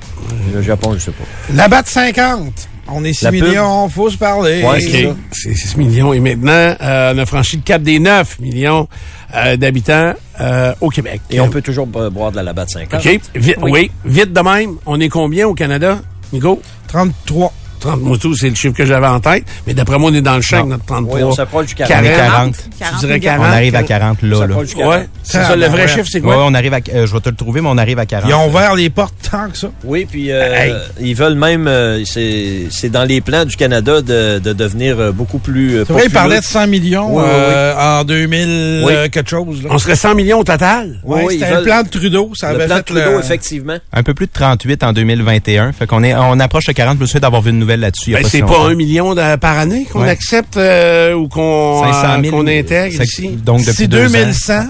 Le 0.55 0.63
Japon, 0.63 0.93
je 0.95 0.99
sais 1.01 1.11
pas. 1.11 1.25
La 1.55 1.67
batte 1.67 1.89
50. 1.89 2.69
On 2.89 3.05
est 3.05 3.13
6 3.13 3.25
La 3.25 3.31
pub? 3.31 3.45
millions, 3.45 3.89
faut 3.89 4.11
se 4.11 4.17
parler. 4.19 4.63
Ouais, 4.63 4.81
c'est 4.81 5.07
OK. 5.07 5.17
C'est 5.33 5.55
6 5.55 5.77
millions. 5.77 6.13
Et 6.13 6.21
maintenant, 6.21 6.53
euh, 6.81 7.15
on 7.15 7.19
a 7.19 7.27
franchi 7.27 7.57
le 7.57 7.63
cap 7.63 7.83
des 7.83 7.99
9 7.99 8.39
millions 8.39 8.87
euh, 9.35 9.57
d'habitants 9.57 10.13
euh, 10.41 10.75
au 10.81 10.89
Québec. 10.91 11.21
Et 11.31 11.41
on 11.41 11.49
peut 11.49 11.63
toujours 11.63 11.87
boire 11.87 12.31
de 12.31 12.37
la 12.37 12.43
labatte 12.45 12.71
50. 12.71 13.05
OK. 13.05 13.21
Vite, 13.35 13.57
oui. 13.63 13.91
Vite 14.05 14.33
de 14.33 14.41
même. 14.41 14.77
On 14.87 15.01
est 15.01 15.09
combien 15.09 15.49
au 15.49 15.55
Canada, 15.55 16.01
Nico? 16.33 16.61
33. 16.89 17.53
30 17.83 18.01
moi 18.03 18.17
tout, 18.19 18.35
c'est 18.35 18.49
le 18.49 18.55
chiffre 18.55 18.75
que 18.75 18.85
j'avais 18.87 19.07
en 19.07 19.21
tête. 19.21 19.45
Mais 19.67 19.75
d'après 19.75 19.99
moi, 19.99 20.11
on 20.11 20.15
est 20.15 20.21
dans 20.23 20.37
le 20.37 20.43
champ, 20.43 20.65
notre 20.67 20.85
33. 20.87 21.17
Oui, 21.19 21.23
on 21.25 21.33
s'approche 21.33 21.67
du 21.67 21.75
40. 21.75 21.97
On 22.01 22.05
est 22.05 22.13
40. 22.17 22.57
40. 22.79 22.95
Tu 23.01 23.07
dirais 23.07 23.21
40. 23.21 23.47
On 23.47 23.51
arrive 23.53 23.77
à 23.77 23.83
40 23.83 24.19
On 24.23 24.27
là. 24.27 24.33
là. 24.33 24.39
s'approche 24.47 24.69
du 24.69 24.75
40. 24.77 24.95
Ouais. 24.95 25.09
C'est 25.23 25.43
ça, 25.43 25.57
le 25.57 25.67
vrai 25.67 25.89
chiffre, 25.89 26.09
c'est 26.11 26.21
quoi? 26.21 26.45
on 26.45 26.55
arrive 26.55 26.75
à, 26.75 26.79
euh, 26.95 27.07
je 27.07 27.13
vais 27.13 27.21
te 27.21 27.29
le 27.29 27.37
trouver, 27.37 27.61
mais 27.61 27.69
on 27.71 27.79
arrive 27.79 27.99
à 27.99 28.07
40. 28.07 28.29
Ils 28.31 28.35
ont 28.35 28.49
ouvert 28.49 28.75
les 28.75 28.91
portes 28.91 29.15
tant 29.31 29.49
que 29.51 29.57
ça. 29.59 29.69
Oui, 29.85 30.07
puis 30.11 30.31
euh, 30.31 30.53
Hey. 30.55 30.75
ils 31.01 31.15
veulent 31.15 31.35
même, 31.35 31.67
euh, 31.67 32.05
c'est 32.05 32.67
c'est 32.71 32.89
dans 32.91 33.05
les 33.05 33.21
plans 33.21 33.45
du 33.45 33.57
Canada 33.57 34.01
de, 34.03 34.39
de 34.39 34.53
devenir 34.53 35.13
beaucoup 35.13 35.39
plus 35.39 35.79
C'est 35.87 35.93
vrai, 35.93 36.03
ils 36.07 36.11
parlaient 36.11 36.41
de 36.41 36.45
100 36.45 36.67
millions 36.69 37.17
Oui, 37.17 37.23
oui, 37.25 37.31
oui. 37.49 37.73
en 37.79 38.05
2000 38.05 38.83
Oui. 38.85 38.93
euh, 38.93 39.09
quelque 39.09 39.31
chose. 39.31 39.63
Là. 39.63 39.71
On 39.73 39.79
serait 39.79 39.97
100 39.97 40.15
millions 40.15 40.39
au 40.41 40.45
total? 40.45 41.01
Oui, 41.05 41.21
oui, 41.27 41.39
c'était 41.41 41.55
le 41.57 41.63
plan 41.63 41.83
de 41.83 41.89
Trudeau. 41.89 42.33
Ça 42.35 42.51
Le 42.51 42.57
avait 42.57 42.67
plan 42.67 42.77
de 42.77 42.83
Trudeau, 42.83 43.01
le... 43.13 43.19
effectivement. 43.21 43.77
Un 43.93 44.03
peu 44.03 44.15
plus 44.15 44.27
de 44.27 44.33
38 44.33 44.83
en 44.85 44.93
2021. 44.93 45.73
Fait 45.73 45.87
qu'on 45.87 46.03
est, 46.03 46.15
on 46.15 46.39
approche 46.41 46.67
de 46.67 46.73
40. 46.73 46.97
Je 46.97 47.01
me 47.03 47.07
souviens 47.07 47.21
d'avoir 47.21 47.43
vu 47.43 47.51
une 47.51 47.59
nouvelle 47.59 47.72
là-dessus. 47.77 48.13
Ben, 48.13 48.25
c'est 48.29 48.41
pas 48.43 48.61
un 48.67 48.75
million 48.75 49.15
de- 49.15 49.37
par 49.37 49.59
année 49.59 49.87
qu'on 49.91 50.03
Ouais. 50.03 50.09
accepte 50.11 50.57
euh, 50.57 51.15
ou 51.15 51.29
qu'on 51.29 51.83
500 51.85 52.19
euh, 52.19 52.23
000, 52.23 52.37
qu'on 52.37 52.47
intègre 52.47 52.97
c'est- 52.99 53.05
ici? 53.05 53.29
Donc, 53.45 53.61
depuis 53.61 53.75
Si 53.85 53.89
deux 53.89 54.07
ans. 54.07 54.11
2100, 54.11 54.67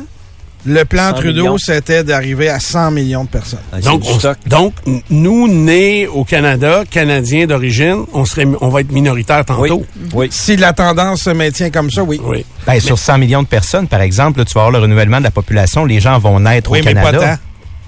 le 0.65 0.85
plan 0.85 1.09
100 1.11 1.15
Trudeau, 1.15 1.57
c'était 1.59 2.05
d'arriver 2.05 2.49
à 2.49 2.61
100 2.61 2.93
millions 2.93 3.25
de 3.25 3.29
personnes. 3.29 3.59
Ah, 3.73 3.81
Donc, 3.81 4.03
on- 4.07 4.49
donc, 4.49 4.75
nous, 5.11 5.49
nés 5.49 6.07
au 6.07 6.23
Canada, 6.25 6.85
Canadiens 6.89 7.47
d'origine, 7.47 8.05
on 8.13 8.25
serait, 8.25 8.47
on 8.61 8.69
va 8.69 8.81
être 8.83 8.93
minoritaire 8.93 9.45
tantôt. 9.45 9.85
oui. 10.15 10.29
Si 10.31 10.57
la 10.57 10.73
tendance 10.73 11.23
se 11.23 11.31
maintient 11.31 11.71
comme 11.71 11.91
ça, 11.91 12.03
oui. 12.05 12.21
Oui. 12.25 12.45
Ben, 12.67 12.79
sur 12.79 12.97
100 12.99 13.19
millions 13.19 13.43
de 13.43 13.49
personnes, 13.49 13.89
par 13.89 14.03
exemple, 14.03 14.39
là, 14.39 14.45
tu 14.45 14.55
vas 14.55 14.61
avoir 14.61 14.71
le 14.73 14.79
renouvellement 14.79 15.19
de 15.19 15.25
la 15.25 15.31
population. 15.33 15.85
Les 15.85 15.99
gens 15.99 16.19
vont 16.21 16.39
naître 16.39 16.71
Oui, 16.71 16.81
au 16.81 16.85
mais 16.85 16.95
Canada. 16.95 17.19
pas 17.19 17.27
tant. 17.27 17.37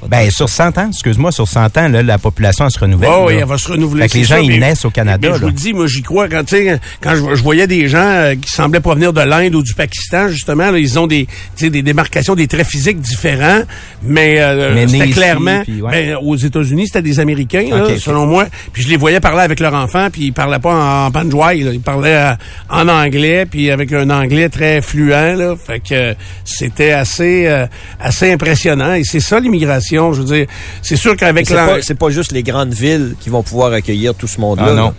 Ben, 0.08 0.30
sur 0.30 0.48
100 0.48 0.78
ans, 0.78 0.88
excuse-moi, 0.88 1.32
sur 1.32 1.48
100 1.48 1.76
ans, 1.78 1.88
là, 1.88 2.02
la 2.02 2.18
population 2.18 2.64
elle 2.66 2.70
se 2.70 2.78
renouvelle. 2.78 3.10
Oh, 3.12 3.24
oui, 3.28 3.34
elle 3.38 3.44
va 3.46 3.58
se 3.58 3.68
renouveler. 3.68 4.02
Fait 4.02 4.08
que 4.08 4.18
les 4.18 4.24
gens, 4.24 4.34
ça, 4.36 4.40
ils 4.40 4.48
mais- 4.48 4.58
naissent 4.58 4.84
au 4.84 4.90
Canada, 4.90 5.28
mais 5.30 5.34
je 5.36 5.40
vous 5.40 5.46
le 5.48 5.52
dis, 5.52 5.72
moi, 5.72 5.86
j'y 5.86 6.02
crois. 6.02 6.28
Quand, 6.28 6.44
tu 6.44 6.56
sais, 6.56 6.80
quand 7.00 7.14
je, 7.14 7.34
je 7.34 7.42
voyais 7.42 7.66
des 7.66 7.88
gens 7.88 7.98
euh, 7.98 8.34
qui 8.34 8.50
semblaient 8.50 8.80
provenir 8.80 9.12
de 9.12 9.20
l'Inde 9.20 9.54
ou 9.54 9.62
du 9.62 9.74
Pakistan, 9.74 10.28
justement, 10.28 10.70
là, 10.70 10.78
ils 10.78 10.98
ont 10.98 11.06
des, 11.06 11.26
des 11.60 11.82
démarcations, 11.82 12.34
des 12.34 12.46
traits 12.48 12.66
physiques 12.66 13.00
différents, 13.00 13.62
mais, 14.02 14.36
euh, 14.40 14.72
Mais 14.74 14.86
c'était 14.86 15.04
ici, 15.04 15.12
clairement, 15.12 15.62
puis 15.64 15.80
ouais. 15.82 15.90
ben, 15.90 16.16
aux 16.22 16.36
États-Unis, 16.36 16.86
c'était 16.86 17.02
des 17.02 17.20
Américains, 17.20 17.66
là, 17.70 17.86
selon 17.98 18.26
moi. 18.26 18.46
Puis 18.72 18.82
je 18.82 18.88
les 18.88 18.96
voyais 18.96 19.20
parler 19.20 19.42
avec 19.42 19.60
leur 19.60 19.74
enfant, 19.74 20.08
puis 20.12 20.26
ils 20.26 20.32
parlaient 20.32 20.58
pas 20.58 20.74
en 21.06 21.10
banjoie, 21.10 21.54
là. 21.54 21.70
ils 21.72 21.80
parlaient 21.80 22.14
euh, 22.14 22.34
en 22.70 22.88
anglais, 22.88 23.46
puis 23.46 23.70
avec 23.70 23.92
un 23.92 24.10
anglais 24.10 24.48
très 24.48 24.80
fluent, 24.82 25.08
là. 25.10 25.54
Fait 25.56 25.80
que 25.80 25.94
euh, 25.94 26.14
c'était 26.44 26.92
assez, 26.92 27.46
euh, 27.46 27.66
assez 28.00 28.32
impressionnant. 28.32 28.94
Et 28.94 29.04
c'est 29.04 29.20
ça 29.20 29.38
l'immigration, 29.40 29.93
je 30.12 30.22
veux 30.22 30.36
dire. 30.36 30.46
C'est 30.82 30.96
sûr 30.96 31.16
qu'avec 31.16 31.46
C'est 31.46 31.54
pas, 31.54 31.82
c'est 31.82 31.94
pas 31.98 32.10
juste 32.10 32.32
les 32.32 32.42
grandes 32.42 32.72
villes 32.74 33.14
qui 33.20 33.30
vont 33.30 33.42
pouvoir 33.42 33.72
accueillir 33.72 34.14
tout 34.14 34.26
ce 34.26 34.40
monde-là. 34.40 34.66
Ah, 34.68 34.74
non. 34.74 34.86
là. 34.86 34.94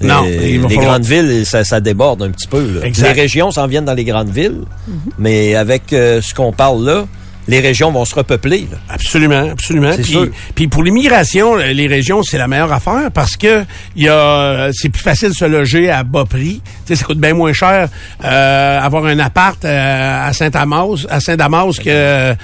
Non, 0.00 0.22
Les, 0.22 0.58
va 0.58 0.68
les 0.68 0.74
falloir- 0.76 0.84
grandes 0.98 1.04
villes, 1.06 1.44
ça, 1.44 1.64
ça 1.64 1.80
déborde 1.80 2.22
un 2.22 2.30
petit 2.30 2.46
peu. 2.46 2.60
là. 2.80 2.86
Les 2.88 3.12
régions 3.12 3.50
s'en 3.50 3.66
viennent 3.66 3.84
dans 3.84 3.94
les 3.94 4.04
grandes 4.04 4.28
villes, 4.30 4.60
mais 5.18 5.56
avec 5.56 5.92
euh, 5.92 6.20
ce 6.22 6.34
qu'on 6.34 6.52
parle 6.52 6.84
là, 6.84 7.04
les 7.48 7.60
régions 7.60 7.90
vont 7.90 8.04
se 8.04 8.14
repeupler. 8.14 8.68
là. 8.70 8.78
Absolument, 8.88 9.48
absolument. 9.50 9.90
C'est 9.96 10.02
Puis, 10.02 10.12
sûr. 10.12 10.28
puis 10.54 10.68
pour 10.68 10.82
l'immigration, 10.82 11.56
les 11.56 11.86
régions, 11.86 12.22
c'est 12.22 12.38
la 12.38 12.46
meilleure 12.46 12.72
affaire 12.72 13.10
parce 13.12 13.36
que 13.36 13.64
il 13.96 14.04
y 14.04 14.08
a, 14.08 14.68
c'est 14.72 14.90
plus 14.90 15.02
facile 15.02 15.30
de 15.30 15.34
se 15.34 15.44
loger 15.44 15.90
à 15.90 16.04
bas 16.04 16.24
prix. 16.24 16.60
Tu 16.86 16.94
sais, 16.94 16.96
ça 16.96 17.04
coûte 17.04 17.18
bien 17.18 17.34
moins 17.34 17.52
cher 17.52 17.88
euh, 18.24 18.80
avoir 18.80 19.06
un 19.06 19.18
appart 19.18 19.62
euh, 19.64 20.28
à 20.28 20.32
Saint-Damas, 20.32 21.06
à 21.10 21.20
Saint-Damas 21.20 21.78
que 21.78 21.88
euh, 21.88 22.34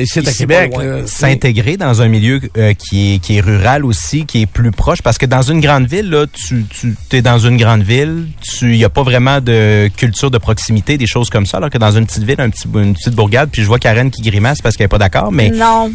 ici 0.00 0.18
à 0.20 0.32
Québec. 0.32 0.72
s'intégrer 1.06 1.76
dans 1.76 2.02
un 2.02 2.08
milieu 2.08 2.40
euh, 2.56 2.72
qui 2.74 3.14
est 3.14 3.18
qui 3.18 3.36
est 3.36 3.40
rural 3.40 3.84
aussi, 3.84 4.24
qui 4.26 4.42
est 4.42 4.46
plus 4.46 4.70
proche 4.70 5.02
parce 5.02 5.18
que 5.18 5.26
dans 5.26 5.42
une 5.42 5.60
grande 5.60 5.86
ville 5.86 6.08
là, 6.10 6.26
tu 6.32 6.64
tu 6.70 6.96
es 7.16 7.22
dans 7.22 7.38
une 7.38 7.56
grande 7.56 7.82
ville, 7.82 8.26
tu 8.40 8.76
y 8.76 8.84
a 8.84 8.88
pas 8.88 9.02
vraiment 9.02 9.40
de 9.40 9.88
culture 9.96 10.30
de 10.30 10.38
proximité, 10.38 10.96
des 10.98 11.06
choses 11.06 11.30
comme 11.30 11.46
ça 11.46 11.58
alors 11.58 11.70
que 11.70 11.78
dans 11.78 11.92
une 11.92 12.06
petite 12.06 12.24
ville, 12.24 12.40
un 12.40 12.50
petit 12.50 12.68
une 12.74 12.94
petite 12.94 13.14
bourgade, 13.14 13.50
puis 13.52 13.62
je 13.62 13.66
vois 13.66 13.78
Karen 13.78 14.10
qui 14.10 14.22
grimace 14.22 14.53
parce 14.62 14.76
qu'elle 14.76 14.86
est 14.86 14.88
pas 14.88 14.98
d'accord, 14.98 15.32
mais 15.32 15.50
Non. 15.50 15.90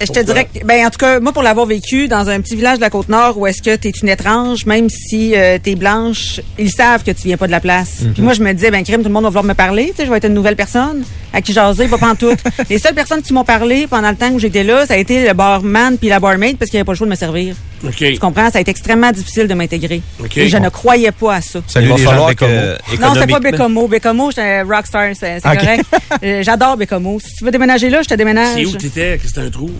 Je 0.00 0.06
te 0.06 0.18
dirais 0.20 0.48
que, 0.52 0.64
ben, 0.66 0.84
en 0.84 0.90
tout 0.90 0.98
cas, 0.98 1.20
moi, 1.20 1.32
pour 1.32 1.42
l'avoir 1.42 1.66
vécu 1.66 2.08
dans 2.08 2.28
un 2.28 2.40
petit 2.40 2.56
village 2.56 2.78
de 2.78 2.80
la 2.82 2.90
Côte-Nord 2.90 3.38
où 3.38 3.46
est-ce 3.46 3.62
que 3.62 3.76
tu 3.76 3.88
es 3.88 3.90
une 3.92 4.08
étrange, 4.08 4.66
même 4.66 4.90
si 4.90 5.36
euh, 5.36 5.56
tu 5.62 5.70
es 5.70 5.74
blanche, 5.76 6.40
ils 6.58 6.70
savent 6.70 7.04
que 7.04 7.12
tu 7.12 7.28
viens 7.28 7.36
pas 7.36 7.46
de 7.46 7.52
la 7.52 7.60
place. 7.60 8.00
Puis 8.12 8.22
moi, 8.22 8.32
je 8.32 8.42
me 8.42 8.52
disais, 8.52 8.72
ben, 8.72 8.82
crime, 8.82 9.02
tout 9.02 9.08
le 9.08 9.14
monde 9.14 9.22
va 9.22 9.28
vouloir 9.30 9.44
me 9.44 9.54
parler. 9.54 9.90
Tu 9.90 9.98
sais, 9.98 10.06
je 10.06 10.10
vais 10.10 10.16
être 10.16 10.26
une 10.26 10.34
nouvelle 10.34 10.56
personne 10.56 11.04
à 11.32 11.40
qui 11.40 11.52
jaser, 11.52 11.86
pas 11.86 11.98
pantoute. 11.98 12.40
Les 12.68 12.78
seules 12.78 12.94
personnes 12.94 13.22
qui 13.22 13.32
m'ont 13.32 13.44
parlé 13.44 13.86
pendant 13.86 14.10
le 14.10 14.16
temps 14.16 14.30
où 14.32 14.38
j'étais 14.40 14.64
là, 14.64 14.84
ça 14.84 14.94
a 14.94 14.96
été 14.96 15.26
le 15.26 15.32
barman 15.32 15.96
puis 15.96 16.08
la 16.08 16.18
barmaid 16.18 16.58
parce 16.58 16.70
qu'il 16.70 16.78
n'y 16.78 16.80
avait 16.80 16.86
pas 16.86 16.92
le 16.92 16.98
choix 16.98 17.06
de 17.06 17.12
me 17.12 17.16
servir. 17.16 17.54
Tu 17.96 18.18
comprends? 18.18 18.50
Ça 18.50 18.58
a 18.58 18.60
été 18.60 18.70
extrêmement 18.70 19.10
difficile 19.12 19.46
de 19.48 19.54
m'intégrer. 19.54 20.00
Et 20.36 20.48
je 20.48 20.56
Bon. 20.56 20.62
ne 20.64 20.68
croyais 20.68 21.12
pas 21.12 21.34
à 21.36 21.40
ça. 21.40 21.60
salut 21.66 21.88
les 21.96 22.02
gens 22.02 22.26
Bécomo. 22.26 22.34
que, 22.36 22.96
Non, 23.00 23.14
c'est 23.14 23.26
pas 23.26 23.40
Bécomo. 23.40 23.88
Bécomo, 23.88 24.30
j'étais 24.30 24.62
rockstar, 24.62 25.10
c'est 25.18 25.40
c'est 25.40 25.48
Ok. 25.48 25.58
correct. 25.58 25.84
Euh, 26.22 26.42
J'adore 26.42 26.76
Bécomo. 26.76 27.18
Si 27.20 27.34
tu 27.36 27.44
veux 27.44 27.50
déménager 27.50 27.90
là, 27.90 28.02
je 28.02 28.08
te 28.08 28.14
déménage. 28.14 28.54
C'est 28.56 28.66
où 28.66 28.76
t'étais? 28.76 29.18
c'était 29.24 29.40
un 29.40 29.50
trou? 29.50 29.70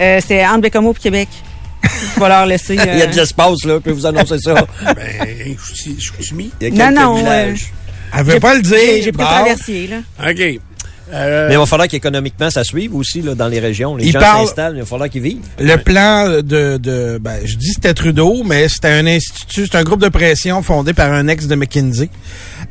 Euh, 0.00 0.20
c'est 0.26 0.46
entre 0.46 0.60
Bécomo 0.62 0.92
et 0.92 1.00
Québec. 1.02 1.28
Je 2.16 2.20
vais 2.20 2.28
leur 2.28 2.44
laisser. 2.46 2.74
Il 2.74 2.80
y 2.80 3.02
a 3.02 3.04
euh, 3.04 3.06
de 3.06 3.16
l'espace, 3.16 3.64
là, 3.64 3.74
je 3.74 3.78
peux 3.78 3.92
vous 3.92 4.04
annoncer 4.06 4.38
ça. 4.38 4.54
ben, 4.84 5.56
je 5.74 5.74
suis- 6.22 6.34
mis. 6.34 6.50
Il 6.60 6.68
y 6.68 6.70
a 6.70 6.70
Non, 6.70 6.76
quelques 6.96 6.98
non, 7.00 7.14
villages. 7.16 7.72
Elle 8.16 8.24
veut 8.24 8.40
pas 8.40 8.54
le 8.54 8.62
dire. 8.62 8.76
J'ai 8.78 9.02
j'ai 9.02 9.12
pris 9.12 9.22
Bon. 9.22 9.28
le 9.30 9.34
traversier, 9.42 9.86
là. 9.86 9.96
OK. 10.28 10.60
Euh, 11.12 11.48
Mais 11.48 11.54
il 11.54 11.58
va 11.58 11.66
falloir 11.66 11.88
qu'économiquement, 11.88 12.50
ça 12.50 12.64
suive 12.64 12.94
aussi 12.94 13.22
là, 13.22 13.34
dans 13.34 13.48
les 13.48 13.60
régions. 13.60 13.96
Les 13.96 14.10
gens 14.10 14.20
s'installent, 14.20 14.74
il 14.76 14.80
va 14.80 14.86
falloir 14.86 15.08
qu'ils 15.08 15.22
vivent. 15.22 15.38
Le 15.58 15.76
plan 15.76 16.28
de, 16.28 16.76
de 16.76 17.18
ben, 17.20 17.38
je 17.44 17.56
dis 17.56 17.72
c'était 17.72 17.94
Trudeau, 17.94 18.42
mais 18.44 18.68
c'était 18.68 18.88
un 18.88 19.06
institut, 19.06 19.66
c'est 19.70 19.78
un 19.78 19.82
groupe 19.84 20.00
de 20.02 20.08
pression 20.08 20.62
fondé 20.62 20.92
par 20.92 21.12
un 21.12 21.28
ex 21.28 21.46
de 21.46 21.54
McKinsey. 21.54 22.10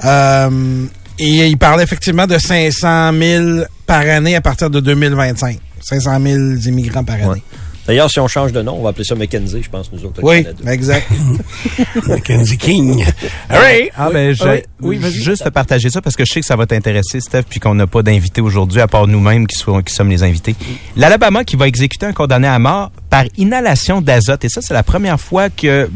Euh, 0.06 0.86
et 1.20 1.48
il 1.48 1.58
parlait 1.58 1.84
effectivement 1.84 2.28
de 2.28 2.38
500 2.38 3.12
000 3.20 3.46
par 3.86 4.02
année 4.02 4.36
à 4.36 4.42
partir 4.42 4.70
de 4.70 4.80
2025. 4.80 5.58
500 5.82 6.20
000 6.22 6.38
immigrants 6.68 7.04
par 7.04 7.16
année. 7.16 7.28
Ouais. 7.28 7.42
D'ailleurs, 7.88 8.10
si 8.12 8.20
on 8.20 8.28
change 8.28 8.52
de 8.52 8.62
nom, 8.62 8.74
on 8.80 8.84
va 8.84 8.90
appeler 8.90 9.06
ça 9.06 9.16
McKenzie, 9.16 9.64
je 9.64 9.70
pense, 9.70 9.92
nous 9.94 10.04
autres. 10.06 10.22
au 10.22 10.28
Oui, 10.30 10.46
exact. 10.68 11.08
Mackenzie 12.08 12.58
King. 12.58 13.06
All 13.50 13.60
right. 13.60 13.92
Ah 13.96 14.10
ben, 14.12 14.34
je- 14.34 14.44
Ouais. 14.44 14.66
Oui, 14.82 15.00
juste 15.12 15.44
te 15.44 15.50
partager 15.50 15.90
ça 15.90 16.02
parce 16.02 16.16
que 16.16 16.24
je 16.26 16.34
sais 16.34 16.40
que 16.42 16.46
ça 16.46 16.56
va 16.56 16.66
t'intéresser, 16.66 17.20
Steph, 17.20 17.44
puis 17.50 17.60
qu'on 17.60 17.76
n'a 17.76 17.88
pas 17.88 18.04
d'invités 18.04 18.42
aujourd'hui 18.42 18.82
à 18.82 18.88
part 18.88 19.08
nous-mêmes 19.08 19.48
qui, 19.48 19.58
sont- 19.58 19.82
qui 19.82 19.94
sommes 19.94 20.10
les 20.10 20.24
invités. 20.24 20.56
L'Alabama 20.96 21.44
qui 21.44 21.56
va 21.56 21.68
exécuter 21.68 22.06
un 22.06 22.14
condamné 22.14 22.48
à 22.48 22.60
mort 22.60 22.92
par 23.10 23.24
inhalation 23.38 24.02
d'azote. 24.02 24.46
Et 24.46 24.50
ça, 24.50 24.62
c'est 24.62 24.74
la 24.74 24.84
première 24.84 25.20
fois 25.20 25.50
que 25.50 25.90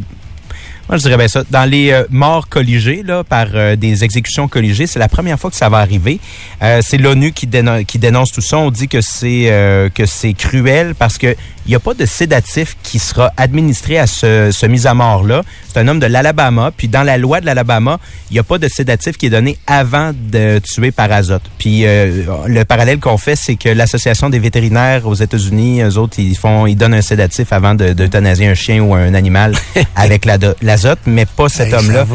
moi, 0.90 0.98
je 0.98 1.04
dirais 1.04 1.16
bien 1.16 1.28
ça. 1.30 1.44
Dans 1.50 1.70
les 1.70 1.92
euh, 1.92 2.04
morts 2.10 2.50
colligées, 2.50 3.02
là, 3.04 3.24
par 3.24 3.48
euh, 3.54 3.78
des 3.78 4.04
exécutions 4.04 4.50
colligées, 4.50 4.88
c'est 4.88 5.00
la 5.00 5.08
première 5.08 5.40
fois 5.40 5.50
que 5.50 5.56
ça 5.56 5.70
va 5.70 5.78
arriver. 5.78 6.20
Euh, 6.62 6.82
c'est 6.86 6.98
l'ONU 6.98 7.32
qui, 7.32 7.48
déno- 7.48 7.86
qui 7.86 7.98
dénonce 7.98 8.32
tout 8.34 8.42
ça. 8.42 8.58
On 8.58 8.72
dit 8.72 8.90
que 8.90 9.00
c'est 9.00 9.46
euh, 9.52 9.88
que 9.88 10.06
c'est 10.06 10.34
cruel 10.34 10.94
parce 10.96 11.18
que 11.18 11.36
il 11.66 11.70
n'y 11.70 11.76
a 11.76 11.80
pas 11.80 11.94
de 11.94 12.06
sédatif 12.06 12.76
qui 12.84 13.00
sera 13.00 13.32
administré 13.38 13.98
à 13.98 14.08
ce, 14.08 14.50
ce 14.52 14.66
mise 14.66 14.88
à 14.88 14.94
mort-là. 14.94 15.44
C'est 15.72 15.80
un 15.80 15.88
homme 15.88 16.00
de 16.00 16.06
l'Alabama. 16.08 16.72
Puis 16.76 16.88
dans 16.88 17.04
la 17.04 17.18
loi 17.18 17.40
de 17.40 17.46
l'Alabama, 17.46 18.00
il 18.30 18.34
n'y 18.34 18.40
a 18.40 18.44
pas 18.44 18.58
de 18.58 18.68
sédatif 18.68 19.18
qui 19.18 19.28
est 19.28 19.30
donné 19.30 19.58
avant 19.68 20.12
de 20.14 20.60
tuer 20.60 20.92
par 20.92 21.12
azote. 21.12 21.44
Puis 21.58 21.86
euh, 21.86 22.24
le 22.48 22.66
parallèle 22.66 23.00
qu'on 23.00 23.18
fait, 23.18 23.36
c'est 23.36 23.56
que 23.56 23.70
l'Association 23.70 24.30
des 24.30 24.40
vétérinaires 24.40 25.08
aux 25.08 25.14
États-Unis, 25.16 25.82
eux 25.82 25.98
autres, 25.98 26.20
ils 26.20 26.36
font, 26.36 26.66
ils 26.66 26.76
donnent 26.76 26.94
un 26.94 27.02
sédatif 27.02 27.54
avant 27.54 27.76
de- 27.76 27.94
d'euthanasier 27.94 28.48
un 28.48 28.54
chien 28.54 28.82
ou 28.82 28.94
un 28.96 29.14
animal 29.14 29.54
avec 29.96 30.26
la 30.26 30.38
l'azote, 30.62 31.00
mais 31.06 31.26
pas 31.26 31.48
cet 31.50 31.68
Hey, 31.68 31.74
homme-là. 31.76 32.06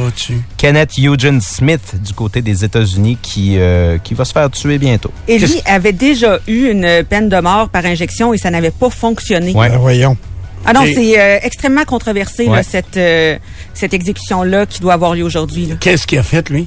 Kenneth 0.56 0.98
Eugene 0.98 1.40
Smith 1.40 1.94
du 2.04 2.12
côté 2.12 2.42
des 2.42 2.64
États-Unis 2.64 3.16
qui 3.22 3.56
euh, 3.58 3.98
qui 3.98 4.14
va 4.14 4.24
se 4.24 4.32
faire 4.32 4.50
tuer 4.50 4.78
bientôt. 4.78 5.12
Et 5.28 5.38
lui 5.38 5.60
avait 5.66 5.92
déjà 5.92 6.38
eu 6.48 6.68
une 6.70 7.04
peine 7.08 7.28
de 7.28 7.38
mort 7.40 7.68
par 7.68 7.84
injection 7.86 8.34
et 8.34 8.38
ça 8.38 8.50
n'avait 8.50 8.70
pas 8.70 8.90
fonctionné. 8.90 9.35
Ouais. 9.44 9.68
Ben, 9.70 9.78
voyons. 9.78 10.16
Ah 10.64 10.72
non, 10.72 10.82
c'est 10.84 11.20
euh, 11.20 11.38
extrêmement 11.42 11.84
controversé, 11.84 12.46
Ouais. 12.48 12.56
là, 12.56 12.62
cette, 12.62 12.96
euh, 12.96 13.36
cette 13.72 13.94
exécution-là 13.94 14.66
qui 14.66 14.80
doit 14.80 14.94
avoir 14.94 15.14
lieu 15.14 15.22
aujourd'hui. 15.22 15.70
Qu'est-ce 15.80 16.06
qu'il 16.06 16.18
a 16.18 16.22
fait, 16.24 16.48
lui? 16.50 16.66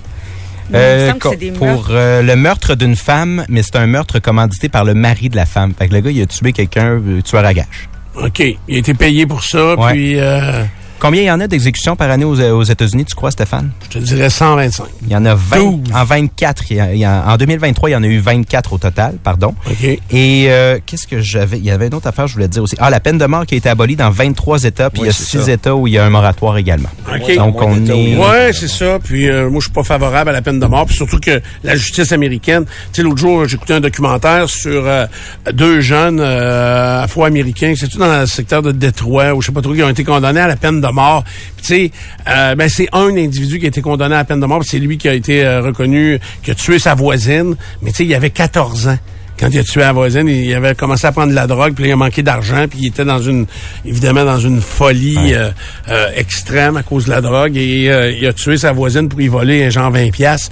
Il 0.69 0.73
me 0.75 0.77
Euh, 0.79 1.07
semble 1.07 1.19
que 1.19 1.23
co- 1.23 1.29
c'est 1.31 1.37
des 1.37 1.51
pour 1.51 1.65
meurtres. 1.67 1.89
euh, 1.91 2.21
le 2.21 2.35
meurtre 2.35 2.75
d'une 2.75 2.95
femme, 2.95 3.43
mais 3.49 3.61
c'est 3.63 3.75
un 3.75 3.87
meurtre 3.87 4.19
commandité 4.19 4.69
par 4.69 4.85
le 4.85 4.93
mari 4.93 5.27
de 5.29 5.35
la 5.35 5.45
femme. 5.45 5.73
Fait 5.77 5.87
que 5.89 5.93
le 5.95 5.99
gars, 6.01 6.11
il 6.11 6.21
a 6.21 6.25
tué 6.27 6.53
quelqu'un, 6.53 7.01
tueur 7.25 7.43
à 7.43 7.53
gage. 7.53 7.89
OK. 8.15 8.39
Il 8.67 8.75
a 8.75 8.77
été 8.77 8.93
payé 8.93 9.25
pour 9.25 9.43
ça, 9.43 9.75
Ouais. 9.75 9.91
puis 9.91 10.19
euh, 10.19 10.63
Combien 10.99 11.21
il 11.21 11.25
y 11.25 11.31
en 11.31 11.39
a 11.39 11.47
d'exécutions 11.47 11.95
par 11.95 12.11
année 12.11 12.25
aux, 12.25 12.39
aux 12.39 12.63
États-Unis, 12.63 13.05
tu 13.05 13.15
crois, 13.15 13.31
Stéphane? 13.31 13.71
je 13.89 13.97
te 13.99 14.03
dirais 14.03 14.29
125. 14.29 14.85
Il 15.05 15.11
y 15.11 15.15
en 15.15 15.25
a 15.25 15.33
20. 15.33 15.57
12. 15.57 15.79
En 15.93 16.03
24. 16.03 16.63
il 16.71 16.77
y 16.77 16.79
a- 16.79 16.93
il 16.93 16.99
y 16.99 17.05
a- 17.05 17.23
en 17.27 17.37
2023, 17.37 17.89
il 17.89 17.93
y 17.93 17.95
en 17.95 18.03
a 18.03 18.07
eu 18.07 18.19
24 18.19 18.73
au 18.73 18.77
total, 18.77 19.15
pardon. 19.23 19.53
OK. 19.65 19.83
Et 20.11 20.45
euh, 20.49 20.77
qu'est-ce 20.85 21.07
que 21.07 21.21
j'avais? 21.21 21.57
Il 21.57 21.63
y 21.65 21.71
avait 21.71 21.87
une 21.87 21.93
autre 21.93 22.07
affaire, 22.07 22.27
je 22.27 22.33
voulais 22.33 22.47
te 22.47 22.53
dire 22.53 22.63
aussi. 22.63 22.75
Ah, 22.79 22.89
la 22.89 22.99
peine 22.99 23.17
de 23.17 23.25
mort 23.25 23.45
qui 23.45 23.55
a 23.55 23.57
été 23.57 23.69
abolie 23.69 23.95
dans 23.95 24.09
23 24.09 24.63
États, 24.65 24.89
puis 24.89 25.01
Oui, 25.01 25.07
il 25.07 25.07
y 25.07 25.09
a 25.11 25.13
c'est 25.13 25.23
6 25.37 25.45
ça. 25.45 25.51
États 25.53 25.75
où 25.75 25.87
il 25.87 25.93
y 25.93 25.97
a 25.97 26.03
un 26.05 26.09
moratoire 26.09 26.57
également. 26.57 26.89
OK. 27.07 27.35
Donc, 27.35 27.61
on 27.61 27.85
est... 27.85 28.17
Ouais, 28.17 28.51
c'est 28.53 28.67
ça. 28.67 28.99
Puis 29.03 29.29
euh, 29.29 29.49
moi, 29.49 29.59
je 29.61 29.65
suis 29.65 29.73
pas 29.73 29.83
favorable 29.83 30.29
à 30.29 30.33
la 30.33 30.41
peine 30.41 30.59
de 30.59 30.65
mort. 30.65 30.85
Puis 30.85 30.95
surtout 30.97 31.19
que 31.19 31.41
la 31.63 31.75
justice 31.75 32.11
américaine. 32.11 32.65
Tu 32.65 32.71
sais, 32.93 33.03
l'autre 33.03 33.19
jour, 33.19 33.47
j'écoutais 33.47 33.75
un 33.75 33.79
documentaire 33.79 34.49
sur 34.49 34.85
euh, 34.85 35.05
deux 35.53 35.79
jeunes 35.81 36.19
euh, 36.19 37.03
afro-américains. 37.03 37.73
C'est 37.77 37.87
tout 37.87 37.99
dans 37.99 38.19
le 38.21 38.25
secteur 38.25 38.61
de 38.61 38.71
Détroit 38.73 39.33
ou 39.33 39.41
je 39.41 39.47
sais 39.47 39.53
pas 39.53 39.61
trop 39.61 39.73
qui 39.73 39.81
ont 39.83 39.89
été 39.89 40.03
condamnés 40.03 40.41
à 40.41 40.47
la 40.47 40.55
peine 40.57 40.81
de 40.81 40.88
mort. 40.91 41.23
Tu 41.61 41.65
sais, 41.65 41.91
euh, 42.27 42.55
ben 42.55 42.69
c'est 42.69 42.87
un 42.91 43.15
individu 43.15 43.59
qui 43.59 43.65
a 43.65 43.69
été 43.69 43.81
condamné 43.81 44.15
à 44.15 44.19
la 44.19 44.25
peine 44.25 44.39
de 44.39 44.45
mort. 44.45 44.63
C'est 44.63 44.79
lui 44.79 44.97
qui 44.97 45.07
a 45.09 45.13
été 45.13 45.45
euh, 45.45 45.61
reconnu 45.61 46.19
qui 46.43 46.51
a 46.51 46.55
tué 46.55 46.79
sa 46.79 46.95
voisine. 46.95 47.55
Mais 47.81 47.91
tu 47.91 47.97
sais, 47.97 48.05
il 48.05 48.13
avait 48.15 48.29
14 48.29 48.87
ans 48.87 48.97
quand 49.39 49.49
il 49.49 49.59
a 49.59 49.63
tué 49.63 49.81
la 49.81 49.93
voisine, 49.93 50.27
il 50.27 50.53
avait 50.53 50.75
commencé 50.75 51.07
à 51.07 51.11
prendre 51.11 51.29
de 51.29 51.35
la 51.35 51.47
drogue, 51.47 51.73
puis 51.73 51.85
il 51.85 51.91
a 51.91 51.95
manqué 51.95 52.21
d'argent, 52.23 52.65
puis 52.69 52.79
il 52.81 52.87
était 52.87 53.05
dans 53.05 53.21
une, 53.21 53.45
évidemment, 53.85 54.25
dans 54.25 54.39
une 54.39 54.61
folie 54.61 55.33
euh, 55.33 55.49
euh, 55.87 56.11
extrême 56.15 56.75
à 56.75 56.83
cause 56.83 57.05
de 57.05 57.11
la 57.11 57.21
drogue, 57.21 57.55
et 57.55 57.89
euh, 57.89 58.11
il 58.11 58.27
a 58.27 58.33
tué 58.33 58.57
sa 58.57 58.73
voisine 58.73 59.07
pour 59.07 59.21
y 59.21 59.27
voler 59.27 59.65
un 59.65 59.69
genre 59.69 59.91
20 59.91 60.11
pièces 60.11 60.49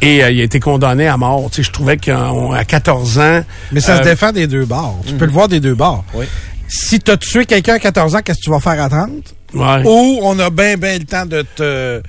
et 0.00 0.16
il 0.16 0.22
a 0.22 0.30
été 0.30 0.58
condamné 0.58 1.06
à 1.06 1.16
mort. 1.16 1.48
Tu 1.50 1.56
sais, 1.56 1.62
je 1.62 1.70
trouvais 1.70 1.96
qu'à 1.96 2.64
14 2.66 3.18
ans... 3.18 3.44
Mais 3.70 3.80
ça 3.80 3.98
se 3.98 4.02
défend 4.02 4.32
des 4.32 4.48
deux 4.48 4.64
bords. 4.64 5.00
Tu 5.06 5.14
peux 5.14 5.26
le 5.26 5.30
voir 5.30 5.46
des 5.46 5.60
deux 5.60 5.74
bords. 5.74 6.04
Oui. 6.14 6.24
Si 6.66 6.98
tu 6.98 7.10
as 7.10 7.16
tué 7.16 7.44
quelqu'un 7.44 7.74
à 7.74 7.78
14 7.78 8.16
ans, 8.16 8.20
qu'est-ce 8.24 8.38
que 8.38 8.44
tu 8.44 8.50
vas 8.50 8.58
faire 8.58 8.82
à 8.82 8.88
30? 8.88 9.10
Ouais. 9.54 9.82
Ou 9.84 10.20
on 10.22 10.38
a 10.38 10.50
bien, 10.50 10.76
bien 10.76 10.98
le 10.98 11.04
temps 11.04 11.26
de 11.26 11.44
te 11.54 12.02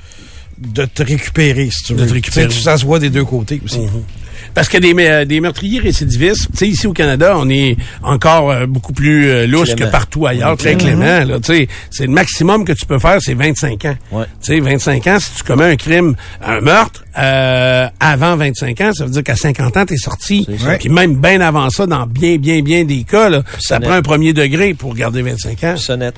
de 0.60 0.86
te 0.86 1.04
récupérer, 1.04 1.70
si 1.72 1.84
tu 1.84 1.94
De 1.94 2.02
veux. 2.02 2.08
te 2.08 2.14
récupérer. 2.14 2.48
Tu 2.48 2.54
sais, 2.58 2.62
Ça 2.64 2.78
se 2.78 2.86
voit 2.86 3.00
des 3.00 3.10
deux 3.10 3.26
côtés 3.26 3.60
aussi. 3.66 3.80
Parce 4.54 4.70
que 4.70 4.78
des, 4.78 4.94
me- 4.94 5.24
des 5.26 5.40
meurtriers 5.42 5.80
récidivistes, 5.80 6.48
tu 6.52 6.58
sais, 6.58 6.68
ici 6.68 6.86
au 6.86 6.94
Canada, 6.94 7.34
on 7.38 7.50
est 7.50 7.76
encore 8.04 8.52
euh, 8.52 8.66
beaucoup 8.68 8.94
plus 8.94 9.30
euh, 9.30 9.48
louche 9.48 9.74
que 9.76 9.84
partout 9.86 10.28
ailleurs, 10.28 10.56
très 10.58 10.76
clément. 10.76 11.24
Là, 11.26 11.40
tu 11.40 11.54
sais, 11.54 11.68
c'est 11.90 12.06
le 12.06 12.12
maximum 12.12 12.64
que 12.64 12.74
tu 12.74 12.86
peux 12.86 13.00
faire, 13.00 13.18
c'est 13.20 13.34
25 13.34 13.86
ans. 13.86 13.96
Ouais. 14.12 14.26
Tu 14.44 14.54
sais, 14.54 14.60
25 14.60 15.08
ans, 15.08 15.18
si 15.20 15.34
tu 15.38 15.44
commets 15.44 15.72
un 15.72 15.76
crime, 15.76 16.16
un 16.46 16.62
meurtre, 16.62 17.04
euh, 17.18 17.88
avant 18.00 18.36
25 18.36 18.80
ans, 18.82 18.92
ça 18.94 19.06
veut 19.06 19.12
dire 19.12 19.24
qu'à 19.24 19.36
50 19.36 19.76
ans, 19.78 19.86
t'es 19.86 19.98
sorti. 19.98 20.48
Puis 20.80 20.90
même 20.90 21.16
bien 21.16 21.42
avant 21.42 21.70
ça, 21.72 21.88
dans 21.88 22.06
bien, 22.06 22.38
bien, 22.38 22.62
bien 22.62 22.84
des 22.84 23.04
cas, 23.06 23.30
là, 23.30 23.44
ça 23.60 23.80
prend 23.80 23.94
un 23.94 24.02
premier 24.04 24.34
degré 24.34 24.74
pour 24.76 24.94
garder 24.94 25.22
25 25.24 25.64
ans. 25.64 25.78
Sonnette. 25.78 26.16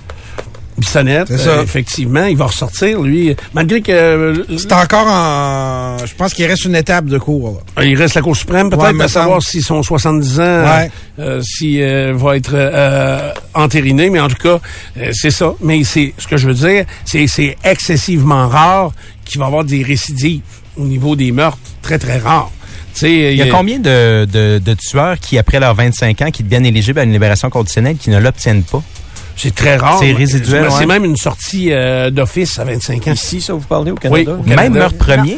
Bissonnette, 0.78 1.32
euh, 1.32 1.64
effectivement, 1.64 2.26
il 2.26 2.36
va 2.36 2.46
ressortir, 2.48 3.02
lui, 3.02 3.36
malgré 3.54 3.82
que 3.82 3.92
euh, 3.92 4.44
C'est 4.58 4.74
encore 4.74 5.08
en... 5.08 5.98
Je 6.06 6.14
pense 6.16 6.34
qu'il 6.34 6.46
reste 6.46 6.66
une 6.66 6.76
étape 6.76 7.06
de 7.06 7.18
cours. 7.18 7.62
là. 7.78 7.84
il 7.86 7.96
reste 7.98 8.16
la 8.16 8.22
Cour 8.22 8.36
suprême, 8.36 8.70
peut-être, 8.70 8.94
Ouais, 8.96 9.04
à 9.04 9.08
savoir 9.08 9.42
s'ils 9.42 9.64
sont 9.64 9.82
70 9.82 10.40
ans, 10.40 10.44
Ouais. 10.44 10.92
euh, 11.20 11.42
s'il 11.42 11.82
euh, 11.82 12.14
va 12.16 12.36
être 12.36 12.52
euh, 12.54 13.32
entériné, 13.54 14.10
mais 14.10 14.20
en 14.20 14.28
tout 14.28 14.36
cas, 14.36 14.60
euh, 14.98 15.12
c'est 15.14 15.32
ça. 15.32 15.54
Mais 15.62 15.84
c'est 15.84 16.14
ce 16.18 16.28
que 16.28 16.36
je 16.38 16.48
veux 16.48 16.54
dire, 16.54 16.86
c'est 17.06 17.28
c'est 17.28 17.56
excessivement 17.64 18.48
rare 18.50 18.92
qu'il 19.24 19.40
va 19.40 19.46
y 19.46 19.48
avoir 19.48 19.64
des 19.64 19.82
récidives 19.82 20.42
au 20.78 20.84
niveau 20.86 21.16
des 21.16 21.32
meurtres, 21.32 21.58
très 21.82 21.98
très 21.98 22.18
rare. 22.20 22.52
Tu 22.94 23.00
sais, 23.02 23.34
Il 23.34 23.38
y 23.38 23.42
a 23.42 23.48
combien 23.48 23.80
de, 23.80 24.26
de, 24.26 24.58
de 24.64 24.74
tueurs 24.74 25.20
qui, 25.20 25.38
après 25.38 25.60
leurs 25.60 25.74
25 25.76 26.22
ans, 26.22 26.32
qui 26.32 26.44
deviennent 26.44 26.66
éligibles 26.66 27.00
à 27.00 27.04
une 27.04 27.12
libération 27.12 27.50
conditionnelle, 27.50 27.98
qui 27.98 28.10
ne 28.10 28.20
l'obtiennent 28.20 28.64
pas? 28.64 28.82
C'est 29.38 29.54
très 29.54 29.76
rare. 29.78 30.00
C'est 30.00 30.12
résiduel, 30.14 30.68
C'est 30.70 30.78
ouais. 30.80 30.86
même 30.86 31.04
une 31.06 31.18
sortie 31.18 31.72
euh, 31.72 32.10
d'office 32.10 32.58
à 32.60 32.64
25 32.64 33.08
ans. 33.08 33.12
Ici, 33.14 33.42
ça 33.42 33.54
vous 33.54 33.60
parlez 33.60 33.92
au 33.92 33.96
Oui, 33.96 34.00
Canada? 34.26 34.32
au 34.40 34.44
Canada. 34.44 34.62
Même 34.64 34.74
meurtre 34.74 34.98
premier? 34.98 35.38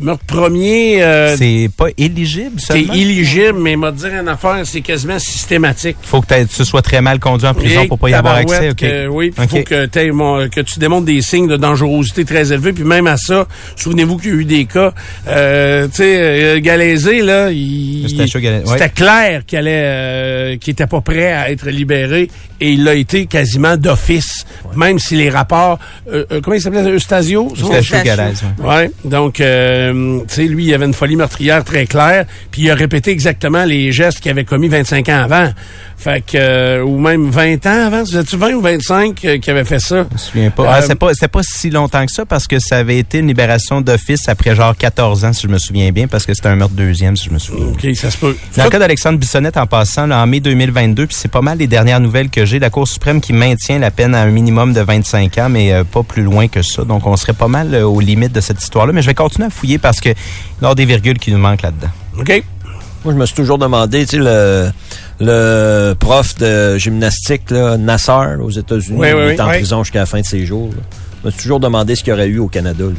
Meurtre 0.00 0.24
premier, 0.24 1.02
euh, 1.02 1.36
C'est 1.36 1.68
pas 1.76 1.88
éligible, 1.98 2.52
c'est 2.58 2.72
seulement? 2.72 2.94
illégible, 2.94 3.58
mais 3.60 3.76
m'a 3.76 3.92
dire 3.92 4.12
une 4.20 4.28
affaire, 4.28 4.60
c'est 4.64 4.80
quasiment 4.80 5.18
systématique. 5.18 5.96
Faut 6.02 6.20
que 6.22 6.44
tu 6.44 6.64
sois 6.64 6.80
très 6.82 7.00
mal 7.02 7.18
conduit 7.18 7.46
en 7.46 7.54
prison 7.54 7.82
Et 7.82 7.88
pour 7.88 7.98
pas 7.98 8.08
y 8.10 8.14
avoir 8.14 8.36
accès. 8.36 8.70
OK. 8.70 8.76
que- 8.76 9.06
oui, 9.08 9.32
il 9.36 9.48
faut 9.48 9.62
que, 9.62 10.10
mon- 10.12 10.48
que 10.48 10.60
tu 10.62 10.78
démontres 10.78 11.04
des 11.06 11.20
signes 11.22 11.48
de 11.48 11.56
dangerosité 11.56 12.24
très 12.24 12.52
élevés. 12.52 12.72
Puis 12.72 12.84
même 12.84 13.06
à 13.06 13.16
ça, 13.16 13.46
souvenez-vous 13.76 14.16
qu'il 14.16 14.30
y 14.30 14.32
a 14.32 14.36
eu 14.36 14.44
des 14.44 14.64
cas, 14.64 14.92
euh, 15.28 15.86
tu 15.88 15.96
sais, 15.96 16.18
euh, 16.20 16.60
Galaisé, 16.60 17.20
là, 17.22 17.50
il, 17.50 18.06
C'était 18.08 18.82
ouais. 18.82 18.88
clair 18.94 19.42
qu'il 19.46 19.58
allait, 19.58 19.82
euh, 19.84 20.56
qu'il 20.56 20.72
était 20.72 20.86
pas 20.86 21.00
prêt 21.02 21.32
à 21.32 21.50
être 21.50 21.68
libéré 21.68 22.30
et 22.60 22.70
il 22.72 22.84
l'a 22.84 22.94
été 22.94 23.26
quasiment 23.26 23.76
d'office, 23.76 24.46
même 24.76 24.98
si 24.98 25.16
les 25.16 25.30
rapports, 25.30 25.78
euh, 26.12 26.24
euh, 26.32 26.40
comment 26.42 26.56
il 26.56 26.60
s'appelait, 26.60 26.88
Eustasio? 26.90 27.48
ça? 27.50 27.54
C'était 27.56 27.66
chaud, 27.82 27.96
Eustachio. 27.96 28.04
Galaise, 28.04 28.42
ouais. 28.58 28.66
Ouais, 28.68 28.90
donc 29.04 29.40
euh, 29.40 29.89
tu 29.92 30.34
sais 30.34 30.44
lui 30.44 30.66
il 30.66 30.74
avait 30.74 30.86
une 30.86 30.94
folie 30.94 31.16
meurtrière 31.16 31.64
très 31.64 31.86
claire, 31.86 32.26
puis 32.50 32.62
il 32.62 32.70
a 32.70 32.74
répété 32.74 33.10
exactement 33.10 33.64
les 33.64 33.92
gestes 33.92 34.20
qu'il 34.20 34.30
avait 34.30 34.44
commis 34.44 34.68
25 34.68 35.08
ans 35.08 35.22
avant. 35.22 35.52
Fait 36.00 36.24
que 36.24 36.38
euh, 36.38 36.82
ou 36.82 36.98
même 36.98 37.28
20 37.28 37.66
ans 37.66 37.86
avant, 37.88 38.06
c'était-tu 38.06 38.38
20 38.38 38.54
ou 38.54 38.62
25 38.62 39.22
euh, 39.22 39.38
qui 39.38 39.50
avait 39.50 39.66
fait 39.66 39.80
ça? 39.80 40.06
Je 40.08 40.14
me 40.14 40.18
souviens 40.18 40.50
pas. 40.50 40.62
Euh, 40.62 40.66
Ah, 40.70 40.80
c'était 41.12 41.28
pas, 41.28 41.42
si 41.42 41.68
longtemps 41.68 42.06
que 42.06 42.12
ça 42.12 42.24
parce 42.24 42.46
que 42.46 42.58
ça 42.58 42.78
avait 42.78 42.96
été 42.96 43.18
une 43.18 43.26
libération 43.26 43.82
d'office 43.82 44.26
après 44.26 44.54
genre 44.54 44.74
14 44.74 45.26
ans, 45.26 45.34
si 45.34 45.42
je 45.42 45.48
me 45.48 45.58
souviens 45.58 45.92
bien, 45.92 46.08
parce 46.08 46.24
que 46.24 46.32
c'était 46.32 46.48
un 46.48 46.56
meurtre 46.56 46.74
deuxième, 46.74 47.18
si 47.18 47.26
je 47.26 47.34
me 47.34 47.38
souviens. 47.38 47.66
OK, 47.66 47.94
ça 47.96 48.10
se 48.10 48.16
peut. 48.16 48.34
Dans 48.56 48.64
le 48.64 48.70
cas 48.70 48.78
d'Alexandre 48.78 49.18
Bissonnette, 49.18 49.58
en 49.58 49.66
passant, 49.66 50.06
là, 50.06 50.22
en 50.22 50.26
mai 50.26 50.40
2022, 50.40 51.06
puis 51.06 51.16
c'est 51.18 51.28
pas 51.30 51.42
mal 51.42 51.58
les 51.58 51.66
dernières 51.66 52.00
nouvelles 52.00 52.30
que 52.30 52.46
j'ai, 52.46 52.58
la 52.58 52.70
Cour 52.70 52.88
suprême 52.88 53.20
qui 53.20 53.34
maintient 53.34 53.78
la 53.78 53.90
peine 53.90 54.14
à 54.14 54.22
un 54.22 54.30
minimum 54.30 54.72
de 54.72 54.80
25 54.80 55.36
ans, 55.36 55.48
mais 55.50 55.70
euh, 55.70 55.84
pas 55.84 56.02
plus 56.02 56.22
loin 56.22 56.48
que 56.48 56.62
ça. 56.62 56.82
Donc, 56.82 57.06
on 57.06 57.14
serait 57.16 57.34
pas 57.34 57.48
mal 57.48 57.74
euh, 57.74 57.84
aux 57.84 58.00
limites 58.00 58.32
de 58.32 58.40
cette 58.40 58.62
histoire-là. 58.62 58.94
Mais 58.94 59.02
je 59.02 59.06
vais 59.06 59.14
continuer 59.14 59.48
à 59.48 59.50
fouiller 59.50 59.76
parce 59.76 60.00
que 60.00 60.08
il 60.08 60.64
y 60.64 60.66
a 60.66 60.74
des 60.74 60.86
virgules 60.86 61.18
qui 61.18 61.30
nous 61.30 61.38
manquent 61.38 61.62
là-dedans. 61.62 61.90
OK. 62.18 62.42
Moi, 63.04 63.14
je 63.14 63.18
me 63.18 63.24
suis 63.26 63.34
toujours 63.34 63.58
demandé, 63.58 64.04
tu 64.04 64.16
sais, 64.16 64.22
le, 64.22 64.70
le 65.20 65.94
prof 65.98 66.34
de 66.36 66.76
gymnastique, 66.76 67.50
là, 67.50 67.76
Nassar, 67.78 68.38
aux 68.40 68.50
États-Unis, 68.50 68.98
Oui, 68.98 69.08
oui, 69.12 69.20
il 69.22 69.26
oui. 69.28 69.32
est 69.34 69.40
en 69.40 69.46
Oui. 69.48 69.52
prison 69.56 69.82
jusqu'à 69.84 70.00
la 70.00 70.06
fin 70.06 70.20
de 70.20 70.26
ses 70.26 70.44
jours. 70.44 70.68
là. 70.68 70.82
Je 71.22 71.26
me 71.26 71.30
suis 71.32 71.42
toujours 71.42 71.60
demandé 71.60 71.94
ce 71.94 72.02
qu'il 72.02 72.10
y 72.10 72.14
aurait 72.14 72.26
eu 72.28 72.38
au 72.38 72.48
Canada, 72.48 72.84
lui. 72.84 72.96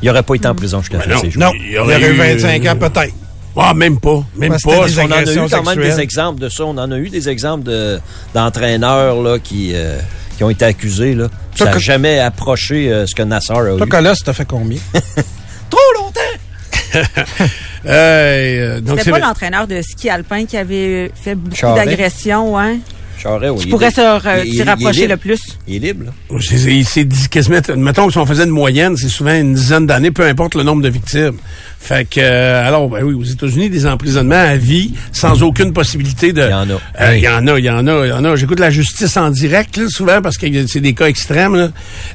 Il 0.00 0.06
n'aurait 0.08 0.22
pas 0.22 0.34
été 0.34 0.46
en 0.48 0.54
prison 0.54 0.80
jusqu'à 0.80 0.98
la 0.98 1.04
fin 1.04 1.14
de 1.14 1.20
ses 1.20 1.30
jours. 1.30 1.42
Non, 1.42 1.52
Il 1.54 1.62
il 1.62 1.68
y 1.70 1.72
y 1.74 1.78
aurait 1.78 1.94
aurait 1.96 2.08
eu 2.08 2.14
eu, 2.14 2.16
25 2.36 2.66
ans 2.66 2.76
peut-être. 2.76 3.14
Ah, 3.56 3.74
même 3.74 4.00
pas, 4.00 4.24
même 4.36 4.50
Parce 4.50 4.62
pas. 4.62 4.70
des 4.88 4.98
On 4.98 5.04
en 5.04 5.10
a 5.12 5.22
eu 5.22 5.48
quand 5.50 5.62
même 5.64 5.78
des 5.80 6.00
exemples 6.00 6.40
de 6.40 6.48
ça. 6.48 6.64
On 6.64 6.78
en 6.78 6.90
a 6.90 6.96
eu 6.96 7.08
des 7.10 7.28
exemples 7.28 7.64
de, 7.64 7.98
d'entraîneurs 8.34 9.20
là, 9.22 9.38
qui, 9.38 9.72
euh, 9.74 9.98
qui 10.36 10.42
ont 10.44 10.50
été 10.50 10.64
accusés. 10.64 11.14
Là. 11.14 11.26
Ça 11.54 11.64
Toi, 11.66 11.74
n'a 11.74 11.78
jamais 11.78 12.18
approché 12.18 12.90
euh, 12.90 13.06
ce 13.06 13.14
que 13.14 13.22
Nassar 13.22 13.58
a 13.58 13.76
Toi, 13.76 13.86
eu. 13.86 13.88
Colas, 13.88 14.16
t'as 14.24 14.32
fait 14.32 14.46
combien? 14.46 14.78
Trop 15.70 15.78
longtemps! 16.00 17.00
Euh, 17.86 18.80
donc 18.80 18.98
C'était 18.98 19.04
c'est 19.04 19.10
pas 19.10 19.26
l'entraîneur 19.26 19.66
de 19.66 19.82
ski 19.82 20.08
alpin 20.08 20.46
qui 20.46 20.56
avait 20.56 21.10
fait 21.14 21.34
beaucoup 21.34 21.74
d'agressions, 21.74 22.58
hein? 22.58 22.76
Charest, 23.22 23.52
oui, 23.52 23.58
Qui 23.60 23.66
il 23.66 23.70
pourrait 23.70 23.90
se 23.90 24.00
il- 24.00 24.48
il- 24.48 24.54
il 24.54 24.62
rapprocher 24.62 25.06
le 25.06 25.16
plus. 25.16 25.40
Il 25.68 25.76
est 25.76 25.78
libre. 25.78 26.06
là. 26.06 26.36
C'est- 26.40 26.58
c'est 26.58 26.82
c'est 26.84 27.04
dit 27.04 27.28
quasiment, 27.28 27.58
mettons 27.76 28.06
que 28.06 28.12
si 28.12 28.18
on 28.18 28.26
faisait 28.26 28.44
une 28.44 28.50
moyenne, 28.50 28.96
c'est 28.96 29.08
souvent 29.08 29.34
une 29.34 29.54
dizaine 29.54 29.86
d'années, 29.86 30.10
peu 30.10 30.26
importe 30.26 30.54
le 30.54 30.62
nombre 30.62 30.82
de 30.82 30.88
victimes. 30.88 31.34
Fait 31.78 32.08
que, 32.08 32.20
euh, 32.20 32.66
alors, 32.66 32.88
ben 32.88 33.02
oui, 33.02 33.12
aux 33.14 33.24
États-Unis, 33.24 33.68
des 33.68 33.86
emprisonnements 33.86 34.34
à 34.36 34.56
vie, 34.56 34.92
sans 35.12 35.42
aucune 35.42 35.72
possibilité 35.72 36.32
de... 36.32 36.42
Il 36.42 36.50
y 36.50 36.54
en 36.54 36.70
a. 36.70 36.80
Euh, 37.00 37.16
Il 37.16 37.22
y 37.24 37.28
en 37.28 37.44
a, 37.48 37.58
il 37.58 37.64
y 37.64 37.70
en 37.70 37.86
a, 37.88 38.06
il 38.06 38.10
y 38.10 38.12
en 38.12 38.24
a. 38.24 38.36
J'écoute 38.36 38.60
la 38.60 38.70
justice 38.70 39.16
en 39.16 39.30
direct, 39.30 39.76
là, 39.76 39.84
souvent, 39.88 40.22
parce 40.22 40.38
que 40.38 40.46
c'est 40.68 40.80
des 40.80 40.94
cas 40.94 41.06
extrêmes, 41.06 41.56
là. 41.56 41.68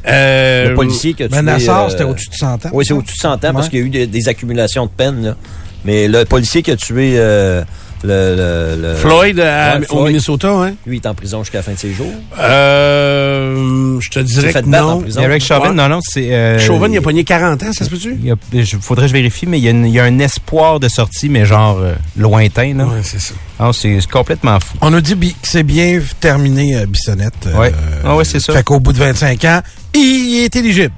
Euh, 0.08 0.70
Le 0.70 0.76
policier 0.76 1.14
qui 1.14 1.24
a 1.24 1.28
tué... 1.28 1.36
Ben, 1.36 1.41
Nassar, 1.43 1.86
euh, 1.86 1.89
c'était 1.89 2.03
au-dessus 2.05 2.30
de 2.30 2.36
100 2.36 2.66
ans. 2.66 2.70
Oui, 2.72 2.86
c'est 2.86 2.93
au-dessus 2.93 3.16
de 3.16 3.20
100 3.22 3.34
ans 3.45 3.53
parce 3.53 3.68
qu'il 3.70 3.80
y 3.80 3.82
a 3.82 3.86
eu 3.86 3.89
des, 3.89 4.08
des 4.08 4.30
accumulations 4.30 4.86
de 4.86 4.91
peine. 4.91 5.22
Là. 5.24 5.36
Mais 5.84 6.08
le 6.08 6.24
policier 6.26 6.62
qui 6.64 6.72
a 6.72 6.76
tué 6.78 7.16
euh, 7.18 7.64
le, 8.04 8.36
le- 8.76 8.82
le- 8.89 8.95
Floyd 8.95 9.39
à- 9.39 9.78
Ouais, 9.80 9.86
au. 9.89 10.06
Minnesota, 10.06 10.50
hein? 10.50 10.74
Lui, 10.86 10.98
il 10.98 11.02
est 11.04 11.08
en 11.08 11.14
prison 11.16 11.43
jusqu'à 11.43 11.60
la 11.60 11.64
fin 11.64 11.74
de 11.74 11.78
ses 11.78 11.93
jours. 11.93 12.14
Euh, 12.39 14.00
je 14.00 14.10
te 14.10 14.20
dirais 14.20 14.54
que 14.54 14.60
non. 14.68 15.02
prison. 15.02 15.22
Eric 15.22 15.43
Chauvin, 15.43 15.70
Ouais. 15.70 15.76
non, 15.76 15.88
non, 15.89 16.00
c'est... 16.02 16.34
euh, 16.34 16.60
Chauvin, 16.60 16.88
il 16.91 16.98
a 16.98 17.02
pogné 17.02 17.24
40 17.24 17.64
ans, 17.64 17.74
ça 17.74 17.86
se 17.86 17.89
peut-tu? 17.89 18.18
a- 18.32 18.66
faudrait 18.82 19.04
que 19.06 19.10
je 19.10 19.14
vérifie, 19.14 19.45
mais 19.48 19.58
il 19.60 19.64
y, 19.64 19.68
a 19.68 19.72
une- 19.72 19.86
il 19.86 19.93
y 19.93 20.00
a 20.00 20.04
un 20.04 20.20
espoir 20.20 20.80
de 20.80 20.88
sortie, 20.88 21.30
mais 21.30 21.45
genre 21.45 21.78
euh, 21.80 21.93
lointain. 22.18 22.74
Là. 22.76 22.86
Ouais, 22.86 23.00
c'est 23.04 23.20
ça. 23.20 23.34
Ah, 23.60 23.72
c'est 23.74 24.00
complètement 24.12 24.60
fou. 24.60 24.78
On 24.82 24.91
nous 24.91 25.02
dit 25.02 25.16
bi- 25.16 25.34
que 25.34 25.48
c'est 25.48 25.64
bien 25.64 26.00
terminé, 26.20 26.76
euh, 26.78 26.86
Bissonnette. 26.86 27.34
euh, 27.48 27.58
Ouais. 27.58 27.74
Ah 28.06 28.16
ouais, 28.16 28.26
c'est 28.26 28.39
ça. 28.39 28.54
Fait 28.54 28.64
qu'au 28.64 28.80
bout 28.80 28.93
de 28.93 29.00
25 29.00 29.43
ans, 29.45 29.62
il 29.93 30.43
est 30.43 30.56
éligible. 30.56 30.93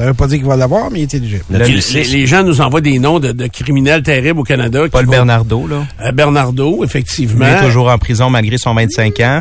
Ça 0.00 0.06
veut 0.06 0.14
pas 0.14 0.26
dire 0.26 0.38
qu'il 0.38 0.46
va 0.46 0.56
l'avoir, 0.56 0.90
mais 0.90 1.00
il 1.00 1.02
est 1.02 1.14
éligible. 1.14 1.44
Le 1.50 1.58
Les, 1.58 1.64
policier, 1.64 2.02
les- 2.04 2.08
les 2.20 2.26
gens 2.26 2.42
nous 2.42 2.62
envoient 2.62 2.80
des 2.80 2.98
noms 2.98 3.20
de, 3.20 3.32
de 3.32 3.46
criminels 3.48 4.02
terribles 4.02 4.40
au 4.40 4.44
Canada. 4.44 4.80
Paul 4.90 5.04
vont- 5.04 5.10
Bernardo, 5.10 5.66
là. 5.68 5.84
Euh, 6.02 6.12
Bernardo, 6.12 6.82
effectivement. 6.84 7.44
Il 7.46 7.52
est 7.62 7.66
toujours 7.66 7.90
en 7.90 7.98
prison 7.98 8.30
malgré 8.30 8.56
son 8.56 8.72
25 8.72 9.20
ans. 9.20 9.40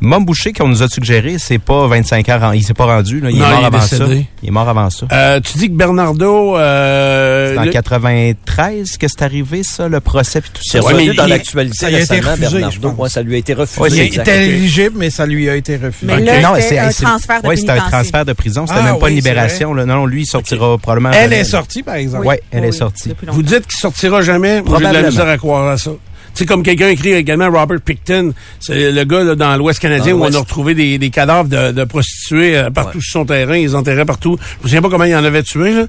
Mom 0.00 0.24
Boucher, 0.24 0.52
qu'on 0.52 0.68
nous 0.68 0.82
a 0.82 0.88
suggéré, 0.88 1.36
c'est 1.38 1.58
pas 1.58 1.86
25 1.88 2.28
ans. 2.28 2.52
Il 2.52 2.62
s'est 2.62 2.72
pas 2.74 2.84
rendu. 2.86 3.20
Là. 3.20 3.30
Il 3.30 3.38
Non, 3.38 3.46
est 3.46 3.48
mort 3.50 3.58
il 3.58 3.62
est 3.62 3.66
avant 3.66 3.80
ça. 3.80 4.04
Il 4.42 4.48
est 4.48 4.50
mort 4.52 4.68
avant 4.68 4.90
ça. 4.90 5.06
Euh, 5.10 5.40
tu 5.40 5.58
dis 5.58 5.68
que 5.68 5.74
Bernardo... 5.74 6.56
Euh, 6.56 7.52
C'est 7.54 7.58
en 7.58 7.64
le- 7.64 7.70
93 7.70 8.96
que 8.96 9.08
c'est 9.08 9.22
arrivé, 9.22 9.62
ça, 9.64 9.88
le 9.88 9.98
procès 10.00 10.40
puis 10.40 10.50
tout 10.54 10.62
ça. 10.64 10.80
Revenu 10.80 11.08
mais 11.08 11.14
dans 11.14 11.26
l'actualité 11.26 11.76
ça 11.76 11.88
lui 11.88 11.96
a 11.96 12.00
été 12.00 12.14
récemment, 12.14 12.30
refusé, 12.32 12.58
Bernardo. 12.60 12.94
Ouais, 12.96 13.08
ça 13.08 13.22
lui 13.22 13.34
a 13.34 13.38
été 13.38 13.54
refusé. 13.54 13.80
Ouais, 13.80 13.90
il 14.06 14.20
était 14.20 14.46
éligible, 14.48 14.94
mais 14.96 15.10
ça 15.10 15.26
lui 15.26 15.48
a 15.50 15.56
été 15.56 15.76
refusé. 15.76 16.06
Mais 16.06 16.20
Ok. 16.20 16.26
là, 16.26 16.40
Non, 16.42 16.48
c'était 16.60 16.68
c'est- 16.92 17.04
un 17.04 17.08
transfert 17.08 17.42
de 17.42 17.48
ouais, 17.48 17.56
c'était 17.56 17.70
un 17.72 17.76
transfert 17.90 18.24
de 18.24 18.32
prison. 18.34 18.66
C'était 18.66 18.78
Ah, 18.80 18.84
même 18.84 18.98
pas 18.98 19.06
oui, 19.06 19.10
une 19.10 19.16
libération. 19.16 19.74
Là. 19.74 19.84
Non, 19.84 20.06
lui, 20.06 20.22
il 20.22 20.26
sortira 20.26 20.78
probablement. 20.78 21.10
Elle 21.12 21.32
est 21.32 21.44
sortie, 21.44 21.82
par 21.82 21.96
exemple. 21.96 22.24
Ouais, 22.26 22.40
elle 22.52 22.60
Oui, 22.60 22.66
est 22.66 22.70
oui, 22.70 22.76
sortie. 22.76 23.12
Vous 23.26 23.42
dites 23.42 23.66
qu'il 23.66 23.78
sortira 23.80 24.22
jamais? 24.22 24.62
J'ai 24.64 24.76
de 24.86 24.92
la 24.92 25.02
misère 25.02 25.26
à 25.28 25.36
croire 25.38 25.68
à 25.68 25.76
ça. 25.76 25.90
Tu 26.38 26.44
sais, 26.44 26.46
comme 26.46 26.62
quelqu'un 26.62 26.86
écrit 26.90 27.14
également, 27.14 27.50
Robert 27.50 27.80
Picton, 27.80 28.32
c'est 28.60 28.92
le 28.92 29.02
gars 29.02 29.24
là, 29.24 29.34
dans 29.34 29.56
l'Ouest 29.56 29.80
canadien 29.80 30.12
Dans 30.16 30.20
où 30.20 30.24
on 30.30 30.32
a 30.34 30.38
retrouvé 30.38 30.72
des, 30.72 30.96
des 30.96 31.10
cadavres 31.10 31.48
de, 31.48 31.72
de 31.72 31.82
prostituées 31.82 32.56
euh, 32.56 32.70
partout 32.70 32.98
Ouais. 32.98 33.02
sur 33.02 33.12
son 33.20 33.24
terrain. 33.24 33.56
Ils 33.56 33.74
enterraient 33.74 34.04
partout. 34.04 34.36
Je 34.38 34.56
me 34.58 34.68
souviens 34.68 34.82
pas 34.82 34.88
comment 34.88 35.02
il 35.02 35.16
en 35.16 35.24
avait 35.24 35.42
tué, 35.42 35.74
là. 35.74 35.86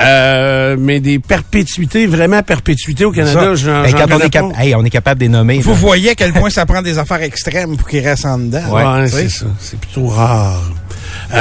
Euh, 0.00 0.76
mais 0.78 1.00
des 1.00 1.18
perpétuités, 1.18 2.06
vraiment 2.06 2.42
perpétuités 2.42 3.04
au 3.04 3.12
Canada, 3.12 3.54
j'en 3.54 3.84
Hey, 3.84 3.92
on 3.94 4.18
est, 4.20 4.30
cap- 4.30 4.52
pas. 4.54 4.62
hey, 4.64 4.74
on 4.74 4.84
est 4.86 4.90
capable 4.90 5.20
de 5.20 5.26
les 5.26 5.28
nommer. 5.28 5.58
Vous 5.58 5.70
là. 5.72 5.76
voyez 5.76 6.10
à 6.12 6.14
quel 6.14 6.32
point 6.32 6.48
ça 6.48 6.64
prend 6.64 6.80
des 6.80 6.96
affaires 6.96 7.20
extrêmes 7.22 7.76
pour 7.76 7.86
qu'il 7.86 8.00
reste 8.02 8.24
en 8.24 8.38
dedans. 8.38 8.62
Ouais, 8.72 9.06
c'est 9.06 9.28
ça. 9.28 9.44
C'est 9.58 9.78
plutôt 9.78 10.06
rare. 10.06 10.62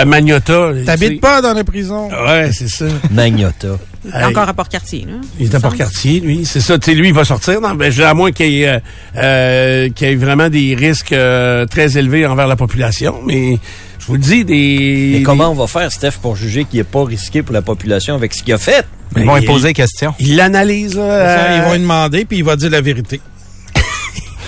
Magnota. 0.05 0.71
T'habites 0.85 1.21
pas 1.21 1.41
dans 1.41 1.53
la 1.53 1.63
prison? 1.63 2.09
Ouais, 2.09 2.51
c'est 2.53 2.69
ça. 2.69 2.85
Magnota. 3.11 3.77
Hey. 4.13 4.23
Encore 4.25 4.47
à 4.47 4.53
Port-Cartier, 4.53 5.05
là. 5.07 5.15
Il 5.39 5.47
est 5.47 5.55
à. 5.55 5.59
Port-Cartier, 5.59 6.19
lui. 6.21 6.45
C'est 6.45 6.61
ça. 6.61 6.77
Tu 6.79 6.91
sais, 6.91 6.95
lui, 6.97 7.09
il 7.09 7.13
va 7.13 7.25
sortir. 7.25 7.59
Non, 7.59 7.75
ben, 7.75 7.91
je- 7.91 8.01
à 8.03 8.13
moins 8.13 8.31
qu'il 8.31 8.49
y, 8.51 8.63
ait, 8.63 8.69
euh, 8.69 8.79
euh, 9.17 9.89
qu'il 9.89 10.07
y 10.07 10.11
ait 10.11 10.15
vraiment 10.15 10.49
des 10.49 10.73
risques 10.73 11.11
euh, 11.11 11.65
très 11.65 11.97
élevés 11.97 12.25
envers 12.25 12.47
la 12.47 12.55
population. 12.55 13.15
Mais 13.25 13.57
je 13.99 14.05
vous 14.05 14.13
le 14.13 14.19
dis, 14.19 14.45
des... 14.45 15.09
Mais 15.17 15.21
comment 15.23 15.49
on 15.51 15.53
va 15.55 15.67
faire, 15.67 15.91
Steph, 15.91 16.13
pour 16.21 16.37
juger 16.37 16.63
qu'il 16.63 16.79
n'est 16.79 16.85
pas 16.85 17.03
risqué 17.03 17.43
pour 17.43 17.53
la 17.53 17.61
population 17.61 18.15
avec 18.15 18.33
ce 18.33 18.41
qu'il 18.41 18.53
a 18.53 18.57
fait? 18.57 18.85
Ils 19.17 19.25
vont 19.25 19.33
Ben, 19.33 19.39
lui 19.39 19.45
poser 19.47 19.67
des 19.69 19.73
questions. 19.73 20.13
Il 20.19 20.35
l'analyse, 20.37 20.95
là. 20.95 21.01
Ça, 21.35 21.43
euh, 21.43 21.57
Ils 21.57 21.63
vont 21.63 21.73
lui 21.73 21.79
demander, 21.81 22.25
puis 22.25 22.37
il 22.37 22.43
va 22.43 22.55
dire 22.55 22.69
la 22.69 22.79
vérité. 22.81 23.19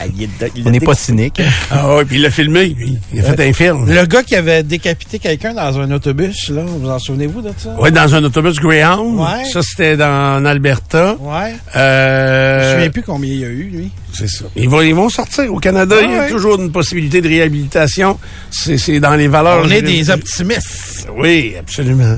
Ah, 0.03 0.05
il 0.17 0.23
est- 0.23 0.51
il 0.55 0.67
On 0.67 0.71
n'est 0.71 0.79
pas 0.79 0.95
cynique. 0.95 1.41
Ah 1.69 1.95
ouais, 1.95 2.05
puis 2.05 2.15
il 2.15 2.23
l'a 2.23 2.31
filmé, 2.31 2.69
lui. 2.69 2.97
Il 3.13 3.19
a 3.19 3.23
fait 3.23 3.47
un 3.49 3.53
film. 3.53 3.85
Le 3.87 4.05
gars 4.05 4.23
qui 4.23 4.35
avait 4.35 4.63
décapité 4.63 5.19
quelqu'un 5.19 5.53
dans 5.53 5.79
un 5.79 5.91
autobus, 5.91 6.49
là, 6.49 6.63
vous 6.65 6.89
en 6.89 6.97
souvenez-vous 6.97 7.41
de 7.41 7.51
ça? 7.55 7.75
Ouais, 7.79 7.91
dans 7.91 8.15
un 8.15 8.23
autobus 8.23 8.55
Greyhound. 8.59 9.19
Ouais. 9.19 9.45
Ça, 9.51 9.61
c'était 9.61 9.97
dans 9.97 10.37
en 10.37 10.45
Alberta. 10.45 11.15
Ouais. 11.19 11.53
Euh, 11.75 12.61
Je 12.61 12.67
me 12.67 12.73
souviens 12.73 12.89
plus 12.89 13.03
combien 13.03 13.31
il 13.31 13.39
y 13.39 13.45
a 13.45 13.49
eu, 13.49 13.69
lui. 13.73 13.91
C'est 14.13 14.27
ça. 14.27 14.45
Ils 14.55 14.69
vont, 14.69 14.81
ils 14.81 14.93
vont 14.95 15.09
sortir. 15.09 15.53
Au 15.53 15.59
Canada, 15.59 15.95
Ah 15.99 16.03
il 16.03 16.11
y 16.11 16.15
a 16.15 16.19
ouais. 16.21 16.29
toujours 16.29 16.59
une 16.59 16.71
possibilité 16.71 17.21
de 17.21 17.27
réhabilitation. 17.27 18.19
C'est 18.49 18.77
c'est 18.77 18.99
dans 18.99 19.15
les 19.15 19.27
valeurs. 19.27 19.61
On 19.65 19.69
est 19.69 19.81
des 19.81 20.09
optimistes. 20.09 21.07
Oui, 21.15 21.55
absolument. 21.59 22.17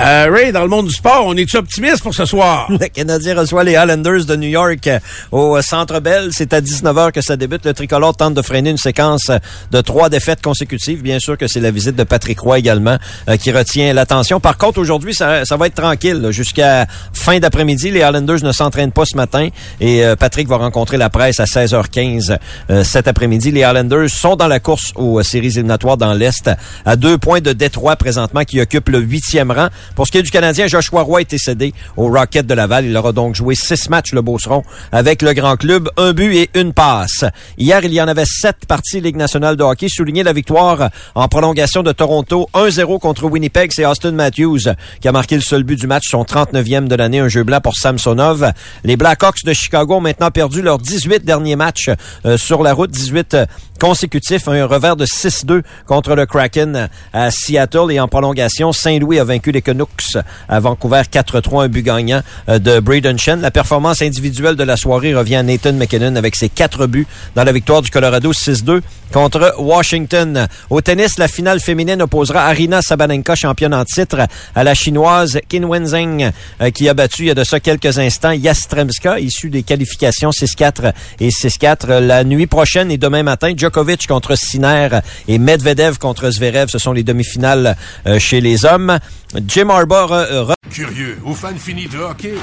Euh, 0.00 0.26
Ray, 0.30 0.50
dans 0.50 0.62
le 0.62 0.68
monde 0.68 0.86
du 0.88 0.92
sport, 0.92 1.24
on 1.26 1.36
est-tu 1.36 1.56
optimiste 1.56 2.02
pour 2.02 2.14
ce 2.14 2.24
soir? 2.24 2.66
Le 2.70 2.88
Canadien 2.88 3.38
reçoit 3.38 3.62
les 3.62 3.76
Highlanders 3.76 4.24
de 4.24 4.34
New 4.36 4.48
York 4.48 4.86
euh, 4.88 4.98
au 5.30 5.60
Centre 5.62 6.00
Bell. 6.00 6.30
C'est 6.32 6.52
à 6.52 6.60
19h 6.60 7.12
que 7.12 7.20
ça 7.20 7.36
débute. 7.36 7.64
Le 7.64 7.74
tricolore 7.74 8.16
tente 8.16 8.34
de 8.34 8.42
freiner 8.42 8.70
une 8.70 8.76
séquence 8.76 9.30
de 9.70 9.80
trois 9.80 10.08
défaites 10.08 10.42
consécutives. 10.42 11.02
Bien 11.02 11.18
sûr 11.20 11.38
que 11.38 11.46
c'est 11.46 11.60
la 11.60 11.70
visite 11.70 11.94
de 11.96 12.02
Patrick 12.04 12.40
Roy 12.40 12.58
également 12.58 12.98
euh, 13.28 13.36
qui 13.36 13.52
retient 13.52 13.92
l'attention. 13.92 14.40
Par 14.40 14.58
contre, 14.58 14.80
aujourd'hui, 14.80 15.14
ça, 15.14 15.44
ça 15.44 15.56
va 15.56 15.66
être 15.68 15.76
tranquille. 15.76 16.28
Jusqu'à 16.30 16.86
fin 17.12 17.38
d'après-midi, 17.38 17.90
les 17.90 18.02
Highlanders 18.02 18.42
ne 18.42 18.52
s'entraînent 18.52 18.92
pas 18.92 19.04
ce 19.04 19.16
matin 19.16 19.48
et 19.80 20.04
euh, 20.04 20.16
Patrick 20.16 20.48
va 20.48 20.56
rencontrer 20.56 20.96
la 20.96 21.08
presse 21.10 21.23
presse 21.24 21.40
à 21.40 21.44
16h15 21.44 22.36
euh, 22.68 22.84
cet 22.84 23.08
après-midi. 23.08 23.50
Les 23.50 23.60
Islanders 23.60 24.10
sont 24.10 24.36
dans 24.36 24.46
la 24.46 24.60
course 24.60 24.92
aux 24.94 25.22
séries 25.22 25.46
éliminatoires 25.46 25.96
dans 25.96 26.12
l'Est, 26.12 26.50
à 26.84 26.96
deux 26.96 27.16
points 27.16 27.40
de 27.40 27.54
Détroit 27.54 27.96
présentement, 27.96 28.44
qui 28.44 28.60
occupe 28.60 28.90
le 28.90 28.98
huitième 28.98 29.50
rang. 29.50 29.68
Pour 29.96 30.06
ce 30.06 30.12
qui 30.12 30.18
est 30.18 30.22
du 30.22 30.30
Canadien, 30.30 30.66
Joshua 30.66 31.00
Roy 31.00 31.22
été 31.22 31.38
cédé 31.38 31.72
au 31.96 32.08
Rocket 32.08 32.46
de 32.46 32.52
Laval. 32.52 32.84
Il 32.84 32.94
aura 32.94 33.12
donc 33.12 33.36
joué 33.36 33.54
six 33.54 33.88
matchs, 33.88 34.12
le 34.12 34.20
Beauceron, 34.20 34.64
avec 34.92 35.22
le 35.22 35.32
grand 35.32 35.56
club, 35.56 35.88
un 35.96 36.12
but 36.12 36.36
et 36.36 36.50
une 36.52 36.74
passe. 36.74 37.24
Hier, 37.56 37.82
il 37.82 37.94
y 37.94 38.02
en 38.02 38.08
avait 38.08 38.26
sept 38.26 38.66
parties 38.68 39.00
Ligue 39.00 39.16
nationale 39.16 39.56
de 39.56 39.62
hockey. 39.62 39.88
Souligné 39.88 40.24
la 40.24 40.34
victoire 40.34 40.90
en 41.14 41.26
prolongation 41.28 41.82
de 41.82 41.92
Toronto 41.92 42.50
1-0 42.52 42.98
contre 42.98 43.24
Winnipeg. 43.24 43.72
C'est 43.72 43.86
Austin 43.86 44.12
Matthews 44.12 44.74
qui 45.00 45.08
a 45.08 45.12
marqué 45.12 45.36
le 45.36 45.40
seul 45.40 45.62
but 45.62 45.80
du 45.80 45.86
match, 45.86 46.04
son 46.10 46.24
39e 46.24 46.86
de 46.86 46.94
l'année, 46.94 47.20
un 47.20 47.28
jeu 47.28 47.44
blanc 47.44 47.62
pour 47.62 47.76
Samsonov. 47.76 48.52
Les 48.84 48.98
Blackhawks 48.98 49.42
de 49.46 49.54
Chicago 49.54 49.94
ont 49.94 50.00
maintenant 50.02 50.30
perdu 50.30 50.60
leurs 50.60 50.78
18 50.78 51.13
derniers 51.18 51.56
matchs 51.56 51.90
euh, 52.24 52.36
sur 52.36 52.62
la 52.62 52.72
route, 52.72 52.90
18 52.90 53.36
consécutifs, 53.80 54.48
un 54.48 54.66
revers 54.66 54.96
de 54.96 55.04
6-2 55.04 55.62
contre 55.86 56.14
le 56.14 56.26
Kraken 56.26 56.88
à 57.12 57.30
Seattle 57.30 57.90
et 57.90 58.00
en 58.00 58.08
prolongation, 58.08 58.72
Saint-Louis 58.72 59.18
a 59.18 59.24
vaincu 59.24 59.52
les 59.52 59.62
Canucks 59.62 60.16
à 60.48 60.60
Vancouver 60.60 61.02
4-3, 61.10 61.64
un 61.64 61.68
but 61.68 61.82
gagnant 61.82 62.22
euh, 62.48 62.58
de 62.58 62.80
Braden 62.80 63.18
Shen. 63.18 63.40
La 63.40 63.50
performance 63.50 64.02
individuelle 64.02 64.56
de 64.56 64.64
la 64.64 64.76
soirée 64.76 65.14
revient 65.14 65.36
à 65.36 65.42
Nathan 65.42 65.72
McKinnon 65.72 66.16
avec 66.16 66.36
ses 66.36 66.48
quatre 66.48 66.86
buts 66.86 67.06
dans 67.34 67.44
la 67.44 67.52
victoire 67.52 67.82
du 67.82 67.90
Colorado 67.90 68.32
6-2 68.32 68.80
contre 69.12 69.54
Washington. 69.58 70.48
Au 70.70 70.80
tennis, 70.80 71.18
la 71.18 71.28
finale 71.28 71.60
féminine 71.60 72.02
opposera 72.02 72.46
Arina 72.46 72.82
Sabalenka, 72.82 73.34
championne 73.34 73.74
en 73.74 73.84
titre, 73.84 74.26
à 74.54 74.64
la 74.64 74.74
chinoise 74.74 75.38
Qin 75.48 75.64
Wenzheng, 75.64 76.32
euh, 76.60 76.70
qui 76.70 76.88
a 76.88 76.94
battu 76.94 77.22
il 77.22 77.26
y 77.26 77.30
a 77.30 77.34
de 77.34 77.44
ça 77.44 77.60
quelques 77.60 77.98
instants 77.98 78.32
Yastremska, 78.32 79.20
issue 79.20 79.50
des 79.50 79.62
qualifications 79.62 80.30
6-4 80.30 80.92
et 81.20 81.28
6-4. 81.28 81.98
La 81.98 82.24
nuit 82.24 82.46
prochaine 82.46 82.90
et 82.90 82.98
demain 82.98 83.22
matin, 83.22 83.52
Djokovic 83.56 84.06
contre 84.06 84.36
Sinner 84.36 84.88
et 85.28 85.38
Medvedev 85.38 85.98
contre 85.98 86.30
Zverev. 86.30 86.68
Ce 86.68 86.78
sont 86.78 86.92
les 86.92 87.02
demi-finales 87.02 87.76
euh, 88.06 88.18
chez 88.18 88.40
les 88.40 88.64
hommes. 88.64 88.98
Jim 89.46 89.70
Harbaugh... 89.70 90.12
Euh, 90.12 90.52
Curieux 90.70 91.18
ou 91.24 91.34
fan 91.34 91.56
fini 91.58 91.86
de 91.86 91.98
hockey? 91.98 92.34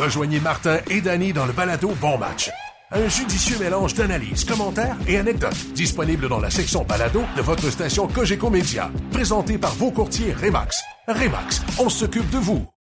Rejoignez 0.00 0.40
Martin 0.40 0.78
et 0.88 1.00
Danny 1.00 1.32
dans 1.32 1.46
le 1.46 1.52
balado 1.52 1.92
Bon 2.00 2.18
Match. 2.18 2.50
Un 2.92 3.08
judicieux 3.08 3.56
mélange 3.60 3.94
d'analyses, 3.94 4.44
commentaires 4.44 4.96
et 5.06 5.16
anecdotes. 5.16 5.72
Disponible 5.74 6.28
dans 6.28 6.40
la 6.40 6.50
section 6.50 6.84
balado 6.84 7.22
de 7.36 7.42
votre 7.42 7.70
station 7.70 8.08
Cogeco 8.08 8.50
Média. 8.50 8.90
Présenté 9.12 9.58
par 9.58 9.74
vos 9.74 9.92
courtiers 9.92 10.32
Remax. 10.32 10.82
Remax, 11.06 11.62
on 11.78 11.88
s'occupe 11.88 12.28
de 12.30 12.38
vous. 12.38 12.66